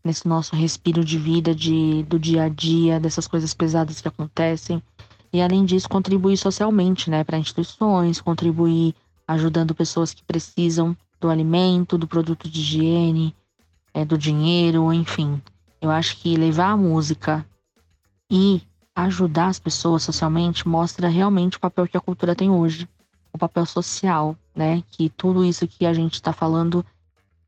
nesse 0.04 0.28
nosso 0.28 0.56
respiro 0.56 1.06
de 1.06 1.18
vida, 1.18 1.54
de, 1.54 2.04
do 2.04 2.20
dia 2.20 2.44
a 2.44 2.50
dia, 2.50 3.00
dessas 3.00 3.28
coisas 3.28 3.54
pesadas 3.54 4.02
que 4.02 4.08
acontecem. 4.08 4.82
E 5.32 5.42
além 5.42 5.64
disso, 5.64 5.88
contribuir 5.88 6.36
socialmente, 6.38 7.10
né, 7.10 7.24
para 7.24 7.38
instituições, 7.38 8.20
contribuir 8.20 8.94
ajudando 9.28 9.76
pessoas 9.76 10.14
que 10.14 10.24
precisam 10.24 10.98
do 11.22 11.30
alimento, 11.30 12.00
do 12.00 12.08
produto 12.08 12.50
de 12.50 12.60
higiene, 12.60 13.36
é, 13.94 14.04
do 14.04 14.18
dinheiro, 14.18 14.92
enfim. 14.92 15.40
Eu 15.80 15.92
acho 15.92 16.18
que 16.18 16.36
levar 16.36 16.72
a 16.72 16.78
música 16.78 17.46
e 18.30 18.62
ajudar 18.96 19.48
as 19.48 19.60
pessoas 19.60 20.04
socialmente 20.04 20.68
mostra 20.68 21.08
realmente 21.08 21.58
o 21.58 21.60
papel 21.60 21.88
que 21.88 21.96
a 21.96 22.02
cultura 22.02 22.36
tem 22.36 22.50
hoje, 22.50 22.90
o 23.32 23.38
papel 23.38 23.66
social, 23.68 24.36
né? 24.56 24.84
Que 24.92 25.10
tudo 25.10 25.46
isso 25.46 25.68
que 25.68 25.86
a 25.86 25.94
gente 25.94 26.16
está 26.16 26.34
falando 26.34 26.84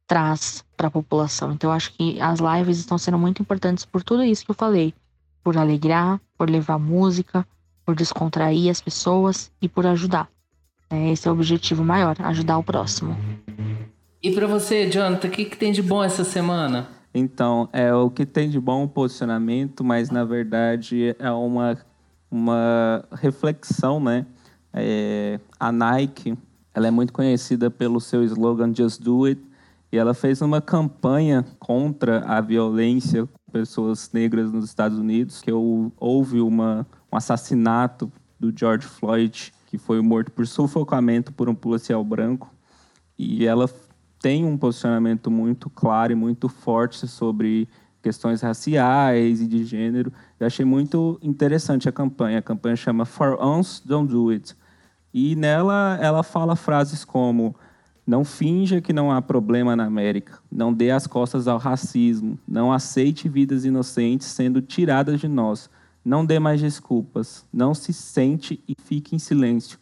traz 0.06 0.64
para 0.78 0.88
a 0.88 0.92
população. 0.92 1.52
Então, 1.52 1.72
eu 1.72 1.76
acho 1.76 1.94
que 1.94 2.22
as 2.22 2.40
lives 2.40 2.78
estão 2.78 2.98
sendo 2.98 3.18
muito 3.18 3.42
importantes 3.42 3.86
por 3.86 4.04
tudo 4.04 4.24
isso 4.24 4.46
que 4.46 4.52
eu 4.52 4.56
falei, 4.56 4.94
por 5.44 5.58
alegrar, 5.58 6.22
por 6.38 6.50
levar 6.50 6.78
música, 6.78 7.46
por 7.86 7.96
descontrair 7.96 8.70
as 8.70 8.80
pessoas 8.80 9.52
e 9.62 9.68
por 9.68 9.88
ajudar. 9.88 10.30
É, 10.94 11.12
esse 11.12 11.28
é 11.28 11.32
o 11.32 11.34
objetivo 11.34 11.84
maior, 11.84 12.16
ajudar 12.20 12.60
o 12.60 12.64
próximo. 12.64 13.18
E 14.22 14.30
para 14.30 14.46
você, 14.46 14.88
Jonathan, 14.92 15.28
o 15.28 15.32
que, 15.32 15.46
que 15.46 15.58
tem 15.58 15.72
de 15.72 15.82
bom 15.82 16.04
essa 16.04 16.24
semana? 16.24 16.88
Então, 17.12 17.68
é 17.74 17.92
o 17.92 18.12
que 18.12 18.28
tem 18.28 18.48
de 18.48 18.60
bom 18.60 18.88
posicionamento, 18.88 19.84
mas 19.84 20.12
na 20.12 20.24
verdade 20.24 21.16
é 21.18 21.32
uma, 21.32 21.80
uma 22.30 23.04
reflexão, 23.12 24.00
né? 24.00 24.24
É, 24.72 25.40
a 25.60 25.72
Nike, 25.72 26.38
ela 26.76 26.88
é 26.88 26.92
muito 26.92 27.12
conhecida 27.12 27.72
pelo 27.72 28.00
seu 28.00 28.24
slogan 28.24 28.72
Just 28.74 29.02
Do 29.02 29.26
It, 29.26 29.42
e 29.92 29.98
ela 29.98 30.14
fez 30.14 30.44
uma 30.44 30.62
campanha 30.62 31.44
contra 31.58 32.20
a 32.20 32.40
violência 32.40 33.26
com 33.26 33.52
pessoas 33.52 34.12
negras 34.14 34.52
nos 34.52 34.66
Estados 34.66 35.00
Unidos, 35.00 35.42
que 35.42 35.52
houve 35.52 36.40
uma, 36.40 36.86
um 37.12 37.18
assassinato 37.18 38.12
do 38.40 38.54
George 38.56 38.86
Floyd, 38.86 39.52
que 39.74 39.78
foi 39.80 40.00
morto 40.04 40.32
por 40.32 40.46
sufocamento 40.46 41.34
por 41.34 41.50
um 41.50 41.56
policial 41.56 42.04
branco, 42.04 42.54
e 43.18 43.44
ela 43.44 43.68
tem 44.22 44.46
um 44.46 44.56
posicionamento 44.56 45.32
muito 45.32 45.68
claro 45.68 46.12
e 46.12 46.16
muito 46.16 46.48
forte 46.48 47.08
sobre 47.08 47.68
questões 48.00 48.40
raciais 48.44 49.42
e 49.42 49.48
de 49.48 49.66
gênero. 49.66 50.14
Eu 50.40 50.46
achei 50.46 50.64
muito 50.64 51.18
interessante 51.24 51.90
a 51.90 51.92
campanha. 51.92 52.38
A 52.38 52.42
campanha 52.44 52.76
chama 52.76 53.04
For 53.04 53.44
Uns, 53.44 53.82
Don't 53.84 54.14
Do 54.14 54.30
It. 54.30 54.56
E 55.12 55.36
nela 55.36 55.98
ela 56.00 56.22
fala 56.22 56.56
frases 56.56 57.04
como 57.04 57.56
não 58.06 58.24
finja 58.24 58.80
que 58.80 58.94
não 58.94 59.12
há 59.12 59.24
problema 59.24 59.76
na 59.76 59.86
América. 59.86 60.38
Não 60.52 60.72
dê 60.72 60.92
as 60.92 61.08
costas 61.08 61.48
ao 61.48 61.58
racismo. 61.58 62.38
Não 62.48 62.72
aceite 62.72 63.28
vidas 63.28 63.66
inocentes 63.66 64.28
sendo 64.28 64.62
tiradas 64.62 65.20
de 65.20 65.28
nós. 65.28 65.68
Não 66.04 66.26
dê 66.26 66.40
mais 66.40 66.60
desculpas. 66.60 67.46
Não 67.52 67.74
se 67.74 67.94
sente 67.94 68.64
e 68.68 68.76
fique 68.82 69.16
em 69.16 69.20
silêncio. 69.20 69.80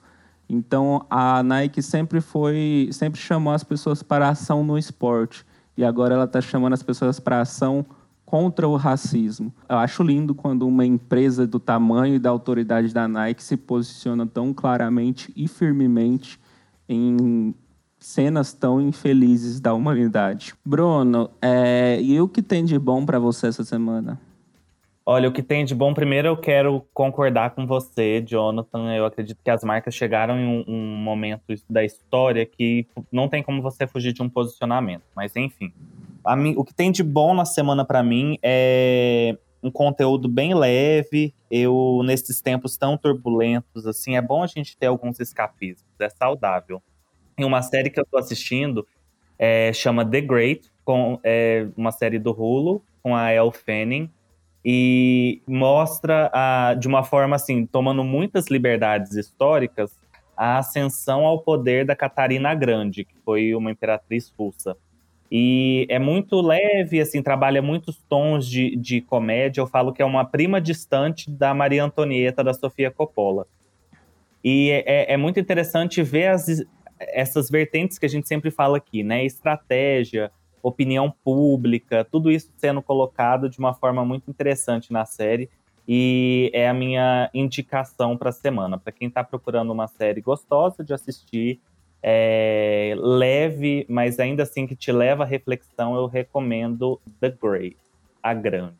Então 0.48 1.06
a 1.10 1.42
Nike 1.42 1.82
sempre 1.82 2.20
foi, 2.20 2.90
sempre 2.92 3.20
chamou 3.20 3.54
as 3.54 3.64
pessoas 3.64 4.04
para 4.04 4.28
ação 4.28 4.64
no 4.64 4.78
esporte 4.78 5.46
e 5.78 5.84
agora 5.84 6.14
ela 6.14 6.26
está 6.26 6.42
chamando 6.42 6.74
as 6.74 6.84
pessoas 6.84 7.20
para 7.20 7.40
ação 7.40 7.86
contra 8.26 8.68
o 8.68 8.76
racismo. 8.76 9.54
Eu 9.68 9.78
acho 9.78 10.04
lindo 10.04 10.36
quando 10.36 10.68
uma 10.68 10.86
empresa 10.86 11.48
do 11.48 11.60
tamanho 11.60 12.16
e 12.16 12.20
da 12.20 12.30
autoridade 12.30 12.94
da 12.94 13.08
Nike 13.08 13.44
se 13.44 13.56
posiciona 13.58 14.26
tão 14.26 14.54
claramente 14.54 15.32
e 15.36 15.48
firmemente 15.48 16.40
em 16.88 17.56
cenas 17.98 18.52
tão 18.52 18.82
infelizes 18.82 19.60
da 19.60 19.74
humanidade. 19.74 20.54
Bruno, 20.66 21.30
é, 21.42 22.02
e 22.02 22.20
o 22.20 22.28
que 22.28 22.42
tem 22.42 22.66
de 22.66 22.78
bom 22.78 23.06
para 23.06 23.20
você 23.20 23.48
essa 23.48 23.64
semana? 23.64 24.20
Olha, 25.14 25.28
o 25.28 25.32
que 25.34 25.44
tem 25.44 25.66
de 25.66 25.76
bom, 25.76 25.94
primeiro 25.94 26.30
eu 26.30 26.38
quero 26.38 26.88
concordar 26.94 27.50
com 27.50 27.68
você, 27.68 28.24
Jonathan. 28.26 28.96
Eu 28.96 29.06
acredito 29.06 29.44
que 29.44 29.52
as 29.52 29.62
marcas 29.62 29.94
chegaram 29.94 30.40
em 30.40 30.46
um, 30.46 30.64
um, 30.66 30.96
momento 30.96 31.54
da 31.70 31.84
história 31.84 32.46
que 32.46 32.88
não 33.12 33.28
tem 33.28 33.44
como 33.44 33.62
você 33.62 33.86
fugir 33.86 34.14
de 34.14 34.24
um 34.24 34.30
posicionamento. 34.30 35.04
Mas 35.14 35.36
enfim, 35.36 35.74
mim, 36.38 36.54
o 36.56 36.64
que 36.64 36.74
tem 36.74 36.94
de 36.94 37.04
bom 37.04 37.34
na 37.34 37.44
semana 37.44 37.84
para 37.84 38.02
mim 38.02 38.38
é 38.42 39.36
um 39.62 39.70
conteúdo 39.70 40.30
bem 40.30 40.56
leve. 40.56 41.34
Eu, 41.52 42.00
nesses 42.06 42.42
tempos 42.42 42.78
tão 42.78 42.96
turbulentos, 42.96 43.86
assim, 43.86 44.16
é 44.16 44.22
bom 44.22 44.42
a 44.42 44.48
gente 44.48 44.78
ter 44.78 44.86
alguns 44.86 45.20
escapismos, 45.20 45.84
é 46.00 46.08
saudável. 46.08 46.82
E 47.38 47.44
uma 47.44 47.62
série 47.62 47.90
que 47.90 48.00
eu 48.00 48.06
tô 48.10 48.18
assistindo 48.18 48.88
é, 49.38 49.74
chama 49.74 50.10
The 50.10 50.22
Great, 50.22 50.72
com, 50.86 51.20
é 51.22 51.68
uma 51.76 51.92
série 51.92 52.18
do 52.18 52.32
Hulu, 52.32 52.82
com 53.04 53.14
a 53.14 53.34
Elle 53.34 53.52
Fanning 53.52 54.10
e 54.64 55.42
mostra 55.48 56.30
a, 56.34 56.76
de 56.76 56.88
uma 56.88 57.04
forma 57.04 57.36
assim, 57.36 57.66
tomando 57.66 58.04
muitas 58.04 58.48
liberdades 58.48 59.16
históricas, 59.16 59.92
a 60.38 60.58
ascensão 60.58 61.26
ao 61.26 61.40
poder 61.40 61.86
da 61.86 61.96
Catarina 61.96 62.54
Grande, 62.54 63.04
que 63.04 63.16
foi 63.26 63.54
uma 63.54 63.72
imperatriz 63.72 64.32
russa. 64.38 64.76
E 65.32 65.86
é 65.90 65.98
muito 65.98 66.42
leve, 66.42 67.00
assim, 67.00 67.24
trabalha 67.24 67.62
muitos 67.62 68.04
tons 68.10 68.46
de, 68.46 68.76
de 68.76 69.00
comédia. 69.02 69.62
Eu 69.62 69.68
falo 69.68 69.94
que 69.94 70.02
é 70.02 70.06
uma 70.06 70.26
prima 70.26 70.60
distante 70.60 71.32
da 71.32 71.54
Maria 71.54 71.84
Antonieta, 71.86 72.44
da 72.44 72.54
Sofia 72.54 72.92
Coppola. 72.92 73.48
E 74.44 74.72
é, 74.86 75.14
é 75.14 75.18
muito 75.18 75.40
interessante 75.40 76.04
ver 76.04 76.28
as, 76.28 76.48
essas 77.00 77.50
vertentes 77.50 77.98
que 77.98 78.06
a 78.06 78.10
gente 78.10 78.28
sempre 78.28 78.52
fala 78.52 78.78
aqui, 78.78 79.04
né? 79.04 79.24
Estratégia, 79.24 80.32
opinião 80.62 81.14
pública, 81.24 82.06
tudo 82.10 82.32
isso 82.32 82.50
sendo 82.58 82.82
colocado 82.82 83.50
de 83.50 83.60
uma 83.60 83.74
forma 83.74 84.04
muito 84.06 84.30
interessante 84.30 84.92
na 84.92 85.06
série. 85.06 85.50
E 85.88 86.52
é 86.54 86.70
a 86.70 86.74
minha 86.74 87.30
indicação 87.34 88.16
para 88.16 88.30
a 88.30 88.34
semana. 88.34 88.78
Para 88.78 88.92
quem 88.92 89.08
está 89.08 89.24
procurando 89.24 89.72
uma 89.72 89.88
série 89.88 90.22
gostosa 90.22 90.84
de 90.84 90.94
assistir, 90.94 91.60
é, 92.04 92.96
leve, 92.98 93.86
mas 93.90 94.20
ainda 94.20 94.44
assim 94.44 94.66
que 94.66 94.76
te 94.76 94.92
leva 94.92 95.24
à 95.24 95.26
reflexão, 95.26 95.96
eu 95.96 96.06
recomendo 96.06 97.00
The 97.20 97.36
Grey, 97.42 97.76
A 98.22 98.34
Grande. 98.34 98.76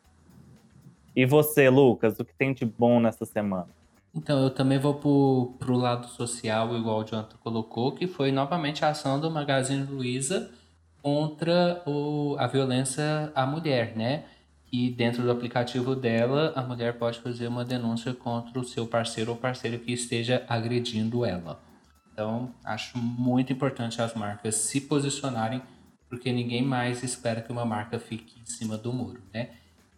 E 1.14 1.26
você, 1.26 1.68
Lucas, 1.68 2.18
o 2.18 2.24
que 2.24 2.34
tem 2.34 2.54
de 2.54 2.64
bom 2.64 2.98
nessa 2.98 3.24
semana? 3.24 3.68
Então, 4.14 4.42
eu 4.42 4.50
também 4.50 4.78
vou 4.78 4.94
pro, 4.94 5.54
pro 5.58 5.76
lado 5.76 6.06
social, 6.06 6.76
igual 6.76 7.00
o 7.00 7.04
Jonathan 7.04 7.36
colocou, 7.42 7.92
que 7.92 8.06
foi 8.06 8.30
novamente 8.30 8.84
a 8.84 8.88
ação 8.88 9.18
do 9.18 9.30
Magazine 9.30 9.84
Luiza 9.84 10.50
contra 11.02 11.82
o, 11.84 12.36
a 12.38 12.46
violência 12.46 13.32
à 13.34 13.44
mulher, 13.44 13.96
né? 13.96 14.24
E 14.72 14.88
dentro 14.88 15.22
do 15.22 15.30
aplicativo 15.30 15.94
dela, 15.94 16.52
a 16.56 16.62
mulher 16.62 16.94
pode 16.94 17.18
fazer 17.18 17.46
uma 17.46 17.64
denúncia 17.64 18.14
contra 18.14 18.58
o 18.58 18.64
seu 18.64 18.86
parceiro 18.86 19.32
ou 19.32 19.36
parceiro 19.36 19.78
que 19.78 19.92
esteja 19.92 20.46
agredindo 20.48 21.26
ela. 21.26 21.60
Então, 22.12 22.54
acho 22.64 22.96
muito 22.96 23.52
importante 23.52 24.00
as 24.00 24.14
marcas 24.14 24.54
se 24.54 24.80
posicionarem, 24.82 25.60
porque 26.08 26.32
ninguém 26.32 26.62
mais 26.62 27.02
espera 27.02 27.42
que 27.42 27.52
uma 27.52 27.64
marca 27.64 27.98
fique 27.98 28.40
em 28.40 28.46
cima 28.46 28.78
do 28.78 28.92
muro, 28.92 29.20
né? 29.32 29.50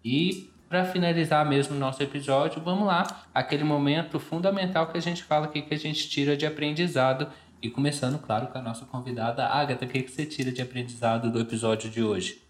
E 0.05 0.51
para 0.69 0.85
finalizar 0.85 1.49
mesmo 1.49 1.77
o 1.77 1.79
nosso 1.79 2.03
episódio, 2.03 2.61
vamos 2.61 2.87
lá, 2.87 3.25
aquele 3.33 3.63
momento 3.63 4.19
fundamental 4.19 4.89
que 4.89 4.99
a 4.99 5.01
gente 5.01 5.23
fala 5.23 5.47
aqui 5.47 5.63
que 5.63 5.75
a 5.75 5.79
gente 5.79 6.09
tira 6.09 6.37
de 6.37 6.47
aprendizado. 6.47 7.29
E 7.65 7.71
começando, 7.71 8.19
claro, 8.19 8.49
com 8.49 8.59
a 8.59 8.61
nossa 8.61 8.85
convidada, 8.85 9.47
Agatha, 9.47 9.87
o 9.87 9.89
que, 9.89 10.03
que 10.03 10.11
você 10.11 10.27
tira 10.27 10.53
de 10.53 10.61
aprendizado 10.61 11.33
do 11.33 11.41
episódio 11.41 11.89
de 11.89 12.03
hoje? 12.03 12.43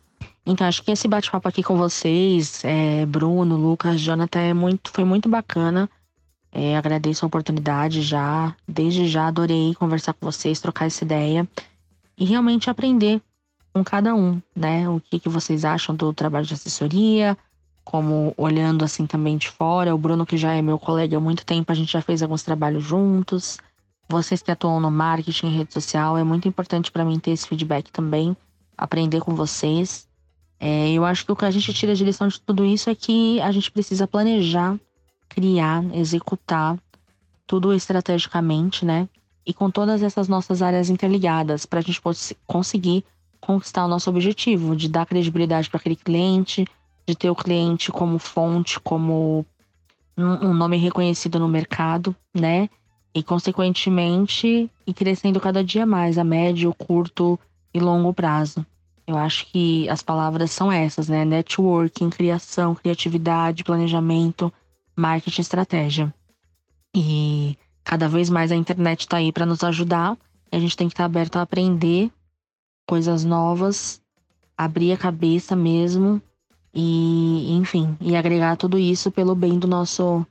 Então, 0.44 0.66
acho 0.66 0.82
que 0.82 0.90
esse 0.90 1.06
bate-papo 1.06 1.46
aqui 1.46 1.62
com 1.62 1.76
vocês, 1.76 2.64
é, 2.64 3.06
Bruno, 3.06 3.56
Lucas, 3.56 4.00
Jonathan, 4.00 4.40
é 4.40 4.52
muito, 4.52 4.90
foi 4.90 5.04
muito 5.04 5.28
bacana. 5.28 5.88
É, 6.50 6.76
agradeço 6.76 7.24
a 7.24 7.28
oportunidade 7.28 8.02
já. 8.02 8.56
Desde 8.66 9.06
já 9.06 9.28
adorei 9.28 9.72
conversar 9.76 10.14
com 10.14 10.26
vocês, 10.26 10.60
trocar 10.60 10.86
essa 10.86 11.04
ideia 11.04 11.48
e 12.18 12.24
realmente 12.24 12.68
aprender 12.68 13.22
com 13.72 13.84
cada 13.84 14.16
um, 14.16 14.42
né? 14.54 14.88
O 14.88 15.00
que, 15.00 15.20
que 15.20 15.28
vocês 15.28 15.64
acham 15.64 15.94
do 15.94 16.12
trabalho 16.12 16.44
de 16.44 16.54
assessoria, 16.54 17.38
como 17.84 18.34
olhando 18.36 18.84
assim 18.84 19.06
também 19.06 19.36
de 19.36 19.48
fora. 19.48 19.94
O 19.94 19.98
Bruno, 19.98 20.26
que 20.26 20.36
já 20.36 20.54
é 20.54 20.60
meu 20.60 20.76
colega 20.76 21.16
há 21.16 21.20
muito 21.20 21.46
tempo, 21.46 21.70
a 21.70 21.74
gente 21.76 21.92
já 21.92 22.02
fez 22.02 22.20
alguns 22.20 22.42
trabalhos 22.42 22.82
juntos. 22.82 23.60
Vocês 24.08 24.42
que 24.42 24.50
atuam 24.50 24.80
no 24.80 24.90
marketing, 24.90 25.48
rede 25.48 25.72
social, 25.72 26.16
é 26.16 26.24
muito 26.24 26.46
importante 26.46 26.92
para 26.92 27.04
mim 27.04 27.18
ter 27.18 27.30
esse 27.30 27.48
feedback 27.48 27.90
também, 27.90 28.36
aprender 28.76 29.20
com 29.20 29.34
vocês. 29.34 30.06
É, 30.60 30.90
eu 30.90 31.04
acho 31.04 31.24
que 31.24 31.32
o 31.32 31.36
que 31.36 31.44
a 31.44 31.50
gente 31.50 31.72
tira 31.72 31.94
de 31.94 32.04
lição 32.04 32.28
de 32.28 32.40
tudo 32.40 32.64
isso 32.64 32.88
é 32.90 32.94
que 32.94 33.40
a 33.40 33.50
gente 33.50 33.70
precisa 33.70 34.06
planejar 34.06 34.78
criar, 35.34 35.84
executar 35.92 36.78
tudo 37.46 37.74
estrategicamente, 37.74 38.84
né? 38.84 39.08
E 39.44 39.52
com 39.52 39.70
todas 39.70 40.02
essas 40.02 40.28
nossas 40.28 40.62
áreas 40.62 40.88
interligadas, 40.88 41.66
para 41.66 41.80
a 41.80 41.82
gente 41.82 42.00
conseguir 42.46 43.04
conquistar 43.40 43.84
o 43.84 43.88
nosso 43.88 44.08
objetivo 44.08 44.74
de 44.74 44.88
dar 44.88 45.04
credibilidade 45.04 45.68
para 45.68 45.78
aquele 45.78 45.96
cliente, 45.96 46.64
de 47.06 47.14
ter 47.14 47.28
o 47.28 47.34
cliente 47.34 47.92
como 47.92 48.18
fonte, 48.18 48.80
como 48.80 49.44
um 50.16 50.54
nome 50.54 50.76
reconhecido 50.76 51.38
no 51.38 51.48
mercado, 51.48 52.14
né? 52.32 52.70
E 53.14 53.22
consequentemente 53.22 54.68
ir 54.86 54.94
crescendo 54.94 55.40
cada 55.40 55.62
dia 55.62 55.86
mais 55.86 56.18
a 56.18 56.24
médio, 56.24 56.74
curto 56.74 57.38
e 57.72 57.78
longo 57.78 58.12
prazo. 58.12 58.66
Eu 59.06 59.16
acho 59.16 59.46
que 59.46 59.88
as 59.88 60.02
palavras 60.02 60.50
são 60.50 60.72
essas, 60.72 61.08
né? 61.08 61.24
Networking, 61.24 62.10
criação, 62.10 62.74
criatividade, 62.74 63.62
planejamento, 63.62 64.52
marketing 64.96 65.40
estratégia. 65.42 66.14
E 66.96 67.56
cada 67.82 68.08
vez 68.08 68.30
mais 68.30 68.50
a 68.50 68.56
internet 68.56 69.00
está 69.00 69.18
aí 69.18 69.30
para 69.30 69.46
nos 69.46 69.62
ajudar. 69.62 70.16
a 70.50 70.58
gente 70.58 70.76
tem 70.76 70.88
que 70.88 70.94
estar 70.94 71.02
tá 71.02 71.06
aberto 71.06 71.36
a 71.36 71.42
aprender 71.42 72.10
coisas 72.86 73.24
novas, 73.24 74.00
abrir 74.56 74.92
a 74.92 74.96
cabeça 74.96 75.56
mesmo 75.56 76.22
e, 76.72 77.52
enfim, 77.56 77.96
e 78.00 78.16
agregar 78.16 78.56
tudo 78.56 78.78
isso 78.78 79.10
pelo 79.10 79.34
bem 79.34 79.58
do 79.58 79.66
nosso 79.66 80.26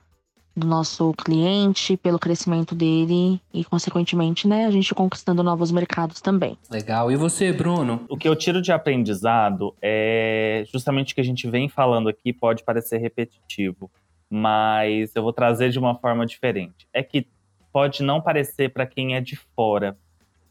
do 0.55 0.67
nosso 0.67 1.13
cliente, 1.13 1.97
pelo 1.97 2.19
crescimento 2.19 2.75
dele 2.75 3.41
e, 3.53 3.63
consequentemente, 3.65 4.47
né, 4.47 4.65
a 4.65 4.71
gente 4.71 4.93
conquistando 4.93 5.41
novos 5.41 5.71
mercados 5.71 6.21
também. 6.21 6.57
Legal. 6.69 7.11
E 7.11 7.15
você, 7.15 7.51
Bruno? 7.51 8.05
O 8.07 8.17
que 8.17 8.27
eu 8.27 8.35
tiro 8.35 8.61
de 8.61 8.71
aprendizado 8.71 9.73
é 9.81 10.63
justamente 10.71 11.13
o 11.13 11.15
que 11.15 11.21
a 11.21 11.25
gente 11.25 11.49
vem 11.49 11.67
falando 11.67 12.07
aqui, 12.09 12.31
pode 12.31 12.63
parecer 12.63 12.97
repetitivo 12.97 13.89
mas 14.35 15.15
eu 15.15 15.21
vou 15.21 15.31
trazer 15.31 15.69
de 15.69 15.77
uma 15.77 15.93
forma 15.93 16.25
diferente. 16.25 16.87
É 16.91 17.03
que 17.03 17.27
pode 17.71 18.01
não 18.01 18.19
parecer 18.19 18.73
para 18.73 18.87
quem 18.87 19.15
é 19.15 19.21
de 19.21 19.35
fora, 19.35 19.95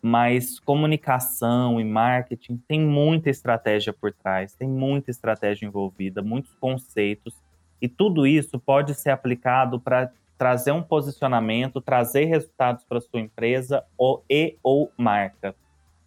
mas 0.00 0.60
comunicação 0.60 1.80
e 1.80 1.84
marketing 1.84 2.62
tem 2.68 2.80
muita 2.80 3.28
estratégia 3.28 3.92
por 3.92 4.12
trás, 4.12 4.54
tem 4.54 4.68
muita 4.68 5.10
estratégia 5.10 5.66
envolvida, 5.66 6.22
muitos 6.22 6.54
conceitos, 6.60 7.34
e 7.82 7.88
tudo 7.88 8.24
isso 8.24 8.60
pode 8.60 8.94
ser 8.94 9.10
aplicado 9.10 9.80
para 9.80 10.12
trazer 10.38 10.70
um 10.70 10.82
posicionamento, 10.82 11.80
trazer 11.80 12.26
resultados 12.26 12.84
para 12.84 13.00
sua 13.00 13.20
empresa 13.20 13.84
ou, 13.98 14.24
e 14.30 14.56
ou 14.62 14.92
marca. 14.96 15.54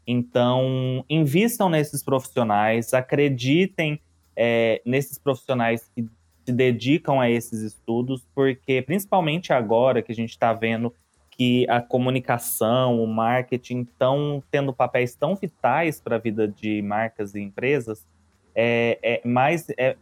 Então, 0.08 1.04
invistam 1.10 1.70
nesses 1.70 2.02
profissionais, 2.02 2.94
acreditem 2.94 4.00
é, 4.36 4.82
nesses 4.86 5.18
profissionais 5.18 5.92
que 5.94 6.06
se 6.46 6.54
dedicam 6.54 7.20
a 7.20 7.30
esses 7.30 7.62
estudos, 7.62 8.26
porque 8.34 8.82
principalmente 8.82 9.52
agora 9.52 10.02
que 10.02 10.12
a 10.12 10.16
gente 10.16 10.30
está 10.30 10.54
vendo 10.54 10.94
que 11.32 11.66
a 11.70 11.82
comunicação, 11.82 13.04
o 13.04 13.08
marketing 13.08 13.82
estão 13.82 14.42
tendo 14.50 14.72
papéis 14.72 15.14
tão 15.16 15.36
vitais 15.36 16.00
para 16.00 16.16
a 16.16 16.20
vida 16.20 16.48
de 16.48 16.82
marcas 16.82 17.36
e 17.36 17.42
empresas, 17.42 18.08
é, 18.56 18.98
é 19.04 19.28
mais 19.28 19.68
é, 19.78 19.98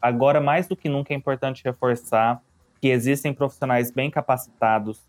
agora 0.00 0.40
mais 0.40 0.66
do 0.66 0.76
que 0.76 0.88
nunca 0.88 1.12
é 1.12 1.16
importante 1.16 1.62
reforçar 1.64 2.42
que 2.80 2.88
existem 2.88 3.32
profissionais 3.34 3.90
bem 3.90 4.10
capacitados 4.10 5.00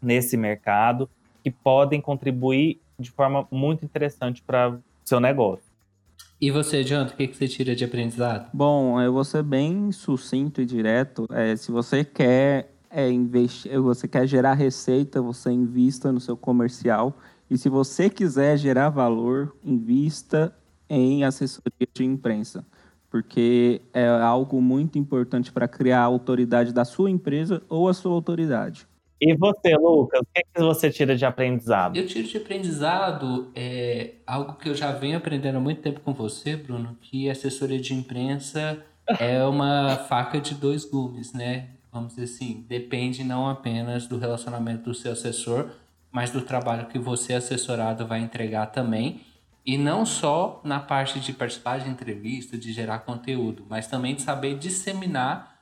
nesse 0.00 0.36
mercado 0.36 1.08
que 1.42 1.50
podem 1.50 2.00
contribuir 2.00 2.80
de 2.98 3.10
forma 3.10 3.46
muito 3.50 3.84
interessante 3.84 4.42
para 4.42 4.78
seu 5.04 5.18
negócio. 5.18 5.64
E 6.40 6.50
você, 6.50 6.82
Jonathan, 6.82 7.12
o 7.12 7.16
que, 7.16 7.28
que 7.28 7.36
você 7.36 7.48
tira 7.48 7.74
de 7.74 7.84
aprendizado? 7.84 8.48
Bom, 8.52 9.00
eu 9.00 9.12
vou 9.12 9.24
ser 9.24 9.42
bem 9.42 9.92
sucinto 9.92 10.60
e 10.60 10.66
direto. 10.66 11.26
É, 11.30 11.54
se 11.56 11.70
você 11.70 12.04
quer 12.04 12.72
é, 12.90 13.10
investir, 13.10 13.78
você 13.78 14.08
quer 14.08 14.26
gerar 14.26 14.54
receita, 14.54 15.20
você 15.20 15.50
invista 15.50 16.10
no 16.10 16.20
seu 16.20 16.36
comercial. 16.36 17.18
E 17.50 17.58
se 17.58 17.68
você 17.68 18.08
quiser 18.08 18.56
gerar 18.56 18.88
valor, 18.88 19.54
invista 19.62 20.54
em 20.88 21.24
assessoria 21.24 21.88
de 21.92 22.04
imprensa. 22.04 22.64
Porque 23.10 23.82
é 23.92 24.06
algo 24.06 24.62
muito 24.62 24.98
importante 24.98 25.50
para 25.50 25.66
criar 25.66 26.00
a 26.00 26.04
autoridade 26.04 26.72
da 26.72 26.84
sua 26.84 27.10
empresa 27.10 27.60
ou 27.68 27.88
a 27.88 27.94
sua 27.94 28.12
autoridade. 28.12 28.86
E 29.20 29.36
você, 29.36 29.76
Lucas, 29.76 30.20
o 30.20 30.24
que, 30.32 30.40
é 30.40 30.42
que 30.42 30.62
você 30.62 30.90
tira 30.90 31.14
de 31.14 31.26
aprendizado? 31.26 31.94
Eu 31.94 32.06
tiro 32.06 32.26
de 32.26 32.38
aprendizado 32.38 33.50
é, 33.54 34.14
algo 34.26 34.54
que 34.54 34.68
eu 34.68 34.74
já 34.74 34.92
venho 34.92 35.18
aprendendo 35.18 35.58
há 35.58 35.60
muito 35.60 35.82
tempo 35.82 36.00
com 36.00 36.14
você, 36.14 36.56
Bruno, 36.56 36.96
que 37.02 37.28
assessoria 37.28 37.78
de 37.78 37.92
imprensa 37.92 38.82
é 39.20 39.44
uma 39.44 39.96
faca 40.08 40.40
de 40.40 40.54
dois 40.54 40.86
gumes, 40.86 41.34
né? 41.34 41.68
Vamos 41.92 42.14
dizer 42.14 42.24
assim, 42.24 42.64
depende 42.66 43.22
não 43.22 43.46
apenas 43.46 44.06
do 44.06 44.16
relacionamento 44.16 44.84
do 44.84 44.94
seu 44.94 45.12
assessor, 45.12 45.68
mas 46.10 46.30
do 46.30 46.40
trabalho 46.40 46.86
que 46.86 46.98
você, 46.98 47.34
assessorado, 47.34 48.06
vai 48.06 48.20
entregar 48.20 48.66
também. 48.66 49.20
E 49.64 49.76
não 49.76 50.06
só 50.06 50.60
na 50.64 50.80
parte 50.80 51.20
de 51.20 51.32
participar 51.32 51.80
de 51.80 51.88
entrevista, 51.88 52.56
de 52.56 52.72
gerar 52.72 53.00
conteúdo, 53.00 53.66
mas 53.68 53.86
também 53.86 54.14
de 54.14 54.22
saber 54.22 54.58
disseminar 54.58 55.60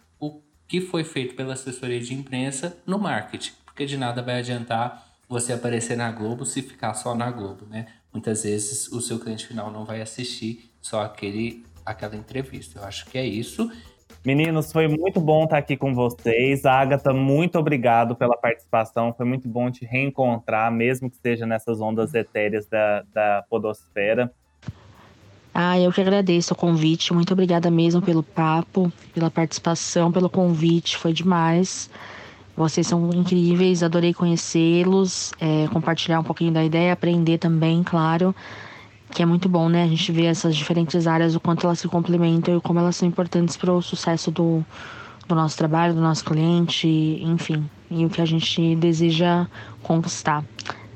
que 0.69 0.83
foi 0.83 1.03
feito 1.03 1.35
pela 1.35 1.55
assessoria 1.55 1.99
de 1.99 2.13
imprensa 2.13 2.77
no 2.87 2.99
marketing, 2.99 3.53
porque 3.65 3.87
de 3.87 3.97
nada 3.97 4.23
vai 4.23 4.39
adiantar 4.39 5.09
você 5.27 5.55
aparecer 5.55 5.97
na 5.97 6.13
Globo 6.13 6.45
se 6.45 6.61
ficar 6.61 6.93
só 6.93 7.15
na 7.15 7.31
Globo, 7.31 7.67
né? 7.67 7.87
Muitas 8.13 8.43
vezes 8.43 8.89
o 8.89 9.01
seu 9.01 9.19
cliente 9.19 9.47
final 9.47 9.71
não 9.73 9.85
vai 9.85 10.03
assistir 10.03 10.71
só 10.81 11.03
aquele 11.03 11.67
aquela 11.85 12.17
entrevista. 12.17 12.79
Eu 12.79 12.85
acho 12.85 13.07
que 13.07 13.17
é 13.17 13.27
isso. 13.27 13.71
Meninos, 14.25 14.73
foi 14.73 14.89
muito 14.89 15.21
bom 15.21 15.45
estar 15.45 15.59
aqui 15.59 15.77
com 15.77 15.95
vocês. 15.95 16.67
Agatha, 16.67 17.13
muito 17.13 17.59
obrigado 17.59 18.17
pela 18.17 18.37
participação. 18.37 19.15
Foi 19.17 19.25
muito 19.25 19.49
bom 19.49 19.71
te 19.71 19.85
reencontrar, 19.85 20.71
mesmo 20.73 21.09
que 21.11 21.17
seja 21.17 21.47
nessas 21.47 21.81
ondas 21.81 22.13
etéreas 22.15 22.67
da, 22.67 23.05
da 23.15 23.45
podosfera. 23.49 24.31
Ah, 25.55 25.79
eu 25.79 25.91
que 25.93 26.01
agradeço 26.01 26.53
o 26.53 26.57
convite. 26.57 27.13
Muito 27.13 27.33
obrigada 27.33 27.71
mesmo 27.71 28.03
pelo 28.03 28.23
papo, 28.23 28.93
pela 29.15 29.31
participação, 29.31 30.13
pelo 30.13 30.29
convite. 30.29 30.97
Foi 30.97 31.13
demais. 31.13 31.91
Vocês 32.57 32.89
são 32.89 33.11
incríveis, 33.11 33.85
adorei 33.85 34.13
conhecê-los, 34.13 35.33
é, 35.41 35.69
compartilhar 35.73 36.19
um 36.19 36.25
pouquinho 36.25 36.53
da 36.53 36.65
ideia, 36.65 36.93
aprender 36.93 37.39
também, 37.39 37.85
claro, 37.85 38.35
que 39.11 39.23
é 39.23 39.27
muito 39.27 39.49
bom, 39.49 39.69
né? 39.69 39.85
A 39.85 39.87
gente 39.87 40.11
vê 40.13 40.27
essas 40.27 40.57
diferentes 40.57 41.07
áreas, 41.07 41.35
o 41.35 41.41
quanto 41.41 41.67
elas 41.67 41.79
se 41.79 41.89
complementam 41.89 42.57
e 42.57 42.61
como 42.61 42.79
elas 42.79 42.97
são 42.97 43.09
importantes 43.09 43.57
para 43.57 43.73
o 43.73 43.83
sucesso 43.83 44.31
do, 44.31 44.65
do 45.27 45.35
nosso 45.35 45.57
trabalho, 45.57 45.95
do 45.95 46.01
nosso 46.01 46.25
cliente, 46.25 46.89
enfim, 47.23 47.69
e 47.91 48.05
o 48.05 48.11
que 48.11 48.21
a 48.21 48.27
gente 48.27 48.77
deseja 48.77 49.47
conquistar 49.83 50.45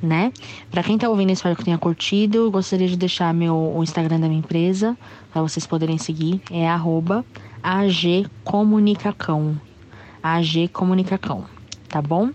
né? 0.03 0.33
Para 0.71 0.83
quem 0.83 0.99
tá 0.99 1.09
ouvindo, 1.09 1.31
espero 1.31 1.55
que 1.55 1.65
tenha 1.65 1.79
curtido. 1.79 2.51
Gostaria 2.51 2.89
de 2.89 2.97
deixar 2.97 3.33
meu, 3.33 3.55
o 3.55 3.83
Instagram 3.83 4.19
da 4.19 4.27
minha 4.27 4.41
empresa 4.41 4.99
para 5.33 5.41
vocês 5.41 5.65
poderem 5.67 5.97
seguir. 5.97 6.43
É 6.51 6.69
agcomunicacão. 7.63 9.61
agcomunicacão, 10.23 11.45
tá 11.89 12.03
bom? 12.03 12.31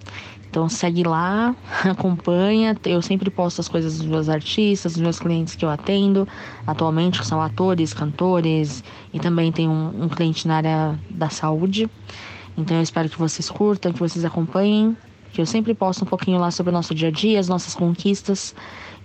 Então 0.58 0.68
segue 0.68 1.04
lá, 1.04 1.56
acompanha. 1.86 2.76
Eu 2.84 3.00
sempre 3.00 3.30
posto 3.30 3.62
as 3.62 3.68
coisas 3.68 4.00
dos 4.00 4.08
meus 4.08 4.28
artistas, 4.28 4.94
dos 4.94 5.02
meus 5.04 5.20
clientes 5.20 5.54
que 5.54 5.64
eu 5.64 5.70
atendo 5.70 6.28
atualmente, 6.66 7.24
são 7.24 7.40
atores, 7.40 7.94
cantores, 7.94 8.84
e 9.14 9.20
também 9.20 9.52
tem 9.52 9.70
um, 9.70 10.06
um 10.06 10.10
cliente 10.10 10.48
na 10.48 10.56
área 10.56 11.00
da 11.12 11.30
saúde. 11.30 11.88
Então 12.58 12.76
eu 12.76 12.82
espero 12.82 13.08
que 13.08 13.20
vocês 13.20 13.52
curtam, 13.52 13.94
que 13.94 14.00
vocês 14.00 14.26
acompanhem 14.26 14.98
que 15.32 15.40
eu 15.40 15.46
sempre 15.46 15.76
posto 15.76 16.04
um 16.04 16.08
pouquinho 16.08 16.40
lá 16.40 16.50
sobre 16.50 16.72
o 16.72 16.74
nosso 16.74 16.96
dia 16.96 17.10
a 17.10 17.12
dia, 17.12 17.40
as 17.40 17.48
nossas 17.48 17.76
conquistas 17.76 18.56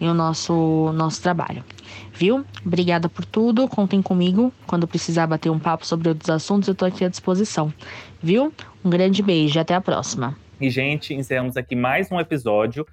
e 0.01 0.07
o 0.07 0.15
nosso, 0.15 0.91
nosso 0.95 1.21
trabalho. 1.21 1.63
Viu? 2.15 2.47
Obrigada 2.65 3.11
por 3.11 3.27
tudo. 3.27 3.69
Contem 3.69 4.01
comigo. 4.01 4.51
Quando 4.67 4.89
precisar 4.89 5.27
bater 5.27 5.51
um 5.51 5.59
papo 5.59 5.87
sobre 5.87 6.09
outros 6.09 6.31
assuntos, 6.31 6.67
eu 6.67 6.75
tô 6.75 6.87
aqui 6.87 7.05
à 7.05 7.11
disposição. 7.11 7.71
Viu? 8.23 8.51
Um 8.83 8.89
grande 8.89 9.23
beijo 9.23 9.59
e 9.59 9.61
até 9.61 9.75
a 9.75 9.81
próxima. 9.83 10.35
E, 10.63 10.71
gente, 10.71 11.13
encerramos 11.13 11.57
aqui 11.57 11.75
mais 11.75 12.13
um 12.13 12.21
episódio 12.21 12.87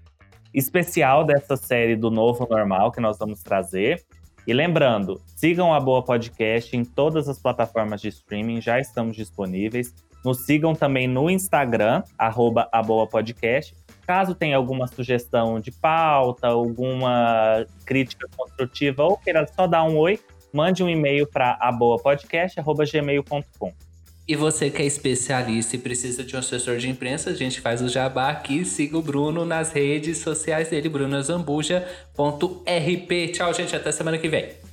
especial 0.51 1.24
dessa 1.24 1.55
série 1.55 1.95
do 1.95 2.09
Novo 2.09 2.47
Normal 2.49 2.91
que 2.91 2.99
nós 2.99 3.20
vamos 3.20 3.43
trazer. 3.43 4.03
E 4.47 4.53
lembrando, 4.53 5.22
sigam 5.28 5.72
a 5.72 5.80
Boa 5.80 6.03
Podcast 6.03 6.76
em 6.76 6.84
todas 6.84 7.30
as 7.30 7.38
plataformas 7.38 8.01
de 8.01 8.07
streaming, 8.07 8.59
já 8.59 8.80
estamos 8.80 9.15
disponíveis. 9.15 9.93
Nos 10.26 10.47
sigam 10.47 10.74
também 10.74 11.07
no 11.07 11.30
Instagram, 11.30 12.01
arroba 12.17 12.67
a 12.72 12.82
Boa 12.82 13.05
Podcast. 13.05 13.76
Caso 14.01 14.34
tenha 14.34 14.57
alguma 14.57 14.88
sugestão 14.88 15.59
de 15.59 15.72
pauta, 15.72 16.47
alguma 16.47 17.67
crítica 17.86 18.28
construtiva 18.36 19.03
ou 19.03 19.15
queira 19.15 19.45
só 19.45 19.67
dar 19.67 19.84
um 19.84 19.95
oi, 19.95 20.20
mande 20.51 20.84
um 20.84 20.89
e-mail 20.89 21.28
para 21.28 21.55
aboapodcast.gmail.com. 21.61 23.88
E 24.30 24.36
você 24.36 24.69
que 24.69 24.80
é 24.80 24.86
especialista 24.86 25.75
e 25.75 25.80
precisa 25.80 26.23
de 26.23 26.36
um 26.36 26.39
assessor 26.39 26.77
de 26.77 26.88
imprensa, 26.88 27.32
a 27.32 27.34
gente 27.34 27.59
faz 27.59 27.82
o 27.82 27.89
jabá 27.89 28.30
aqui. 28.30 28.63
Siga 28.63 28.95
o 28.95 29.01
Bruno 29.01 29.43
nas 29.43 29.71
redes 29.71 30.19
sociais 30.19 30.69
dele, 30.69 30.88
brunozambuja.rp. 30.88 33.27
Tchau, 33.34 33.51
gente. 33.55 33.75
Até 33.75 33.91
semana 33.91 34.19
que 34.19 34.30
vem. 34.30 34.68